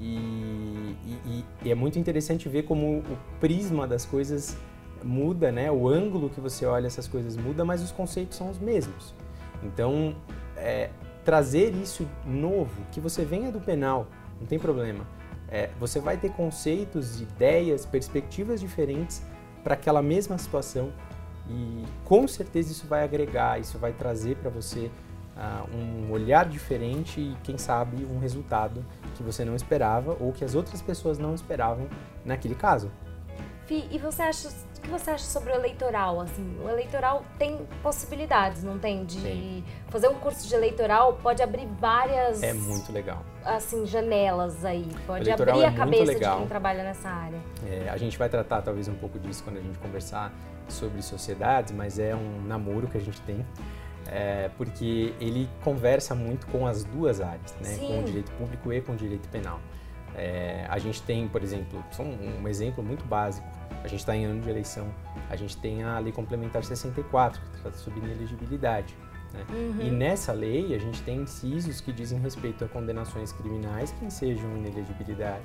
E, 0.00 0.94
e, 1.26 1.44
e, 1.64 1.70
é 1.70 1.74
muito 1.74 1.98
interessante 1.98 2.48
ver 2.48 2.62
como 2.62 2.98
o 2.98 3.18
prisma 3.40 3.86
das 3.86 4.04
coisas 4.04 4.56
muda, 5.02 5.50
né? 5.50 5.70
O 5.70 5.88
ângulo 5.88 6.30
que 6.30 6.40
você 6.40 6.64
olha 6.64 6.86
essas 6.86 7.08
coisas 7.08 7.36
muda, 7.36 7.64
mas 7.64 7.82
os 7.82 7.90
conceitos 7.90 8.36
são 8.36 8.48
os 8.48 8.58
mesmos. 8.58 9.14
Então, 9.62 10.14
é, 10.56 10.90
trazer 11.24 11.74
isso 11.74 12.08
novo, 12.24 12.82
que 12.92 13.00
você 13.00 13.24
venha 13.24 13.50
do 13.50 13.60
penal, 13.60 14.06
não 14.40 14.46
tem 14.46 14.58
problema. 14.58 15.06
É, 15.50 15.70
você 15.78 16.00
vai 16.00 16.16
ter 16.16 16.30
conceitos, 16.32 17.20
ideias, 17.20 17.86
perspectivas 17.86 18.60
diferentes 18.60 19.22
para 19.64 19.74
aquela 19.74 20.02
mesma 20.02 20.36
situação 20.38 20.92
e 21.48 21.84
com 22.04 22.28
certeza 22.28 22.72
isso 22.72 22.86
vai 22.86 23.02
agregar, 23.02 23.58
isso 23.58 23.78
vai 23.78 23.92
trazer 23.92 24.36
para 24.36 24.50
você 24.50 24.90
uh, 25.36 25.76
um 25.76 26.10
olhar 26.12 26.46
diferente 26.46 27.20
e 27.20 27.36
quem 27.42 27.56
sabe 27.56 28.04
um 28.04 28.18
resultado 28.18 28.84
que 29.16 29.22
você 29.22 29.44
não 29.44 29.56
esperava 29.56 30.16
ou 30.20 30.32
que 30.32 30.44
as 30.44 30.54
outras 30.54 30.82
pessoas 30.82 31.18
não 31.18 31.34
esperavam 31.34 31.88
naquele 32.24 32.54
caso. 32.54 32.90
Fih, 33.66 33.86
e 33.90 33.98
você 33.98 34.22
acha 34.22 34.48
o 34.78 34.80
que 34.80 34.88
você 34.88 35.10
acha 35.10 35.24
sobre 35.24 35.52
o 35.52 35.54
eleitoral? 35.54 36.20
Assim, 36.20 36.56
o 36.64 36.68
eleitoral 36.68 37.24
tem 37.38 37.66
possibilidades, 37.82 38.62
não 38.62 38.78
tem? 38.78 39.04
De 39.04 39.20
tem. 39.20 39.64
fazer 39.88 40.08
um 40.08 40.14
curso 40.14 40.46
de 40.46 40.54
eleitoral 40.54 41.18
pode 41.22 41.42
abrir 41.42 41.66
várias. 41.78 42.42
É 42.42 42.52
muito 42.52 42.92
legal. 42.92 43.24
Assim, 43.44 43.86
janelas 43.86 44.64
aí. 44.64 44.88
Pode 45.06 45.30
abrir 45.30 45.60
é 45.60 45.66
a 45.66 45.72
cabeça 45.72 46.14
de 46.14 46.20
quem 46.20 46.46
trabalha 46.46 46.82
nessa 46.82 47.08
área. 47.08 47.38
É, 47.66 47.88
a 47.88 47.96
gente 47.96 48.16
vai 48.16 48.28
tratar 48.28 48.62
talvez 48.62 48.88
um 48.88 48.94
pouco 48.94 49.18
disso 49.18 49.42
quando 49.44 49.58
a 49.58 49.60
gente 49.60 49.78
conversar 49.78 50.32
sobre 50.68 51.02
sociedades, 51.02 51.72
mas 51.72 51.98
é 51.98 52.14
um 52.14 52.42
namoro 52.46 52.86
que 52.86 52.98
a 52.98 53.00
gente 53.00 53.20
tem. 53.22 53.44
É, 54.10 54.50
porque 54.56 55.12
ele 55.20 55.48
conversa 55.62 56.14
muito 56.14 56.46
com 56.46 56.66
as 56.66 56.82
duas 56.82 57.20
áreas, 57.20 57.54
né? 57.60 57.70
Sim. 57.70 57.88
com 57.88 58.00
o 58.00 58.04
direito 58.04 58.32
público 58.32 58.72
e 58.72 58.80
com 58.80 58.92
o 58.92 58.96
direito 58.96 59.28
penal. 59.28 59.60
É, 60.18 60.66
a 60.68 60.78
gente 60.78 61.00
tem, 61.02 61.28
por 61.28 61.42
exemplo, 61.42 61.82
só 61.92 62.02
um, 62.02 62.42
um 62.42 62.48
exemplo 62.48 62.82
muito 62.82 63.04
básico, 63.04 63.46
a 63.84 63.86
gente 63.86 64.00
está 64.00 64.16
em 64.16 64.24
ano 64.24 64.40
de 64.40 64.50
eleição, 64.50 64.88
a 65.30 65.36
gente 65.36 65.56
tem 65.56 65.84
a 65.84 65.98
Lei 65.98 66.12
Complementar 66.12 66.64
64, 66.64 67.40
que 67.40 67.60
trata 67.60 67.76
sobre 67.78 68.00
inelegibilidade. 68.00 68.96
Né? 69.32 69.46
Uhum. 69.50 69.86
E 69.86 69.90
nessa 69.90 70.32
lei 70.32 70.74
a 70.74 70.78
gente 70.78 71.00
tem 71.02 71.20
incisos 71.20 71.80
que 71.80 71.92
dizem 71.92 72.18
respeito 72.18 72.64
a 72.64 72.68
condenações 72.68 73.32
criminais 73.32 73.92
que 73.92 74.04
ensejam 74.04 74.56
inelegibilidade. 74.56 75.44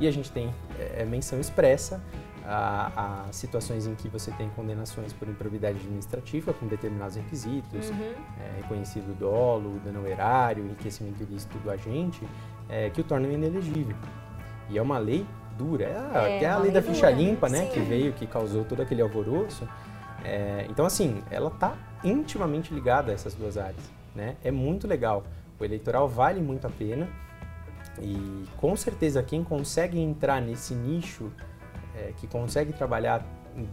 E 0.00 0.06
a 0.06 0.10
gente 0.10 0.30
tem 0.30 0.52
é, 0.78 1.04
menção 1.04 1.38
expressa 1.40 2.02
a, 2.44 3.26
a, 3.26 3.32
situações 3.32 3.86
em 3.86 3.94
que 3.94 4.08
você 4.08 4.30
tem 4.32 4.48
condenações 4.50 5.12
por 5.12 5.28
improbidade 5.28 5.76
administrativa 5.78 6.52
com 6.52 6.66
determinados 6.66 7.16
requisitos, 7.16 7.90
uhum. 7.90 8.14
é, 8.40 8.60
reconhecido 8.62 9.16
dolo, 9.18 9.78
dano 9.84 10.06
erário, 10.06 10.64
enriquecimento 10.64 11.22
ilícito 11.22 11.58
do 11.58 11.70
agente, 11.70 12.26
é, 12.68 12.90
que 12.90 13.00
o 13.00 13.04
tornam 13.04 13.30
inelegível. 13.30 13.96
E 14.68 14.78
é 14.78 14.82
uma 14.82 14.98
lei 14.98 15.26
dura. 15.56 15.84
É, 15.84 16.38
é, 16.38 16.44
é 16.44 16.48
a 16.48 16.58
lei 16.58 16.70
da 16.70 16.82
ficha 16.82 17.10
limpa, 17.10 17.48
né? 17.48 17.66
Sim. 17.66 17.72
Que 17.72 17.80
veio, 17.80 18.12
que 18.12 18.26
causou 18.26 18.64
todo 18.64 18.82
aquele 18.82 19.02
alvoroço. 19.02 19.68
É, 20.24 20.66
então, 20.68 20.84
assim, 20.84 21.22
ela 21.30 21.48
está 21.48 21.76
intimamente 22.04 22.72
ligada 22.72 23.10
a 23.10 23.14
essas 23.14 23.34
duas 23.34 23.56
áreas. 23.56 23.90
Né? 24.14 24.36
É 24.42 24.50
muito 24.50 24.86
legal. 24.86 25.24
O 25.58 25.64
eleitoral 25.64 26.08
vale 26.08 26.40
muito 26.40 26.66
a 26.66 26.70
pena. 26.70 27.08
E 28.00 28.44
com 28.56 28.76
certeza 28.76 29.22
quem 29.22 29.42
consegue 29.42 29.98
entrar 29.98 30.40
nesse 30.40 30.74
nicho, 30.74 31.32
é, 31.96 32.12
que 32.16 32.26
consegue 32.26 32.72
trabalhar 32.72 33.26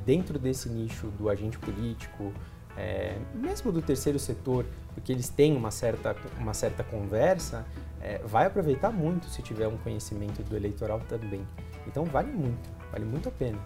dentro 0.04 0.40
desse 0.40 0.68
nicho 0.68 1.08
do 1.08 1.30
agente 1.30 1.60
político, 1.60 2.34
é, 2.76 3.18
mesmo 3.34 3.72
do 3.72 3.82
terceiro 3.82 4.18
setor, 4.18 4.66
porque 4.94 5.12
eles 5.12 5.30
têm 5.30 5.56
uma 5.56 5.70
certa, 5.70 6.16
uma 6.40 6.54
certa 6.54 6.84
conversa, 6.84 7.66
é, 8.06 8.20
vai 8.24 8.46
aproveitar 8.46 8.92
muito 8.92 9.26
se 9.28 9.42
tiver 9.42 9.68
um 9.68 9.78
conhecimento 9.78 10.44
do 10.44 10.56
eleitoral 10.56 11.00
também. 11.10 11.46
Então 11.88 12.06
vale 12.06 12.32
muito, 12.32 12.70
vale 12.92 13.04
muito 13.04 13.30
a 13.30 13.32
pena. 13.32 13.58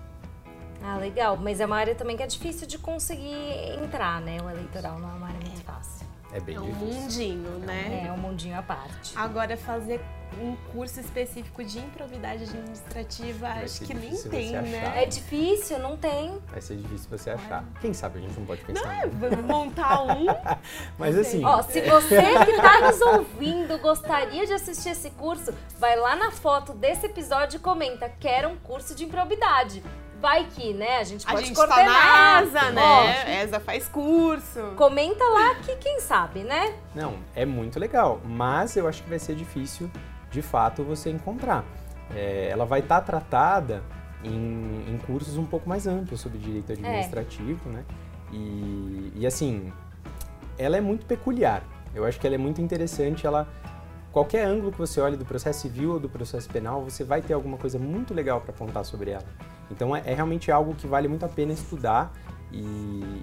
Ah, 0.81 0.97
legal. 0.97 1.35
Mas 1.35 1.59
é 1.59 1.65
uma 1.65 1.75
área 1.75 1.93
também 1.93 2.15
que 2.15 2.23
é 2.23 2.27
difícil 2.27 2.65
de 2.65 2.77
conseguir 2.77 3.35
entrar, 3.83 4.21
né? 4.21 4.37
O 4.41 4.49
eleitoral 4.49 4.97
não 4.97 5.09
é 5.09 5.13
uma 5.13 5.27
área 5.27 5.41
muito 5.41 5.61
fácil. 5.63 6.07
É 6.31 6.39
bem 6.39 6.55
é 6.55 6.59
um 6.59 6.65
difícil. 6.65 6.87
mundinho, 6.87 7.59
né? 7.59 8.05
É 8.07 8.11
um 8.11 8.17
mundinho 8.17 8.57
à 8.57 8.61
parte. 8.61 9.17
Agora, 9.17 9.57
fazer 9.57 9.99
um 10.39 10.55
curso 10.71 10.99
específico 10.99 11.63
de 11.63 11.79
improvidade 11.79 12.43
administrativa, 12.43 13.47
Vai 13.47 13.63
acho 13.63 13.81
que 13.81 13.93
nem 13.93 14.15
tem, 14.15 14.51
né? 14.51 15.01
É 15.01 15.05
difícil, 15.05 15.79
não 15.79 15.97
tem. 15.97 16.39
Vai 16.47 16.61
ser 16.61 16.77
difícil 16.77 17.09
você 17.09 17.31
achar. 17.31 17.63
Quem 17.81 17.93
sabe 17.93 18.19
a 18.19 18.21
gente 18.21 18.37
não 18.37 18.45
pode 18.45 18.61
pensar. 18.61 18.85
Não, 18.85 18.91
é, 18.91 19.07
vamos 19.07 19.45
montar 19.45 20.01
um. 20.05 20.25
Mas 20.97 21.17
assim. 21.17 21.43
Ó, 21.43 21.63
se 21.63 21.81
você 21.81 22.21
que 22.45 22.51
está 22.51 22.81
nos 22.81 23.01
ouvindo 23.01 23.77
gostaria 23.79 24.45
de 24.45 24.53
assistir 24.53 24.89
esse 24.89 25.09
curso, 25.11 25.53
vai 25.77 25.95
lá 25.95 26.15
na 26.15 26.31
foto 26.31 26.73
desse 26.73 27.07
episódio 27.07 27.57
e 27.57 27.59
comenta: 27.59 28.09
quero 28.19 28.49
um 28.49 28.57
curso 28.57 28.93
de 28.93 29.05
improbidade. 29.05 29.83
Vai 30.19 30.45
que, 30.45 30.73
né? 30.73 30.97
A 30.97 31.03
gente 31.03 31.25
pode 31.25 31.37
a 31.37 31.41
gente 31.41 31.55
coordenar. 31.55 31.85
Tá 31.85 32.41
na 32.41 32.43
ESA, 32.43 32.71
né? 32.71 32.81
Ó, 32.81 33.43
ESA 33.43 33.59
faz 33.59 33.87
curso. 33.87 34.73
Comenta 34.75 35.23
lá 35.23 35.55
que 35.55 35.75
quem 35.77 35.99
sabe, 36.01 36.41
né? 36.43 36.75
Não, 36.93 37.17
é 37.33 37.45
muito 37.45 37.79
legal, 37.79 38.19
mas 38.25 38.75
eu 38.75 38.87
acho 38.87 39.01
que 39.01 39.09
vai 39.09 39.19
ser 39.19 39.35
difícil, 39.35 39.89
de 40.29 40.41
fato, 40.41 40.83
você 40.83 41.09
encontrar. 41.09 41.63
é, 42.15 42.49
ela 42.49 42.65
vai 42.65 42.79
estar 42.79 43.01
tá 43.01 43.05
tratada 43.05 43.83
em, 44.23 44.85
em, 44.87 44.97
cursos 45.05 45.37
um 45.37 45.45
pouco 45.45 45.69
mais 45.69 45.87
amplos 45.87 46.19
sobre 46.19 46.37
direito 46.37 46.71
administrativo, 46.71 47.69
é. 47.69 47.73
né? 47.73 47.85
E, 48.31 49.13
e 49.15 49.27
assim, 49.27 49.71
ela 50.57 50.77
é 50.77 50.81
muito 50.81 51.05
peculiar. 51.05 51.63
Eu 51.93 52.05
acho 52.05 52.19
que 52.19 52.27
ela 52.27 52.35
é 52.35 52.39
muito 52.39 52.61
interessante, 52.61 53.25
ela 53.25 53.47
qualquer 54.11 54.45
ângulo 54.45 54.71
que 54.71 54.77
você 54.77 54.99
olhe 54.99 55.15
do 55.15 55.25
processo 55.25 55.61
civil 55.61 55.93
ou 55.93 55.99
do 55.99 56.09
processo 56.09 56.49
penal, 56.49 56.83
você 56.83 57.03
vai 57.03 57.21
ter 57.21 57.33
alguma 57.33 57.57
coisa 57.57 57.79
muito 57.79 58.13
legal 58.13 58.41
para 58.41 58.53
contar 58.53 58.83
sobre 58.83 59.11
ela. 59.11 59.25
Então 59.71 59.95
é, 59.95 60.01
é, 60.05 60.13
realmente 60.13 60.51
algo 60.51 60.73
que 60.75 60.87
vale 60.87 61.07
muito 61.07 61.25
a 61.25 61.29
pena 61.29 61.53
estudar 61.53 62.11
e, 62.51 62.61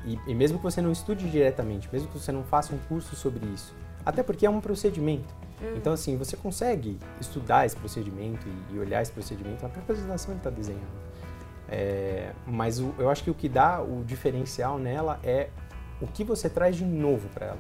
e, 0.04 0.20
e, 0.28 0.34
mesmo 0.34 0.58
que 0.58 0.64
você 0.64 0.80
não 0.80 0.92
estude 0.92 1.28
diretamente, 1.28 1.88
mesmo 1.92 2.08
que 2.08 2.18
você 2.18 2.30
não 2.30 2.44
faça 2.44 2.74
um 2.74 2.78
curso 2.88 3.16
sobre 3.16 3.44
isso, 3.46 3.74
até 4.04 4.22
porque 4.22 4.46
é 4.46 4.50
um 4.50 4.60
procedimento. 4.60 5.34
Hum. 5.60 5.74
Então 5.76 5.92
assim, 5.92 6.16
você 6.16 6.36
consegue 6.36 6.98
estudar 7.20 7.66
esse 7.66 7.76
procedimento 7.76 8.46
e, 8.48 8.76
e 8.76 8.78
olhar 8.78 9.02
esse 9.02 9.12
procedimento, 9.12 9.66
a 9.66 9.68
própria 9.68 9.94
legislação 9.94 10.36
está 10.36 10.50
desenhando. 10.50 11.06
É, 11.68 12.32
mas 12.46 12.78
o, 12.78 12.94
eu 12.98 13.10
acho 13.10 13.24
que 13.24 13.30
o 13.30 13.34
que 13.34 13.48
dá 13.48 13.82
o 13.82 14.04
diferencial 14.04 14.78
nela 14.78 15.18
é 15.24 15.48
o 16.00 16.06
que 16.06 16.22
você 16.22 16.48
traz 16.48 16.76
de 16.76 16.84
novo 16.84 17.28
para 17.30 17.46
ela. 17.46 17.58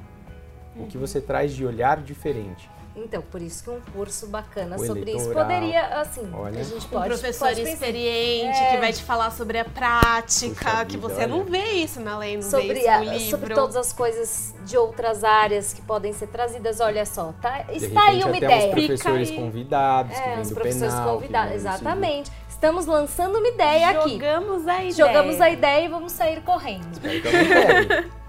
Uhum. 0.76 0.84
O 0.84 0.86
que 0.86 0.96
uhum. 0.96 1.06
você 1.06 1.20
traz 1.20 1.54
de 1.54 1.64
olhar 1.64 2.00
diferente. 2.02 2.70
Então, 2.96 3.20
por 3.20 3.42
isso 3.42 3.62
que 3.62 3.70
um 3.70 3.80
curso 3.92 4.26
bacana 4.26 4.76
o 4.76 4.86
sobre 4.86 5.12
isso 5.14 5.30
poderia, 5.30 6.00
assim, 6.00 6.28
Olha. 6.32 6.60
a 6.60 6.64
gente 6.64 6.86
pode... 6.88 7.04
Um 7.04 7.08
professor 7.08 7.48
pode 7.48 7.60
experiente 7.60 8.58
é. 8.58 8.70
que 8.70 8.76
vai 8.78 8.92
te 8.92 9.02
falar 9.02 9.30
sobre 9.30 9.58
a 9.58 9.66
prática, 9.66 10.84
que 10.86 10.96
você 10.96 11.16
olha. 11.16 11.26
não 11.26 11.44
vê 11.44 11.72
isso 11.72 12.00
na 12.00 12.16
lei, 12.18 12.36
não 12.36 12.42
sobre 12.42 12.72
vê 12.72 12.80
isso 12.80 12.90
no 12.90 13.04
livro. 13.04 13.30
Sobre 13.30 13.54
todas 13.54 13.76
as 13.76 13.92
coisas 13.92 14.54
de 14.64 14.78
outras 14.78 15.24
áreas 15.24 15.74
que 15.74 15.82
podem 15.82 16.12
ser 16.14 16.28
trazidas, 16.28 16.80
olha 16.80 17.04
só, 17.04 17.34
tá? 17.40 17.62
De 17.62 17.76
está 17.76 17.86
repente, 17.86 17.98
aí 18.00 18.24
uma 18.24 18.36
até 18.36 18.38
ideia. 18.38 18.66
Os 18.66 18.74
professores 18.74 19.30
convidados, 19.30 20.16
é, 20.16 20.40
os 20.40 20.48
do 20.48 20.54
professores 20.54 20.94
penal, 20.94 21.14
convidados, 21.14 21.54
exatamente. 21.54 22.30
Estamos 22.48 22.86
lançando 22.86 23.38
uma 23.38 23.48
ideia 23.48 23.92
Jogamos 23.92 24.06
aqui. 24.06 24.12
Jogamos 24.14 24.66
a 24.66 24.84
ideia. 24.84 24.92
Jogamos 24.92 25.40
a 25.42 25.50
ideia 25.50 25.84
e 25.84 25.88
vamos 25.88 26.12
sair 26.12 26.40
correndo. 26.40 26.98
Eu 27.04 28.04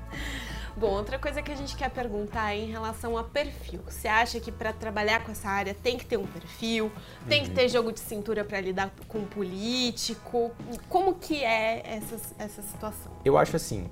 Bom, 0.77 0.91
outra 0.91 1.17
coisa 1.17 1.41
que 1.41 1.51
a 1.51 1.55
gente 1.55 1.75
quer 1.75 1.89
perguntar 1.89 2.53
é 2.53 2.59
em 2.59 2.69
relação 2.69 3.17
a 3.17 3.23
perfil. 3.23 3.79
Você 3.87 4.07
acha 4.07 4.39
que 4.39 4.51
para 4.51 4.71
trabalhar 4.71 5.23
com 5.23 5.31
essa 5.31 5.49
área 5.49 5.73
tem 5.73 5.97
que 5.97 6.05
ter 6.05 6.17
um 6.17 6.27
perfil? 6.27 6.91
Tem 7.27 7.41
que 7.41 7.49
uhum. 7.49 7.55
ter 7.55 7.67
jogo 7.67 7.91
de 7.91 7.99
cintura 7.99 8.45
para 8.45 8.61
lidar 8.61 8.91
com 9.07 9.25
político? 9.25 10.51
Como 10.87 11.15
que 11.15 11.43
é 11.43 11.81
essa, 11.83 12.35
essa 12.37 12.61
situação? 12.61 13.11
Eu 13.25 13.39
acho 13.39 13.55
assim, 13.55 13.89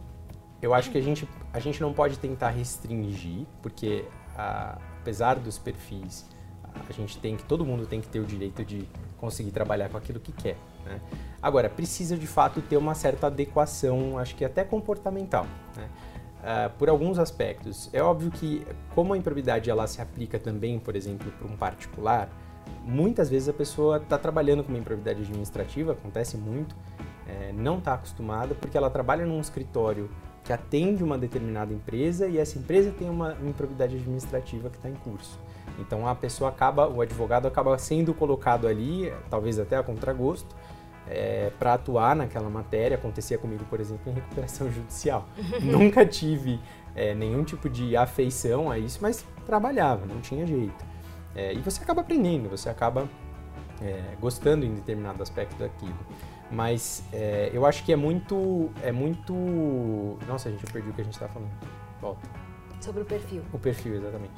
eu 0.62 0.76
acho 0.76 0.92
que 0.92 0.98
a 1.00 1.02
gente, 1.02 1.28
a 1.52 1.60
gente 1.60 1.82
não 1.82 1.92
pode 1.92 2.20
tentar 2.20 2.50
restringir, 2.50 3.48
porque 3.64 4.06
a, 4.38 4.78
apesar 5.02 5.40
dos 5.40 5.58
perfis, 5.58 6.30
a 6.88 6.94
gente 6.94 7.18
tem 7.18 7.36
que, 7.36 7.44
todo 7.46 7.66
mundo 7.66 7.88
tem 7.88 8.00
que 8.00 8.08
ter 8.08 8.20
o 8.20 8.26
direito 8.26 8.64
de 8.64 8.88
conseguir 9.18 9.50
trabalhar 9.50 9.90
com 9.90 9.98
aquilo 9.98 10.20
que 10.20 10.32
quer. 10.32 10.58
Né? 10.86 11.02
Agora, 11.42 11.68
precisa 11.68 12.16
de 12.16 12.28
fato 12.28 12.62
ter 12.62 12.78
uma 12.78 12.94
certa 12.94 13.26
adequação, 13.26 14.20
acho 14.20 14.36
que 14.36 14.46
até 14.46 14.64
comportamental. 14.64 15.48
Né? 15.76 15.90
Uh, 16.46 16.70
por 16.78 16.88
alguns 16.88 17.18
aspectos. 17.18 17.90
É 17.92 18.02
óbvio 18.02 18.30
que, 18.30 18.66
como 18.94 19.14
a 19.14 19.18
improbidade 19.18 19.70
ela 19.70 19.88
se 19.88 20.00
aplica 20.00 20.38
também, 20.38 20.80
por 20.80 20.96
exemplo, 20.96 21.32
para 21.32 21.48
um 21.48 21.58
particular, 21.58 22.30
muitas 22.84 23.30
vezes 23.30 23.50
a 23.50 23.54
pessoa 23.54 23.98
está 23.98 24.18
trabalhando 24.18 24.64
com 24.64 24.70
uma 24.70 24.78
improbidade 24.78 25.22
administrativa, 25.22 25.94
acontece 25.94 26.38
muito, 26.38 26.76
é, 27.28 27.52
não 27.52 27.80
está 27.80 27.96
acostumada, 27.96 28.54
porque 28.54 28.78
ela 28.78 28.90
trabalha 28.90 29.26
num 29.26 29.42
escritório 29.42 30.10
que 30.44 30.54
atende 30.54 31.04
uma 31.04 31.18
determinada 31.18 31.74
empresa 31.74 32.28
e 32.28 32.38
essa 32.38 32.60
empresa 32.60 32.92
tem 32.92 33.10
uma 33.10 33.36
improbidade 33.44 33.96
administrativa 33.96 34.70
que 34.70 34.78
está 34.78 34.88
em 34.88 34.94
curso. 34.94 35.40
Então 35.80 36.08
a 36.08 36.14
pessoa 36.14 36.52
acaba, 36.52 36.88
o 36.88 37.02
advogado 37.02 37.48
acaba 37.48 37.76
sendo 37.80 38.14
colocado 38.14 38.68
ali, 38.68 39.12
talvez 39.30 39.58
até 39.58 39.76
a 39.76 39.82
contragosto, 39.82 40.56
é, 41.08 41.52
para 41.60 41.74
atuar 41.74 42.16
naquela 42.16 42.50
matéria. 42.50 42.96
Acontecia 42.96 43.38
comigo, 43.38 43.64
por 43.66 43.80
exemplo, 43.80 44.12
em 44.12 44.16
recuperação 44.16 44.70
judicial. 44.72 45.28
Nunca 45.62 46.06
tive 46.06 46.60
é, 46.96 47.14
nenhum 47.14 47.44
tipo 47.44 47.70
de 47.70 47.96
afeição 47.96 48.72
a 48.72 48.80
isso, 48.80 49.00
mas 49.02 49.26
trabalhava, 49.46 50.06
não 50.06 50.22
tinha 50.22 50.46
jeito. 50.46 50.86
É, 51.36 51.54
e 51.54 51.60
você 51.60 51.84
acaba 51.84 52.02
aprendendo, 52.02 52.50
você 52.50 52.70
acaba 52.70 53.10
é, 53.82 54.16
gostando 54.20 54.66
em 54.66 54.74
determinado 54.74 55.22
aspecto 55.22 55.58
daquilo. 55.58 55.98
Mas 56.50 57.04
é, 57.12 57.50
eu 57.54 57.66
acho 57.66 57.84
que 57.84 57.92
é 57.92 57.96
muito, 57.96 58.70
é 58.82 58.92
muito... 58.92 59.34
Nossa, 60.28 60.50
gente, 60.50 60.64
eu 60.64 60.72
perdi 60.72 60.90
o 60.90 60.94
que 60.94 61.02
a 61.02 61.04
gente 61.04 61.14
estava 61.14 61.34
falando. 61.34 61.52
Volta. 62.00 62.30
Sobre 62.80 63.02
o 63.02 63.06
perfil. 63.06 63.42
O 63.52 63.58
perfil, 63.58 63.96
exatamente. 63.96 64.34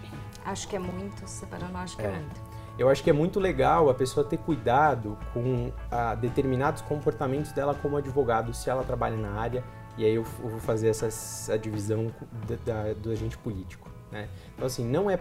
Acho 0.45 0.68
que 0.68 0.76
é 0.76 0.80
muito, 0.80 1.28
separando, 1.28 1.78
acho 1.78 1.97
que 1.97 2.03
é, 2.03 2.05
é 2.05 2.11
muito. 2.11 2.47
Eu 2.78 2.89
acho 2.89 3.03
que 3.03 3.09
é 3.09 3.13
muito 3.13 3.39
legal 3.39 3.89
a 3.89 3.93
pessoa 3.93 4.25
ter 4.25 4.38
cuidado 4.38 5.17
com 5.34 5.71
a, 5.89 6.11
ah, 6.11 6.15
determinados 6.15 6.82
comportamentos 6.84 7.51
dela 7.51 7.73
como 7.73 7.97
advogado, 7.97 8.53
se 8.53 8.69
ela 8.69 8.84
trabalha 8.84 9.17
na 9.17 9.32
área, 9.32 9.63
e 9.97 10.05
aí 10.05 10.13
eu, 10.13 10.23
eu 10.43 10.49
vou 10.49 10.59
fazer 10.59 10.89
essa, 10.89 11.07
essa 11.07 11.57
divisão 11.57 12.13
da, 12.47 12.55
da, 12.63 12.93
do 12.93 13.09
agente 13.09 13.36
político. 13.38 13.89
Né? 14.11 14.30
Então, 14.53 14.67
assim, 14.67 14.86
não 14.86 15.09
é, 15.09 15.19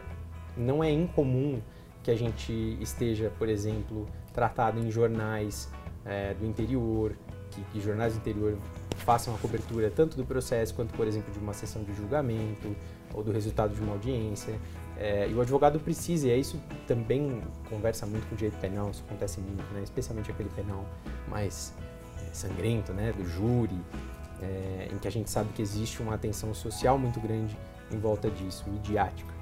não 0.55 0.85
é 0.85 0.91
incomum 0.91 1.63
que 2.03 2.11
a 2.11 2.15
gente 2.15 2.53
esteja, 2.81 3.33
por 3.39 3.49
exemplo, 3.49 4.07
tratado 4.35 4.79
em 4.79 4.91
jornais 4.91 5.71
é, 6.05 6.35
do 6.35 6.45
interior, 6.45 7.17
que, 7.51 7.63
que 7.73 7.81
jornais 7.81 8.13
do 8.13 8.19
interior 8.19 8.59
façam 8.99 9.35
a 9.35 9.39
cobertura 9.39 9.91
tanto 9.91 10.17
do 10.17 10.25
processo 10.25 10.75
quanto, 10.75 10.95
por 10.95 11.07
exemplo, 11.07 11.33
de 11.33 11.39
uma 11.39 11.55
sessão 11.55 11.83
de 11.83 11.95
julgamento 11.95 12.77
ou 13.15 13.23
do 13.23 13.33
resultado 13.33 13.75
de 13.75 13.81
uma 13.81 13.93
audiência. 13.93 14.59
É, 14.99 15.29
e 15.29 15.35
o 15.35 15.41
advogado 15.41 15.79
precisa, 15.79 16.27
e 16.29 16.31
é 16.31 16.39
isso 16.39 16.59
também 16.87 17.43
conversa 17.69 18.07
muito 18.07 18.27
com 18.29 18.35
o 18.35 18.39
direito 18.39 18.59
penal, 18.61 18.91
isso 18.91 19.05
acontece 19.07 19.41
muito, 19.41 19.63
né? 19.75 19.83
especialmente 19.83 20.31
aquele 20.31 20.49
penal 20.51 20.87
mais 21.29 21.75
é, 22.19 22.33
sangrento, 22.33 22.93
né? 22.95 23.13
do 23.13 23.27
júri, 23.29 23.79
é, 24.41 24.89
em 24.91 24.99
que 24.99 25.07
a 25.07 25.11
gente 25.11 25.31
sabe 25.31 25.53
que 25.53 25.61
existe 25.61 26.01
uma 26.01 26.15
atenção 26.15 26.55
social 26.55 26.99
muito 26.99 27.21
grande 27.21 27.57
em 27.93 27.99
volta 27.99 28.31
disso, 28.31 28.65
midiática. 28.69 29.35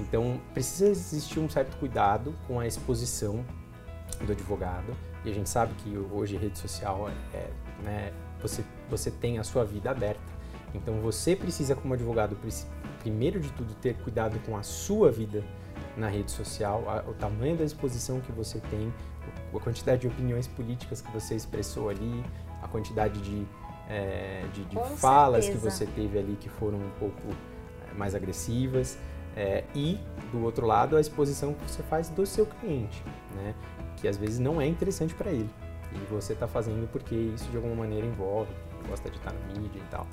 Então, 0.00 0.40
precisa 0.54 0.88
existir 0.88 1.40
um 1.40 1.48
certo 1.48 1.76
cuidado 1.76 2.34
com 2.46 2.58
a 2.58 2.66
exposição 2.66 3.44
do 4.24 4.32
advogado, 4.32 4.96
e 5.24 5.30
a 5.30 5.34
gente 5.34 5.48
sabe 5.48 5.74
que 5.74 5.96
hoje 6.10 6.36
rede 6.36 6.58
social 6.58 7.08
é, 7.32 7.50
né, 7.84 8.12
você, 8.40 8.64
você 8.88 9.10
tem 9.10 9.38
a 9.38 9.44
sua 9.44 9.64
vida 9.64 9.90
aberta. 9.90 10.20
Então, 10.74 11.00
você 11.00 11.36
precisa, 11.36 11.74
como 11.74 11.94
advogado, 11.94 12.36
primeiro 13.02 13.40
de 13.40 13.50
tudo, 13.52 13.74
ter 13.74 13.94
cuidado 13.96 14.38
com 14.46 14.56
a 14.56 14.62
sua 14.62 15.10
vida 15.10 15.42
na 15.96 16.08
rede 16.08 16.30
social, 16.30 16.84
a, 16.88 17.08
o 17.08 17.14
tamanho 17.14 17.56
da 17.56 17.64
exposição 17.64 18.20
que 18.20 18.32
você 18.32 18.60
tem, 18.70 18.92
a 19.54 19.60
quantidade 19.60 20.02
de 20.02 20.06
opiniões 20.06 20.46
políticas 20.46 21.00
que 21.00 21.10
você 21.12 21.34
expressou 21.34 21.88
ali, 21.88 22.24
a 22.62 22.68
quantidade 22.68 23.20
de, 23.20 23.46
é, 23.88 24.44
de, 24.54 24.64
de 24.64 24.76
falas 24.96 25.44
certeza. 25.44 25.68
que 25.68 25.76
você 25.76 25.86
teve 25.86 26.18
ali 26.18 26.36
que 26.40 26.48
foram 26.48 26.78
um 26.78 26.90
pouco 26.98 27.20
é, 27.90 27.94
mais 27.94 28.14
agressivas. 28.14 28.96
É, 29.34 29.64
e, 29.74 29.98
do 30.30 30.42
outro 30.44 30.66
lado, 30.66 30.96
a 30.96 31.00
exposição 31.00 31.54
que 31.54 31.70
você 31.70 31.82
faz 31.82 32.08
do 32.08 32.24
seu 32.26 32.46
cliente, 32.46 33.02
né? 33.34 33.54
que 33.96 34.06
às 34.06 34.16
vezes 34.16 34.38
não 34.38 34.60
é 34.60 34.66
interessante 34.66 35.14
para 35.14 35.30
ele. 35.30 35.50
E 35.92 36.12
você 36.12 36.32
está 36.32 36.46
fazendo 36.46 36.88
porque 36.90 37.14
isso 37.14 37.50
de 37.50 37.56
alguma 37.56 37.74
maneira 37.74 38.06
envolve, 38.06 38.52
gosta 38.88 39.10
de 39.10 39.16
estar 39.16 39.32
na 39.32 39.60
mídia 39.60 39.78
e 39.78 39.90
tal. 39.90 40.06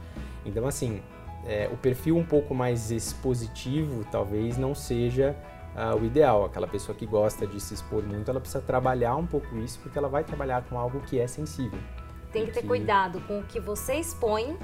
Então, 0.46 0.66
assim, 0.68 1.02
é, 1.50 1.68
o 1.72 1.76
perfil 1.76 2.16
um 2.16 2.24
pouco 2.24 2.54
mais 2.54 2.92
expositivo 2.92 4.06
talvez 4.12 4.56
não 4.56 4.76
seja 4.76 5.36
uh, 5.76 5.98
o 6.00 6.06
ideal. 6.06 6.46
Aquela 6.46 6.68
pessoa 6.68 6.96
que 6.96 7.08
gosta 7.08 7.48
de 7.48 7.60
se 7.60 7.74
expor 7.74 8.04
muito, 8.04 8.30
ela 8.30 8.40
precisa 8.40 8.62
trabalhar 8.62 9.16
um 9.16 9.26
pouco 9.26 9.58
isso, 9.58 9.80
porque 9.80 9.98
ela 9.98 10.08
vai 10.08 10.24
trabalhar 10.24 10.62
com 10.70 10.78
algo 10.78 11.00
que 11.02 11.20
é 11.20 11.26
sensível. 11.26 11.80
Tem 12.32 12.46
que 12.46 12.52
ter 12.52 12.62
que... 12.62 12.68
cuidado 12.68 13.20
com 13.22 13.40
o 13.40 13.44
que 13.44 13.60
você 13.60 13.96
expõe 13.96 14.56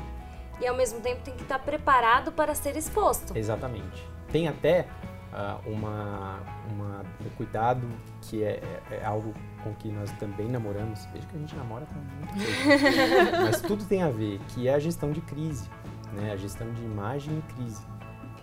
e 0.61 0.67
ao 0.67 0.77
mesmo 0.77 1.01
tempo 1.01 1.23
tem 1.23 1.33
que 1.33 1.41
estar 1.41 1.57
preparado 1.57 2.31
para 2.31 2.53
ser 2.53 2.77
exposto. 2.77 3.35
Exatamente. 3.35 4.07
Tem 4.31 4.47
até 4.47 4.85
uh, 5.33 5.67
uma, 5.67 6.39
uma, 6.69 7.01
um 7.25 7.29
cuidado 7.35 7.87
que 8.21 8.43
é, 8.43 8.61
é, 8.91 8.97
é, 8.97 9.05
algo 9.05 9.33
com 9.63 9.73
que 9.73 9.89
nós 9.89 10.11
também 10.19 10.47
namoramos. 10.47 11.03
Veja 11.11 11.25
que 11.25 11.35
a 11.35 11.39
gente 11.39 11.55
namora 11.55 11.87
com 11.87 11.95
muito 11.95 12.31
tempo. 12.31 13.41
Mas 13.41 13.59
tudo 13.61 13.83
tem 13.85 14.03
a 14.03 14.09
ver, 14.09 14.39
que 14.49 14.67
é 14.67 14.75
a 14.75 14.79
gestão 14.79 15.11
de 15.11 15.21
crise 15.21 15.67
né, 16.15 16.31
a 16.31 16.37
gestão 16.37 16.71
de 16.73 16.81
imagem 16.81 17.37
e 17.37 17.53
crise, 17.53 17.81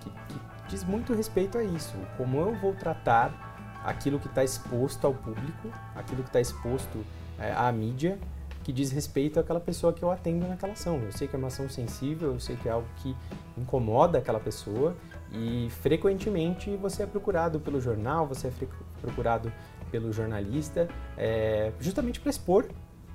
que, 0.01 0.11
que 0.11 0.41
diz 0.69 0.85
muito 0.85 1.15
respeito 1.15 1.59
a 1.59 1.65
isso, 1.65 1.97
como 2.17 2.39
eu 2.39 2.55
vou 2.55 2.75
tratar 2.75 3.53
aquilo 3.85 4.19
que 4.19 4.29
está 4.29 4.45
exposto 4.45 5.07
ao 5.07 5.15
público, 5.15 5.69
aquilo 5.95 6.23
que 6.23 6.29
está 6.29 6.41
exposto 6.41 7.05
é, 7.39 7.53
à 7.53 7.71
mídia, 7.73 8.19
que 8.63 8.73
diz 8.73 8.93
respeito 8.93 9.41
àquela 9.41 9.59
pessoa 9.59 9.93
que 9.93 10.03
eu 10.03 10.11
atendo 10.11 10.47
naquela 10.47 10.73
ação. 10.73 11.01
Eu 11.03 11.11
sei 11.13 11.27
que 11.27 11.35
é 11.35 11.39
uma 11.39 11.49
ação 11.49 11.69
sensível, 11.69 12.35
eu 12.35 12.41
sei 12.41 12.57
que 12.57 12.69
é 12.69 12.73
algo 12.73 12.87
que 12.97 13.17
incomoda 13.59 14.19
aquela 14.19 14.39
pessoa 14.39 14.97
e 15.33 15.69
frequentemente 15.81 16.77
você 16.77 17.03
é 17.03 17.07
procurado 17.07 17.59
pelo 17.59 17.81
jornal, 17.81 18.27
você 18.27 18.49
é 18.49 18.53
procurado 19.01 19.53
pelo 19.91 20.13
jornalista, 20.13 20.89
é, 21.19 21.73
justamente 21.81 22.21
para 22.21 22.31
expor 22.31 22.67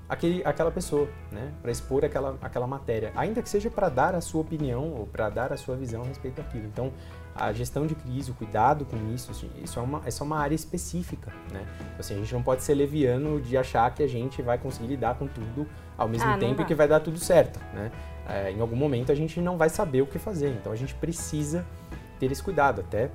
aquele, 0.10 0.41
aquela 0.45 0.72
pessoa, 0.72 1.08
né? 1.32 1.51
Para 1.62 1.72
expor 1.72 2.05
aquela, 2.05 2.38
aquela 2.41 2.68
matéria, 2.68 3.12
ainda 3.16 3.41
que 3.41 3.49
seja 3.49 3.70
para 3.70 3.89
dar 3.89 4.16
a 4.16 4.22
sua 4.22 4.41
opinião 4.41 4.93
ou 4.93 5.05
para 5.05 5.30
dar 5.30 5.51
a 5.51 5.58
sua 5.58 5.76
visão 5.76 6.01
a 6.03 6.05
respeito 6.05 6.36
daquilo. 6.36 6.66
Então, 6.66 6.91
a 7.36 7.53
gestão 7.53 7.86
de 7.86 7.93
crise, 7.93 8.32
o 8.32 8.34
cuidado 8.34 8.84
com 8.86 8.97
isso, 9.14 9.30
assim, 9.30 9.49
isso 9.64 9.80
é 9.80 9.82
uma, 9.82 10.01
essa 10.05 10.24
é 10.24 10.26
uma 10.26 10.39
área 10.39 10.55
específica, 10.55 11.32
né? 11.51 11.66
Então, 11.80 11.99
assim, 11.99 12.16
a 12.16 12.18
gente 12.18 12.34
não 12.34 12.41
pode 12.41 12.64
ser 12.64 12.74
leviano 12.74 13.39
de 13.39 13.55
achar 13.58 13.93
que 13.93 14.01
a 14.01 14.08
gente 14.08 14.41
vai 14.41 14.58
conseguir 14.58 14.88
lidar 14.88 15.16
com 15.16 15.28
tudo 15.28 15.68
ao 15.97 16.08
mesmo 16.08 16.30
Ah, 16.30 16.38
tempo 16.38 16.62
e 16.62 16.66
que 16.66 16.74
vai 16.74 16.88
dar 16.88 16.99
tudo 16.99 17.20
certo, 17.20 17.60
né? 17.74 17.91
É, 18.28 18.51
em 18.51 18.60
algum 18.60 18.76
momento 18.76 19.12
a 19.12 19.16
gente 19.16 19.39
não 19.39 19.58
vai 19.58 19.70
saber 19.70 20.01
o 20.01 20.05
que 20.05 20.20
fazer, 20.20 20.49
então 20.49 20.72
a 20.72 20.76
gente 20.76 20.93
precisa 20.95 21.66
ter 22.20 22.32
esse 22.32 22.43
cuidado. 22.43 22.82
Até 22.82 23.10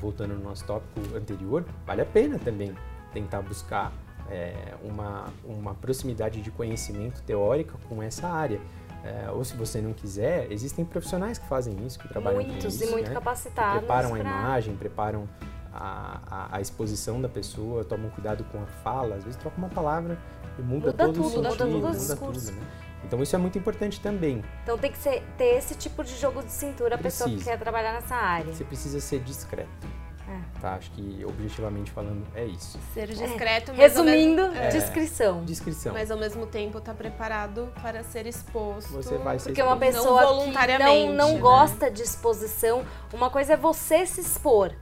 voltando 0.00 0.34
no 0.34 0.42
nosso 0.42 0.64
tópico 0.64 1.14
anterior, 1.14 1.64
vale 1.86 2.00
a 2.00 2.06
pena 2.06 2.38
também 2.38 2.74
tentar 3.12 3.42
buscar 3.42 3.92
é, 4.32 4.74
uma, 4.82 5.26
uma 5.44 5.74
proximidade 5.74 6.40
de 6.40 6.50
conhecimento 6.50 7.22
teórica 7.22 7.74
com 7.88 8.02
essa 8.02 8.26
área. 8.28 8.60
É, 9.04 9.30
ou 9.32 9.44
se 9.44 9.56
você 9.56 9.80
não 9.80 9.92
quiser, 9.92 10.50
existem 10.50 10.84
profissionais 10.84 11.36
que 11.36 11.46
fazem 11.48 11.76
isso, 11.84 11.98
que 11.98 12.08
trabalham 12.08 12.40
com 12.44 12.50
Muitos 12.50 12.74
isso, 12.76 12.84
e 12.84 12.90
muito 12.90 13.08
né? 13.08 13.14
capacitados. 13.14 13.78
preparam 13.80 14.14
a 14.14 14.18
pra- 14.18 14.30
imagem, 14.30 14.76
preparam 14.76 15.28
a, 15.72 16.20
a, 16.52 16.56
a 16.56 16.60
exposição 16.60 17.20
da 17.20 17.28
pessoa, 17.28 17.84
tomam 17.84 18.08
cuidado 18.10 18.44
com 18.44 18.62
a 18.62 18.66
fala, 18.66 19.16
às 19.16 19.24
vezes 19.24 19.36
troca 19.38 19.58
uma 19.58 19.68
palavra 19.68 20.16
e 20.58 20.62
muda, 20.62 20.86
Muda 20.86 20.92
todo 20.92 21.10
o 21.10 21.12
tudo, 21.14 21.22
muda 21.36 21.50
sentido, 21.50 21.58
todo 21.58 21.68
o 21.68 21.80
muda 21.80 21.90
discurso. 21.90 22.46
tudo, 22.52 22.60
né? 22.60 22.66
Então 23.04 23.20
isso 23.20 23.34
é 23.34 23.38
muito 23.40 23.58
importante 23.58 24.00
também. 24.00 24.44
Então 24.62 24.78
tem 24.78 24.92
que 24.92 24.98
ser, 24.98 25.24
ter 25.36 25.56
esse 25.56 25.74
tipo 25.74 26.04
de 26.04 26.16
jogo 26.16 26.40
de 26.40 26.52
cintura 26.52 26.94
a 26.94 26.98
pessoa 26.98 27.28
que 27.28 27.42
quer 27.42 27.58
trabalhar 27.58 27.94
nessa 27.94 28.14
área. 28.14 28.52
Você 28.54 28.62
precisa 28.62 29.00
ser 29.00 29.18
discreto. 29.20 29.68
É. 30.28 30.60
Tá? 30.60 30.74
Acho 30.74 30.90
que 30.92 31.24
objetivamente 31.24 31.90
falando 31.90 32.24
é 32.34 32.44
isso. 32.44 32.78
Ser 32.94 33.08
discreto, 33.08 33.72
mas 33.76 33.96
ao 33.96 34.04
Resumindo, 34.04 34.42
mesmo- 34.48 34.58
é, 34.58 34.68
descrição. 34.68 35.44
Descrição. 35.44 35.92
mas 35.92 36.10
ao 36.10 36.16
mesmo 36.18 36.46
tempo 36.46 36.80
tá 36.80 36.94
preparado 36.94 37.72
para 37.82 38.02
ser 38.04 38.26
exposto. 38.26 38.92
Você 38.92 39.18
vai 39.18 39.38
ser 39.38 39.50
Porque 39.50 39.62
uma 39.62 39.72
Não 39.72 39.78
pessoa 39.78 40.20
que 40.20 40.26
voluntariamente, 40.26 41.08
não, 41.12 41.28
não 41.28 41.34
né? 41.34 41.40
gosta 41.40 41.90
de 41.90 42.02
exposição, 42.02 42.84
uma 43.12 43.30
coisa 43.30 43.54
é 43.54 43.56
você 43.56 44.06
se 44.06 44.20
expor. 44.20 44.72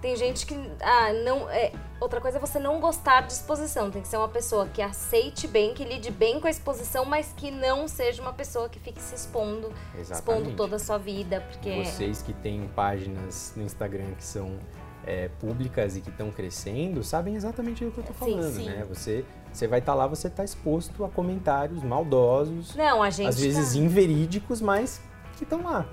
Tem 0.00 0.16
gente 0.16 0.44
que. 0.46 0.54
Ah, 0.80 1.12
não. 1.24 1.48
É, 1.48 1.72
outra 2.02 2.20
coisa 2.20 2.38
é 2.38 2.40
você 2.40 2.58
não 2.58 2.80
gostar 2.80 3.22
de 3.22 3.32
exposição. 3.32 3.90
Tem 3.90 4.02
que 4.02 4.08
ser 4.08 4.16
uma 4.16 4.28
pessoa 4.28 4.66
que 4.66 4.82
aceite 4.82 5.46
bem, 5.46 5.72
que 5.72 5.84
lide 5.84 6.10
bem 6.10 6.40
com 6.40 6.46
a 6.46 6.50
exposição, 6.50 7.04
mas 7.04 7.32
que 7.36 7.50
não 7.50 7.86
seja 7.88 8.20
uma 8.20 8.32
pessoa 8.32 8.68
que 8.68 8.78
fique 8.78 9.00
se 9.00 9.14
expondo, 9.14 9.68
expondo 9.68 10.00
Exatamente. 10.00 10.56
toda 10.56 10.76
a 10.76 10.78
sua 10.78 10.98
vida. 10.98 11.40
Porque. 11.40 11.84
Vocês 11.84 12.22
que 12.22 12.32
têm 12.32 12.68
páginas 12.74 13.52
no 13.56 13.62
Instagram 13.62 14.12
que 14.16 14.24
são 14.24 14.58
é, 15.06 15.28
públicas 15.40 15.96
e 15.96 16.00
que 16.00 16.10
estão 16.10 16.30
crescendo, 16.30 17.02
sabem 17.02 17.34
exatamente 17.34 17.84
do 17.84 17.90
que 17.90 17.98
eu 17.98 18.04
tô 18.04 18.12
Sim, 18.12 18.18
falando, 18.36 18.54
sim. 18.54 18.66
né? 18.66 18.84
Você, 18.88 19.24
você 19.52 19.66
vai 19.66 19.78
estar 19.78 19.94
lá, 19.94 20.06
você 20.06 20.28
está 20.28 20.44
exposto 20.44 21.04
a 21.04 21.08
comentários 21.08 21.82
maldosos, 21.82 22.74
Não, 22.74 23.02
a 23.02 23.10
gente. 23.10 23.28
às 23.28 23.38
vezes 23.40 23.72
tá- 23.72 23.78
inverídicos, 23.78 24.60
mas 24.60 25.00
que 25.36 25.44
estão 25.44 25.62
lá, 25.62 25.86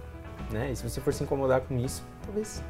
né? 0.52 0.72
E 0.72 0.76
se 0.76 0.88
você 0.88 1.02
for 1.02 1.14
se 1.14 1.24
incomodar 1.24 1.62
com 1.62 1.78
isso, 1.78 2.04
talvez 2.24 2.62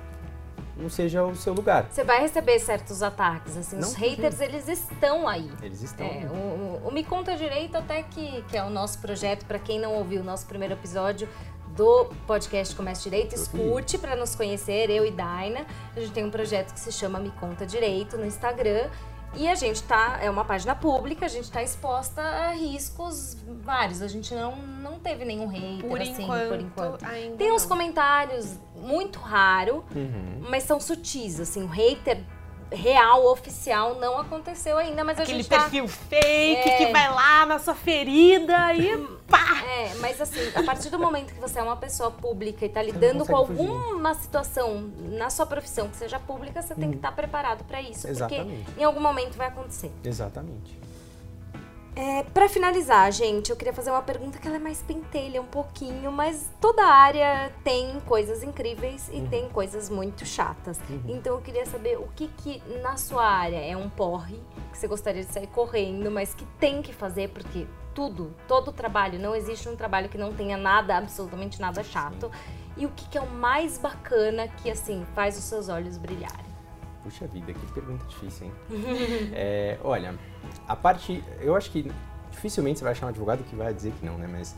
não 0.79 0.89
seja 0.89 1.23
o 1.25 1.35
seu 1.35 1.53
lugar. 1.53 1.87
Você 1.91 2.03
vai 2.03 2.21
receber 2.21 2.57
certos 2.59 3.03
ataques, 3.03 3.55
assim, 3.57 3.75
Não 3.77 3.87
os 3.87 3.93
haters, 3.95 4.39
eles 4.41 4.67
estão 4.67 5.27
aí. 5.27 5.49
Eles 5.61 5.81
estão. 5.81 6.05
É, 6.05 6.25
o, 6.27 6.87
o- 6.87 6.91
Me 6.91 7.03
Conta 7.03 7.35
Direito, 7.35 7.75
até 7.77 8.01
que, 8.03 8.41
que 8.49 8.57
é 8.57 8.63
o 8.63 8.69
nosso 8.69 8.99
projeto, 8.99 9.45
para 9.45 9.59
quem 9.59 9.79
não 9.79 9.93
ouviu 9.95 10.21
o 10.21 10.23
nosso 10.23 10.45
primeiro 10.47 10.73
episódio 10.73 11.27
do 11.75 12.05
podcast 12.25 12.75
Comércio 12.75 13.09
Direito, 13.09 13.35
escute 13.35 13.97
para 13.97 14.15
nos 14.15 14.35
conhecer, 14.35 14.89
eu 14.89 15.05
e 15.05 15.11
Daina. 15.11 15.65
A 15.95 15.99
gente 15.99 16.11
tem 16.11 16.25
um 16.25 16.31
projeto 16.31 16.73
que 16.73 16.79
se 16.79 16.91
chama 16.91 17.19
Me 17.19 17.31
Conta 17.31 17.65
Direito 17.65 18.17
no 18.17 18.25
Instagram. 18.25 18.89
E 19.35 19.47
a 19.47 19.55
gente 19.55 19.83
tá, 19.83 20.17
é 20.21 20.29
uma 20.29 20.43
página 20.43 20.73
pública, 20.75 21.25
a 21.25 21.29
gente 21.29 21.51
tá 21.51 21.61
exposta 21.61 22.21
a 22.21 22.51
riscos 22.51 23.37
vários. 23.61 24.01
A 24.01 24.07
gente 24.07 24.33
não, 24.33 24.55
não 24.55 24.99
teve 24.99 25.23
nenhum 25.23 25.47
hater, 25.47 25.87
Por 25.87 26.01
assim, 26.01 26.23
enquanto, 26.23 26.47
por 26.49 26.59
enquanto. 26.59 27.05
ainda 27.05 27.37
Tem 27.37 27.51
uns 27.51 27.61
não. 27.61 27.69
comentários 27.69 28.57
muito 28.75 29.19
raro, 29.19 29.83
Uhum. 29.95 30.41
mas 30.49 30.63
são 30.63 30.79
sutis, 30.79 31.39
assim, 31.39 31.63
o 31.63 31.67
hater 31.67 32.23
real, 32.71 33.25
oficial, 33.27 33.95
não 33.95 34.17
aconteceu 34.19 34.77
ainda, 34.77 35.03
mas 35.03 35.19
a 35.19 35.23
Aquele 35.23 35.39
gente 35.43 35.49
tá... 35.49 35.61
perfil 35.61 35.87
fake 35.87 36.69
É. 36.69 36.77
que 36.77 36.91
vai 36.91 37.09
lá 37.09 37.45
na 37.45 37.59
sua 37.59 37.73
ferida 37.75 38.73
e 38.73 38.97
pá! 39.27 39.63
É, 39.65 39.93
mas 39.95 40.19
assim, 40.21 40.39
a 40.55 40.63
partir 40.63 40.89
do 40.89 40.99
momento 40.99 41.33
que 41.33 41.39
você 41.39 41.59
é 41.59 41.63
uma 41.63 41.77
pessoa 41.77 42.11
pública 42.11 42.65
e 42.65 42.69
tá 42.69 42.81
lidando 42.81 43.25
com 43.25 43.33
consegue 43.33 43.57
fugir. 43.57 43.69
alguma 43.71 44.13
situação 44.15 44.91
na 45.09 45.29
sua 45.29 45.45
profissão 45.45 45.87
que 45.89 45.97
seja 45.97 46.19
pública, 46.19 46.61
você 46.61 46.75
tem 46.75 46.89
que 46.91 46.97
estar 46.97 47.11
preparado 47.11 47.63
para 47.63 47.81
isso, 47.81 48.07
Exatamente. 48.07 48.63
porque 48.65 48.81
em 48.81 48.83
algum 48.83 48.99
momento 48.99 49.35
vai 49.35 49.47
acontecer. 49.47 49.91
Exatamente. 50.03 50.77
É, 52.01 52.23
para 52.23 52.47
finalizar, 52.47 53.11
gente, 53.11 53.49
eu 53.49 53.57
queria 53.57 53.73
fazer 53.73 53.91
uma 53.91 54.01
pergunta 54.01 54.39
que 54.39 54.47
ela 54.47 54.55
é 54.55 54.59
mais 54.59 54.81
pentelha 54.81 55.41
um 55.41 55.45
pouquinho, 55.45 56.09
mas 56.13 56.49
toda 56.61 56.81
área 56.81 57.51
tem 57.61 57.99
coisas 58.07 58.41
incríveis 58.41 59.09
e 59.11 59.19
tem 59.27 59.49
coisas 59.49 59.89
muito 59.89 60.25
chatas. 60.25 60.79
Então 61.05 61.35
eu 61.35 61.41
queria 61.41 61.65
saber 61.65 61.97
o 61.97 62.07
que 62.15 62.29
que 62.29 62.63
na 62.81 62.95
sua 62.95 63.25
área 63.25 63.57
é 63.57 63.75
um 63.75 63.89
porre 63.89 64.39
que 64.71 64.77
você 64.77 64.87
gostaria 64.87 65.25
de 65.25 65.33
sair 65.33 65.47
correndo, 65.47 66.09
mas 66.09 66.33
que 66.33 66.45
tem 66.57 66.81
que 66.81 66.93
fazer 66.93 67.31
porque 67.31 67.67
tudo, 67.93 68.33
todo 68.47 68.71
trabalho, 68.71 69.19
não 69.19 69.35
existe 69.35 69.67
um 69.67 69.75
trabalho 69.75 70.07
que 70.07 70.17
não 70.17 70.33
tenha 70.33 70.55
nada, 70.55 70.95
absolutamente 70.95 71.59
nada 71.59 71.83
chato. 71.83 72.31
E 72.77 72.85
o 72.85 72.91
que 72.91 73.09
que 73.09 73.17
é 73.17 73.21
o 73.21 73.29
mais 73.29 73.77
bacana 73.77 74.47
que 74.47 74.71
assim 74.71 75.05
faz 75.13 75.37
os 75.37 75.43
seus 75.43 75.67
olhos 75.67 75.97
brilharem? 75.97 76.47
Puxa 77.03 77.27
vida, 77.27 77.51
que 77.51 77.73
pergunta 77.73 78.05
difícil, 78.05 78.47
hein? 78.47 78.53
É, 79.33 79.77
olha, 79.83 80.17
a 80.67 80.75
parte. 80.75 81.23
Eu 81.39 81.55
acho 81.55 81.71
que 81.71 81.91
dificilmente 82.31 82.79
você 82.79 82.83
vai 82.83 82.93
achar 82.93 83.05
um 83.05 83.09
advogado 83.09 83.43
que 83.43 83.55
vai 83.55 83.73
dizer 83.73 83.91
que 83.93 84.05
não, 84.05 84.17
né? 84.17 84.27
Mas 84.31 84.55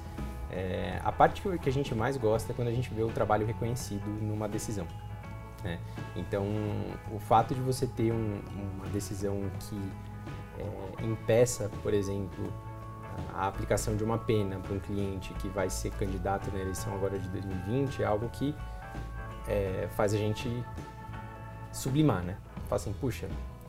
é, 0.52 1.00
a 1.04 1.12
parte 1.12 1.42
que 1.60 1.70
a 1.70 1.74
gente 1.74 1.96
mais 1.96 2.18
gosta 2.18 2.52
é 2.52 2.56
quando 2.56 2.68
a 2.68 2.74
gente 2.74 2.94
vê 2.94 3.04
o 3.04 3.10
trabalho 3.10 3.46
reconhecido 3.46 4.06
numa 4.22 4.48
decisão. 4.48 4.86
né? 5.64 5.78
Então, 6.16 6.44
o 7.14 7.20
fato 7.20 7.54
de 7.54 7.62
você 7.62 7.86
ter 7.86 8.12
um- 8.12 8.42
uma 8.78 8.88
decisão 8.88 9.40
que 9.60 9.80
é, 10.58 11.06
impeça, 11.06 11.70
por 11.84 11.94
exemplo, 11.94 12.52
a 13.36 13.48
aplicação 13.48 13.96
de 13.96 14.04
uma 14.04 14.18
pena 14.18 14.58
para 14.60 14.74
um 14.74 14.80
cliente 14.80 15.32
que 15.36 15.48
vai 15.50 15.70
ser 15.70 15.92
candidato 15.92 16.52
na 16.52 16.60
eleição 16.60 16.92
agora 16.96 17.20
de 17.20 17.28
2020 17.30 18.02
é 18.02 18.06
algo 18.08 18.28
que 18.30 18.56
é, 19.48 19.88
faz 19.96 20.16
a 20.16 20.18
gente 20.18 20.50
sublimar, 21.72 22.24
né? 22.24 22.38
Fala 22.68 22.82
assim, 22.82 22.94
puxa, 22.94 23.28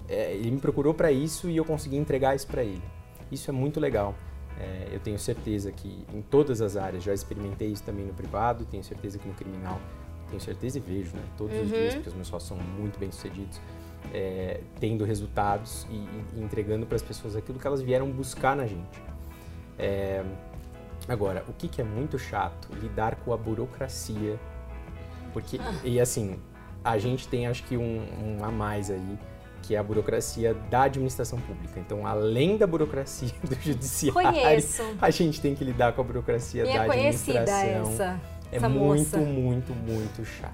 é, 0.08 0.34
ele 0.34 0.50
me 0.50 0.60
procurou 0.60 0.94
para 0.94 1.10
isso 1.10 1.48
e 1.48 1.56
eu 1.56 1.64
consegui 1.64 1.96
entregar 1.96 2.34
isso 2.34 2.46
para 2.46 2.62
ele. 2.62 2.82
Isso 3.30 3.50
é 3.50 3.52
muito 3.52 3.80
legal. 3.80 4.14
É, 4.58 4.88
eu 4.92 5.00
tenho 5.00 5.18
certeza 5.18 5.72
que 5.72 6.04
em 6.12 6.22
todas 6.22 6.60
as 6.60 6.76
áreas, 6.76 7.02
já 7.02 7.14
experimentei 7.14 7.68
isso 7.68 7.82
também 7.82 8.04
no 8.04 8.12
privado, 8.12 8.64
tenho 8.64 8.84
certeza 8.84 9.18
que 9.18 9.26
no 9.26 9.34
criminal, 9.34 9.80
tenho 10.28 10.40
certeza 10.40 10.78
e 10.78 10.80
vejo, 10.80 11.16
né? 11.16 11.22
Todos 11.36 11.56
os 11.58 11.68
dias, 11.68 11.94
porque 11.94 12.08
os 12.08 12.14
meus 12.14 12.28
sócios 12.28 12.48
são 12.48 12.56
muito 12.56 12.98
bem 12.98 13.10
sucedidos, 13.10 13.60
é, 14.12 14.60
tendo 14.78 15.04
resultados 15.04 15.86
e, 15.90 15.96
e 16.36 16.42
entregando 16.42 16.86
para 16.86 16.96
as 16.96 17.02
pessoas 17.02 17.34
aquilo 17.34 17.58
que 17.58 17.66
elas 17.66 17.80
vieram 17.80 18.10
buscar 18.10 18.54
na 18.54 18.66
gente. 18.66 19.02
É, 19.78 20.24
agora, 21.08 21.44
o 21.48 21.52
que, 21.52 21.68
que 21.68 21.80
é 21.80 21.84
muito 21.84 22.18
chato? 22.18 22.68
Lidar 22.80 23.16
com 23.16 23.32
a 23.32 23.36
burocracia. 23.36 24.38
Porque, 25.32 25.58
e 25.82 25.98
assim, 25.98 26.38
a 26.84 26.98
gente 26.98 27.26
tem 27.26 27.46
acho 27.46 27.62
que 27.64 27.76
um, 27.76 28.04
um 28.22 28.44
a 28.44 28.50
mais 28.50 28.90
aí, 28.90 29.18
que 29.62 29.74
é 29.74 29.78
a 29.78 29.82
burocracia 29.82 30.54
da 30.70 30.82
administração 30.82 31.38
pública. 31.40 31.78
Então, 31.80 32.06
além 32.06 32.56
da 32.56 32.66
burocracia 32.66 33.30
do 33.42 33.54
judiciário, 33.54 34.12
Conheço. 34.32 34.82
a 35.00 35.10
gente 35.10 35.40
tem 35.40 35.54
que 35.54 35.64
lidar 35.64 35.92
com 35.92 36.00
a 36.00 36.04
burocracia 36.04 36.64
Minha 36.64 36.78
da 36.84 36.92
administração. 36.92 37.92
essa, 37.92 38.20
é 38.50 38.56
essa 38.56 38.68
muito, 38.68 39.16
muito, 39.18 39.72
muito 39.72 40.24
chato. 40.24 40.52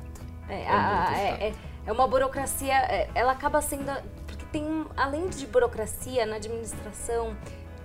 É, 0.48 0.62
É 0.62 0.68
a- 0.70 1.06
muito 1.08 1.18
é- 1.20 1.30
chato. 1.30 1.42
é- 1.42 1.52
é 1.86 1.92
uma 1.92 2.06
burocracia, 2.06 2.74
é, 2.74 3.08
ela 3.14 3.32
acaba 3.32 3.60
sendo. 3.62 3.90
Porque 4.26 4.44
tem, 4.52 4.84
além 4.96 5.28
de 5.28 5.46
burocracia 5.46 6.26
na 6.26 6.36
administração, 6.36 7.34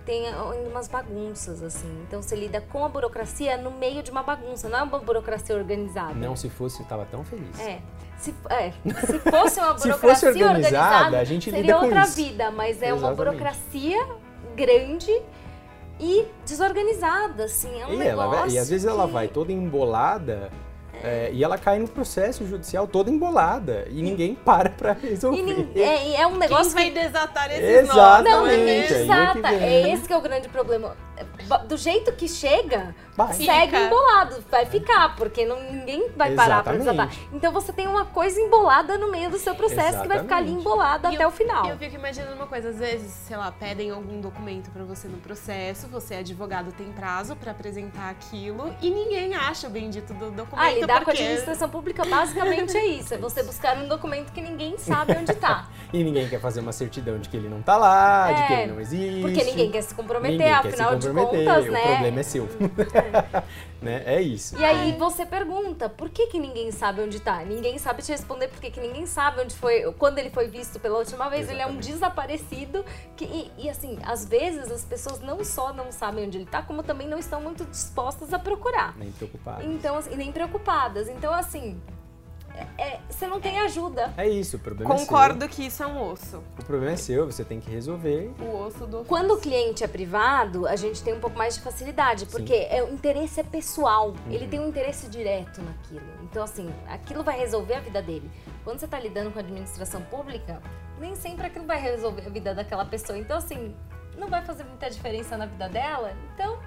tem 0.06 0.24
umas 0.70 0.90
bagunças, 0.90 1.64
assim. 1.64 1.88
Então 2.06 2.22
você 2.22 2.36
lida 2.36 2.60
com 2.60 2.84
a 2.84 2.90
burocracia 2.90 3.58
no 3.58 3.72
meio 3.72 4.04
de 4.04 4.12
uma 4.12 4.22
bagunça, 4.22 4.68
não 4.68 4.80
é 4.80 4.84
uma 4.84 5.00
burocracia 5.00 5.56
organizada. 5.56 6.14
Não, 6.14 6.36
se 6.36 6.50
fosse, 6.50 6.82
eu 6.82 6.86
tava 6.86 7.06
tão 7.06 7.24
feliz. 7.24 7.58
É. 7.62 7.80
Se, 8.24 8.34
é, 8.50 8.72
se 9.06 9.20
fosse 9.20 9.60
uma 9.60 9.76
Se 9.78 9.88
burocracia 9.88 9.98
fosse 10.00 10.26
organizada, 10.44 11.20
a 11.20 11.24
gente 11.24 11.46
seria 11.52 11.62
lida 11.62 11.74
com 11.76 11.86
outra 11.86 12.02
isso. 12.04 12.16
vida, 12.16 12.52
mas 12.52 12.82
é 12.82 12.94
uma 12.94 13.10
Exatamente. 13.12 13.18
burocracia 13.18 14.06
grande 14.56 15.22
e 16.00 16.26
desorganizada, 16.46 17.44
assim. 17.46 17.82
É 17.82 17.86
um 17.86 17.94
E, 18.02 18.08
ela 18.08 18.26
vai- 18.28 18.36
negócio 18.38 18.56
e 18.56 18.60
às 18.60 18.70
vezes 18.70 18.86
ela 18.88 19.06
que- 19.06 19.12
vai 19.14 19.28
toda 19.28 19.52
embolada 19.52 20.50
é, 21.04 21.30
e 21.34 21.44
ela 21.44 21.58
cai 21.58 21.80
no 21.80 21.88
processo 21.88 22.48
judicial 22.48 22.88
toda 22.88 23.10
embolada 23.10 23.86
e 23.90 24.02
ninguém 24.02 24.36
para 24.36 24.70
pra 24.70 24.94
resolver. 24.94 25.38
E 25.38 25.44
nin- 25.44 25.72
é, 25.76 26.22
é 26.22 26.26
um 26.28 26.32
Quem 26.32 26.40
negócio 26.40 26.72
vai 26.72 26.86
que 26.92 27.00
desatar 27.00 27.52
esses 27.52 27.90
Exatamente. 27.90 27.96
nós, 27.96 28.24
não 28.24 28.48
é 28.48 28.56
é 28.56 29.02
Exata, 29.04 29.48
é 29.50 29.90
esse 29.92 30.04
que 30.08 30.14
é 30.14 30.18
o 30.18 30.22
grande 30.22 30.48
problema. 30.48 30.96
Do 31.68 31.78
jeito 31.78 32.12
que 32.14 32.28
chega, 32.28 32.96
Vai. 33.16 33.34
segue 33.34 33.66
Fica. 33.66 33.80
embolado, 33.86 34.44
vai 34.50 34.66
ficar, 34.66 35.16
porque 35.16 35.46
não, 35.46 35.62
ninguém 35.72 36.10
vai 36.16 36.34
parar 36.34 36.64
pra 36.64 36.76
Exatamente. 36.76 37.10
desatar. 37.18 37.36
Então 37.36 37.52
você 37.52 37.72
tem 37.74 37.88
uma 37.88 38.06
coisa 38.06 38.40
embolada 38.40 38.98
no 38.98 39.12
meio 39.12 39.30
do 39.30 39.38
seu 39.38 39.54
processo 39.56 40.02
que 40.02 40.08
vai 40.08 40.20
ficar 40.20 40.38
ali 40.38 40.48
Exatamente. 40.48 40.60
embolada 40.62 41.12
E 41.12 41.16
até 41.16 41.24
eu- 41.24 41.28
o 41.28 41.32
final. 41.32 41.66
Eu 41.68 41.78
fico 41.78 41.96
imaginando 41.96 42.36
uma 42.36 42.48
coisa, 42.48 42.70
às 42.70 42.78
vezes, 42.80 43.12
sei 43.12 43.38
lá, 43.38 43.52
pedem 43.52 43.92
algum 43.92 44.20
documento 44.20 44.70
pra 44.72 44.84
você 44.84 45.08
no 45.08 45.18
processo, 45.18 45.88
você 45.88 46.16
é 46.16 46.20
advogado, 46.20 46.72
tem 46.72 46.92
prazo 46.92 47.36
pra 47.36 47.52
apresentar 47.52 48.10
aquilo 48.10 48.74
e 48.82 48.90
ninguém 48.90 49.36
acha 49.36 49.68
o 49.68 49.70
bendito 49.70 50.14
do 50.14 50.32
documento. 50.32 50.54
Ah, 50.66 50.72
lidar 50.72 50.88
com 50.88 51.02
a 51.02 51.06
porque... 51.06 51.22
administração 51.22 51.70
pública 51.70 52.04
basicamente 52.06 52.76
é 52.78 52.86
isso. 52.86 53.14
É 53.14 53.18
você 53.18 53.44
buscar 53.44 53.78
um 53.78 53.88
documento 53.88 54.32
que 54.32 54.42
ninguém 54.42 54.78
sabe 54.78 55.14
onde 55.20 55.34
tá. 55.36 55.68
E 55.94 56.04
ninguém 56.04 56.28
quer 56.28 56.40
fazer 56.40 56.60
uma 56.60 56.72
certidão 56.72 57.20
de 57.20 57.30
que 57.30 57.38
ele 57.38 57.48
não 57.48 57.62
tá 57.62 57.78
lá, 57.78 58.32
de 58.32 58.48
que 58.48 58.54
É, 58.54 58.64
ele 58.64 58.72
não 58.72 58.82
existe. 58.82 59.22
Porque 59.22 59.44
ninguém 59.44 59.70
quer 59.72 59.82
se 59.84 59.94
comprometer, 59.94 60.38
Ninguém 60.40 60.48
quer 60.54 60.62
se 60.62 60.68
afinal 60.82 60.96
de 60.96 61.08
comprometer, 61.14 61.46
contas, 61.46 61.70
o 61.70 61.72
né? 61.72 61.82
problema 61.82 62.20
é 62.20 62.24
seu. 62.24 62.50
né? 63.82 64.04
É 64.06 64.22
isso. 64.22 64.58
E 64.58 64.64
aí 64.64 64.94
você 64.98 65.26
pergunta, 65.26 65.90
por 65.90 66.10
que, 66.10 66.28
que 66.28 66.40
ninguém 66.40 66.72
sabe 66.72 67.02
onde 67.02 67.20
tá? 67.20 67.44
Ninguém 67.44 67.78
sabe 67.78 68.02
te 68.02 68.12
responder 68.12 68.48
por 68.48 68.60
que 68.60 68.72
que 68.72 68.80
ninguém 68.80 69.06
sabe 69.06 69.42
onde 69.42 69.56
foi, 69.56 69.92
quando 69.94 70.20
ele 70.20 70.30
foi 70.30 70.48
visto 70.48 70.80
pela 70.80 70.98
última 70.98 71.30
vez. 71.30 71.50
Ele 71.50 71.62
é 71.62 71.66
um 71.66 71.80
Exatamente. 71.80 71.92
desaparecido. 71.92 72.86
Que, 73.16 73.26
e, 73.26 73.52
e, 73.58 73.70
assim, 73.70 74.00
às 74.04 74.26
vezes 74.26 74.72
as 74.72 74.84
pessoas 74.84 75.20
não 75.20 75.44
só 75.44 75.74
não 75.74 75.92
sabem 75.92 76.26
onde 76.26 76.38
ele 76.38 76.46
tá, 76.46 76.62
como 76.62 76.84
também 76.84 77.08
não 77.08 77.20
estão 77.20 77.42
muito 77.42 77.66
dispostas 77.66 78.34
a 78.34 78.40
procurar. 78.40 78.98
Nem 78.98 79.12
preocupado. 79.12 79.64
Então, 79.64 79.98
assim, 79.98 80.14
e 80.14 80.16
nem 80.16 80.32
preocupadas. 80.32 81.08
Então, 81.08 81.34
assim, 81.34 81.80
é- 82.56 82.84
é- 82.84 83.00
você 83.10 83.28
não 83.28 83.40
tem 83.40 83.60
ajuda. 83.60 84.14
É 84.18 84.28
isso, 84.28 84.58
o 84.58 84.60
problema 84.60 84.94
Concordo 84.96 85.48
que 85.48 85.66
isso 85.66 85.84
é 85.84 85.88
um 85.88 86.12
osso. 86.12 86.24
é 86.24 86.30
seu. 86.30 86.44
O 86.60 86.64
problema 86.66 86.94
é 86.94 86.96
seu, 86.98 87.26
você 87.26 87.44
tem 87.44 87.60
que 87.60 87.70
resolver. 87.70 88.32
O 88.40 88.66
osso 88.66 88.86
do 88.86 89.04
Quando 89.06 89.34
o 89.34 89.38
cliente 89.40 89.84
é 89.84 89.88
privado, 89.88 90.68
a 90.68 90.76
gente 90.76 91.02
tem 91.04 91.14
um 91.14 91.20
pouco 91.20 91.38
mais 91.38 91.56
de 91.56 91.62
facilidade, 91.62 92.26
porque 92.28 92.54
é, 92.54 92.84
o 92.84 92.94
interesse 92.94 93.40
é 93.40 93.44
pessoal. 93.44 94.14
Ele 94.30 94.48
tem 94.48 94.60
um 94.60 94.68
interesse 94.70 95.08
direto 95.08 95.62
naquilo. 95.62 96.06
Então, 96.24 96.44
assim, 96.44 96.70
aquilo 96.88 97.24
vai 97.24 97.38
resolver 97.38 97.76
a 97.76 97.80
vida 97.80 98.02
dele. 98.02 98.30
Quando 98.64 98.80
você 98.80 98.86
está 98.86 99.00
lidando 99.00 99.32
com 99.32 99.40
a 99.40 99.42
administração 99.42 100.02
pública, 100.04 100.62
nem 101.00 101.16
sempre 101.16 101.48
aquilo 101.48 101.66
vai 101.66 101.80
resolver 101.80 102.26
a 102.26 102.30
vida 102.30 102.54
daquela 102.56 102.86
pessoa. 102.86 103.18
Então, 103.18 103.38
assim, 103.38 103.76
não 104.18 104.28
vai 104.28 104.44
fazer 104.44 104.64
muita 104.64 104.90
diferença 104.90 105.36
na 105.38 105.46
vida 105.46 105.68
dela. 105.68 106.14
Então, 106.34 106.58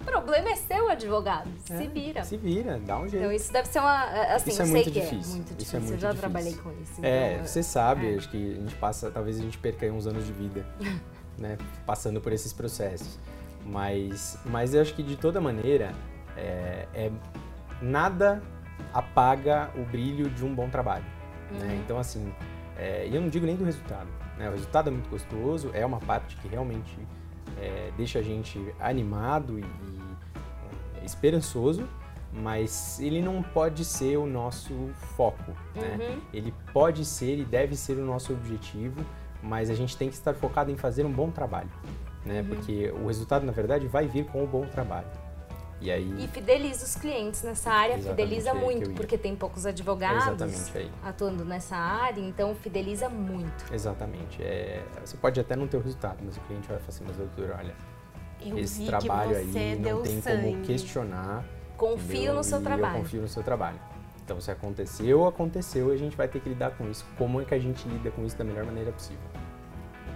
o 0.00 0.04
problema 0.04 0.48
é 0.50 0.56
seu, 0.56 0.88
advogado. 0.88 1.48
Se 1.64 1.72
É, 1.72 1.86
vira. 1.88 2.24
Se 2.24 2.36
vira, 2.36 2.78
dá 2.78 2.98
um 2.98 3.02
jeito. 3.08 3.16
Então, 3.22 3.32
isso 3.32 3.52
deve 3.52 3.68
ser 3.68 3.78
uma. 3.80 4.04
Assim, 4.34 4.50
Isso 4.50 4.62
é 4.62 4.64
eu 4.64 4.68
muito 4.68 4.84
sei 4.84 4.92
que 4.92 5.00
difícil. 5.00 5.32
é 5.32 5.36
muito 5.36 5.46
Isso 5.46 5.76
é 5.76 5.78
difícil. 5.78 5.80
muito 5.80 5.92
eu 5.94 5.98
já 5.98 6.10
difícil. 6.10 6.20
trabalhei 6.30 6.54
com 6.54 6.70
isso. 6.82 7.04
É, 7.04 7.32
então, 7.34 7.46
você 7.46 7.62
sabe, 7.62 8.12
é. 8.14 8.16
acho 8.16 8.28
que 8.30 8.52
a 8.52 8.60
gente 8.60 8.74
passa, 8.76 9.10
talvez 9.10 9.38
a 9.38 9.42
gente 9.42 9.58
perca 9.58 9.84
aí 9.86 9.90
uns 9.92 10.06
anos 10.06 10.24
de 10.26 10.32
vida, 10.32 10.64
né, 11.38 11.56
passando 11.86 12.20
por 12.20 12.32
esses 12.32 12.52
processos. 12.52 13.18
Mas, 13.64 14.38
mas 14.46 14.74
eu 14.74 14.80
acho 14.80 14.94
que 14.94 15.02
de 15.02 15.16
toda 15.16 15.40
maneira, 15.40 15.92
é, 16.36 16.86
é- 16.94 17.10
nada 17.82 18.42
apaga 18.92 19.70
o 19.76 19.84
brilho 19.84 20.30
de 20.30 20.44
um 20.44 20.54
bom 20.54 20.68
trabalho. 20.70 21.04
né? 21.52 21.66
Uhum. 21.66 21.80
Então, 21.80 21.98
assim, 21.98 22.32
é, 22.76 23.06
e 23.06 23.14
eu 23.14 23.20
não 23.20 23.28
digo 23.28 23.44
nem 23.46 23.56
do 23.56 23.64
resultado. 23.64 24.08
né? 24.38 24.48
O 24.48 24.52
resultado 24.52 24.88
é 24.88 24.90
muito 24.90 25.10
gostoso, 25.10 25.70
é 25.74 25.84
uma 25.84 26.00
parte 26.00 26.34
que 26.36 26.48
realmente 26.48 26.98
é, 27.60 27.92
deixa 27.96 28.18
a 28.18 28.22
gente 28.22 28.58
animado 28.80 29.58
e, 29.58 29.62
e, 29.62 31.00
é, 31.00 31.04
esperançoso, 31.04 31.86
mas 32.32 32.98
ele 33.00 33.20
não 33.20 33.42
pode 33.42 33.84
ser 33.84 34.16
o 34.16 34.26
nosso 34.26 34.90
foco. 35.16 35.52
Né? 35.74 35.98
Uhum. 36.00 36.20
Ele 36.32 36.54
pode 36.72 37.04
ser 37.04 37.38
e 37.38 37.44
deve 37.44 37.76
ser 37.76 37.98
o 37.98 38.04
nosso 38.04 38.32
objetivo, 38.32 39.04
mas 39.42 39.70
a 39.70 39.74
gente 39.74 39.96
tem 39.96 40.08
que 40.08 40.14
estar 40.14 40.34
focado 40.34 40.70
em 40.70 40.76
fazer 40.76 41.04
um 41.04 41.12
bom 41.12 41.30
trabalho, 41.30 41.70
né? 42.26 42.44
Porque 42.46 42.90
o 42.90 43.06
resultado, 43.06 43.44
na 43.46 43.52
verdade, 43.52 43.86
vai 43.86 44.06
vir 44.06 44.26
com 44.26 44.44
o 44.44 44.46
bom 44.46 44.66
trabalho. 44.66 45.08
E 45.80 45.90
aí, 45.90 46.14
E 46.24 46.28
fideliza 46.28 46.84
os 46.84 46.94
clientes 46.94 47.42
nessa 47.42 47.70
área, 47.70 47.94
Exatamente, 47.94 48.10
fideliza 48.28 48.50
é 48.50 48.54
muito, 48.54 48.90
porque 48.90 49.16
tem 49.16 49.34
poucos 49.34 49.64
é 49.64 49.70
advogados 49.70 50.72
aí. 50.74 50.90
atuando 51.02 51.44
nessa 51.44 51.74
área, 51.76 52.20
então 52.20 52.54
fideliza 52.54 53.08
muito. 53.08 53.72
Exatamente. 53.72 54.42
É, 54.42 54.84
você 55.02 55.16
pode 55.16 55.40
até 55.40 55.56
não 55.56 55.66
ter 55.66 55.78
o 55.78 55.80
resultado, 55.80 56.18
mas 56.22 56.36
o 56.36 56.40
cliente 56.40 56.68
vai 56.68 56.76
falar 56.78 56.88
assim, 56.90 57.04
mas 57.06 57.16
doutor, 57.16 57.56
olha, 57.58 57.74
Eu 58.42 58.58
esse 58.58 58.84
trabalho 58.84 59.36
aí 59.36 59.78
não 59.78 60.02
tem 60.02 60.20
sangue. 60.20 60.50
como 60.52 60.64
questionar. 60.64 61.44
Confio 61.78 62.14
entendeu? 62.14 62.34
no 62.34 62.44
seu 62.44 62.60
E 62.60 62.62
trabalho. 62.62 62.96
Eu 62.96 63.00
confio 63.02 63.22
no 63.22 63.28
seu 63.28 63.42
trabalho. 63.42 63.80
Então, 64.22 64.38
se 64.40 64.50
aconteceu, 64.50 65.26
aconteceu 65.26 65.90
e 65.90 65.94
a 65.94 65.96
gente 65.96 66.14
vai 66.16 66.28
ter 66.28 66.40
que 66.40 66.48
lidar 66.50 66.70
com 66.72 66.88
isso. 66.90 67.04
Como 67.16 67.40
é 67.40 67.44
que 67.44 67.54
a 67.54 67.58
gente 67.58 67.88
lida 67.88 68.10
com 68.10 68.24
isso 68.24 68.36
da 68.36 68.44
melhor 68.44 68.64
maneira 68.66 68.92
possível? 68.92 69.18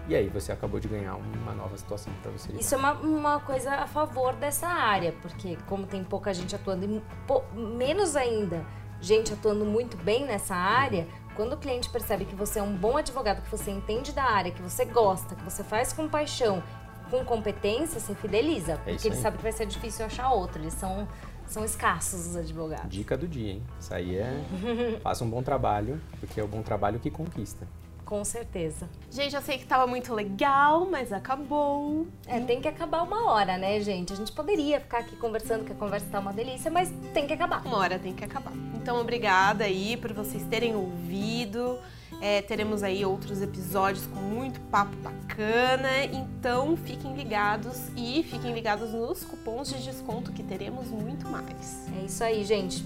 E 0.07 0.15
aí, 0.15 0.29
você 0.29 0.53
acabou 0.53 0.79
de 0.79 0.87
ganhar 0.87 1.15
uma 1.17 1.53
nova 1.55 1.77
situação 1.79 2.13
para 2.23 2.31
você 2.31 2.49
lidar. 2.49 2.61
Isso 2.61 2.75
é 2.75 2.79
uma, 2.79 2.93
uma 2.93 3.41
coisa 3.41 3.71
a 3.75 3.87
favor 3.87 4.35
dessa 4.35 4.67
área, 4.67 5.13
porque 5.23 5.57
como 5.67 5.87
tem 5.87 6.05
pouca 6.05 6.35
gente 6.35 6.55
atuando, 6.55 6.85
e 6.85 7.03
pou- 7.27 7.45
menos 7.55 8.15
ainda 8.15 8.65
gente 9.01 9.33
atuando 9.33 9.65
muito 9.65 9.97
bem 9.97 10.25
nessa 10.27 10.55
área, 10.55 11.07
quando 11.35 11.55
o 11.55 11.57
cliente 11.57 11.89
percebe 11.91 12.25
que 12.27 12.35
você 12.35 12.59
é 12.59 12.63
um 12.63 12.75
bom 12.77 12.97
advogado, 12.97 13.43
que 13.43 13.51
você 13.51 13.71
entende 13.71 14.13
da 14.13 14.25
área, 14.25 14.51
que 14.53 14.63
você 14.63 14.85
gosta, 14.85 15.35
que 15.35 15.43
você 15.43 15.65
faz 15.65 15.93
com 15.93 16.07
paixão, 16.09 16.63
com 17.11 17.25
competência, 17.25 17.99
você 17.99 18.15
fideliza. 18.15 18.73
É 18.73 18.77
porque 18.93 19.09
ele 19.09 19.17
sabe 19.17 19.37
que 19.39 19.43
vai 19.43 19.53
ser 19.53 19.67
difícil 19.67 20.05
achar 20.07 20.31
outro. 20.31 20.61
Eles 20.63 20.75
são, 20.75 21.09
são 21.47 21.65
escassos 21.65 22.27
os 22.29 22.37
advogados. 22.37 22.89
Dica 22.89 23.17
do 23.17 23.27
dia, 23.27 23.53
hein? 23.53 23.63
Isso 23.81 23.93
aí 23.93 24.17
é. 24.17 24.99
faça 25.03 25.25
um 25.25 25.29
bom 25.31 25.43
trabalho, 25.43 26.01
porque 26.21 26.41
é 26.41 26.45
o 26.45 26.49
bom 26.49 26.63
trabalho 26.63 26.99
que 27.01 27.11
conquista. 27.11 27.67
Com 28.05 28.25
certeza. 28.25 28.89
Gente, 29.11 29.35
eu 29.35 29.41
sei 29.41 29.57
que 29.57 29.65
tava 29.65 29.87
muito 29.87 30.13
legal, 30.13 30.87
mas 30.91 31.13
acabou. 31.13 32.07
É, 32.27 32.39
tem 32.41 32.61
que 32.61 32.69
acabar 32.69 33.03
uma 33.03 33.31
hora, 33.31 33.57
né, 33.57 33.81
gente? 33.81 34.13
A 34.13 34.17
gente 34.17 34.31
poderia 34.31 34.79
ficar 34.79 34.99
aqui 34.99 35.17
conversando, 35.17 35.65
que 35.65 35.73
a 35.73 35.75
conversa 35.75 36.07
tá 36.11 36.21
uma 36.21 36.33
delícia, 36.33 36.71
mas 36.71 36.93
tem 37.15 37.27
que 37.27 37.33
acabar. 37.33 37.65
Uma 37.65 37.79
hora 37.79 37.99
tem 37.99 38.13
que 38.13 38.25
acabar. 38.25 38.53
Então, 38.75 39.01
obrigada 39.01 39.65
aí 39.65 39.97
por 39.97 40.13
vocês 40.13 40.43
terem 40.45 40.77
ouvido. 40.77 41.79
É, 42.21 42.43
teremos 42.43 42.83
aí 42.83 43.05
outros 43.05 43.41
episódios 43.43 44.07
com 44.07 44.21
muito 44.21 44.61
papo 44.63 44.97
bacana. 44.97 46.05
Então, 46.05 46.77
fiquem 46.77 47.15
ligados 47.15 47.89
e 47.97 48.23
fiquem 48.23 48.53
ligados 48.53 48.93
nos 48.93 49.25
cupons 49.25 49.69
de 49.69 49.83
desconto 49.83 50.33
que 50.33 50.43
teremos 50.43 50.89
muito 50.89 51.29
mais. 51.29 51.89
É 51.99 52.05
isso 52.05 52.23
aí, 52.23 52.45
gente. 52.45 52.83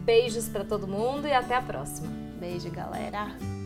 Beijos 0.00 0.48
pra 0.48 0.64
todo 0.64 0.86
mundo 0.86 1.26
e 1.26 1.32
até 1.32 1.54
a 1.54 1.62
próxima. 1.62 2.08
Beijo, 2.38 2.70
galera! 2.70 3.65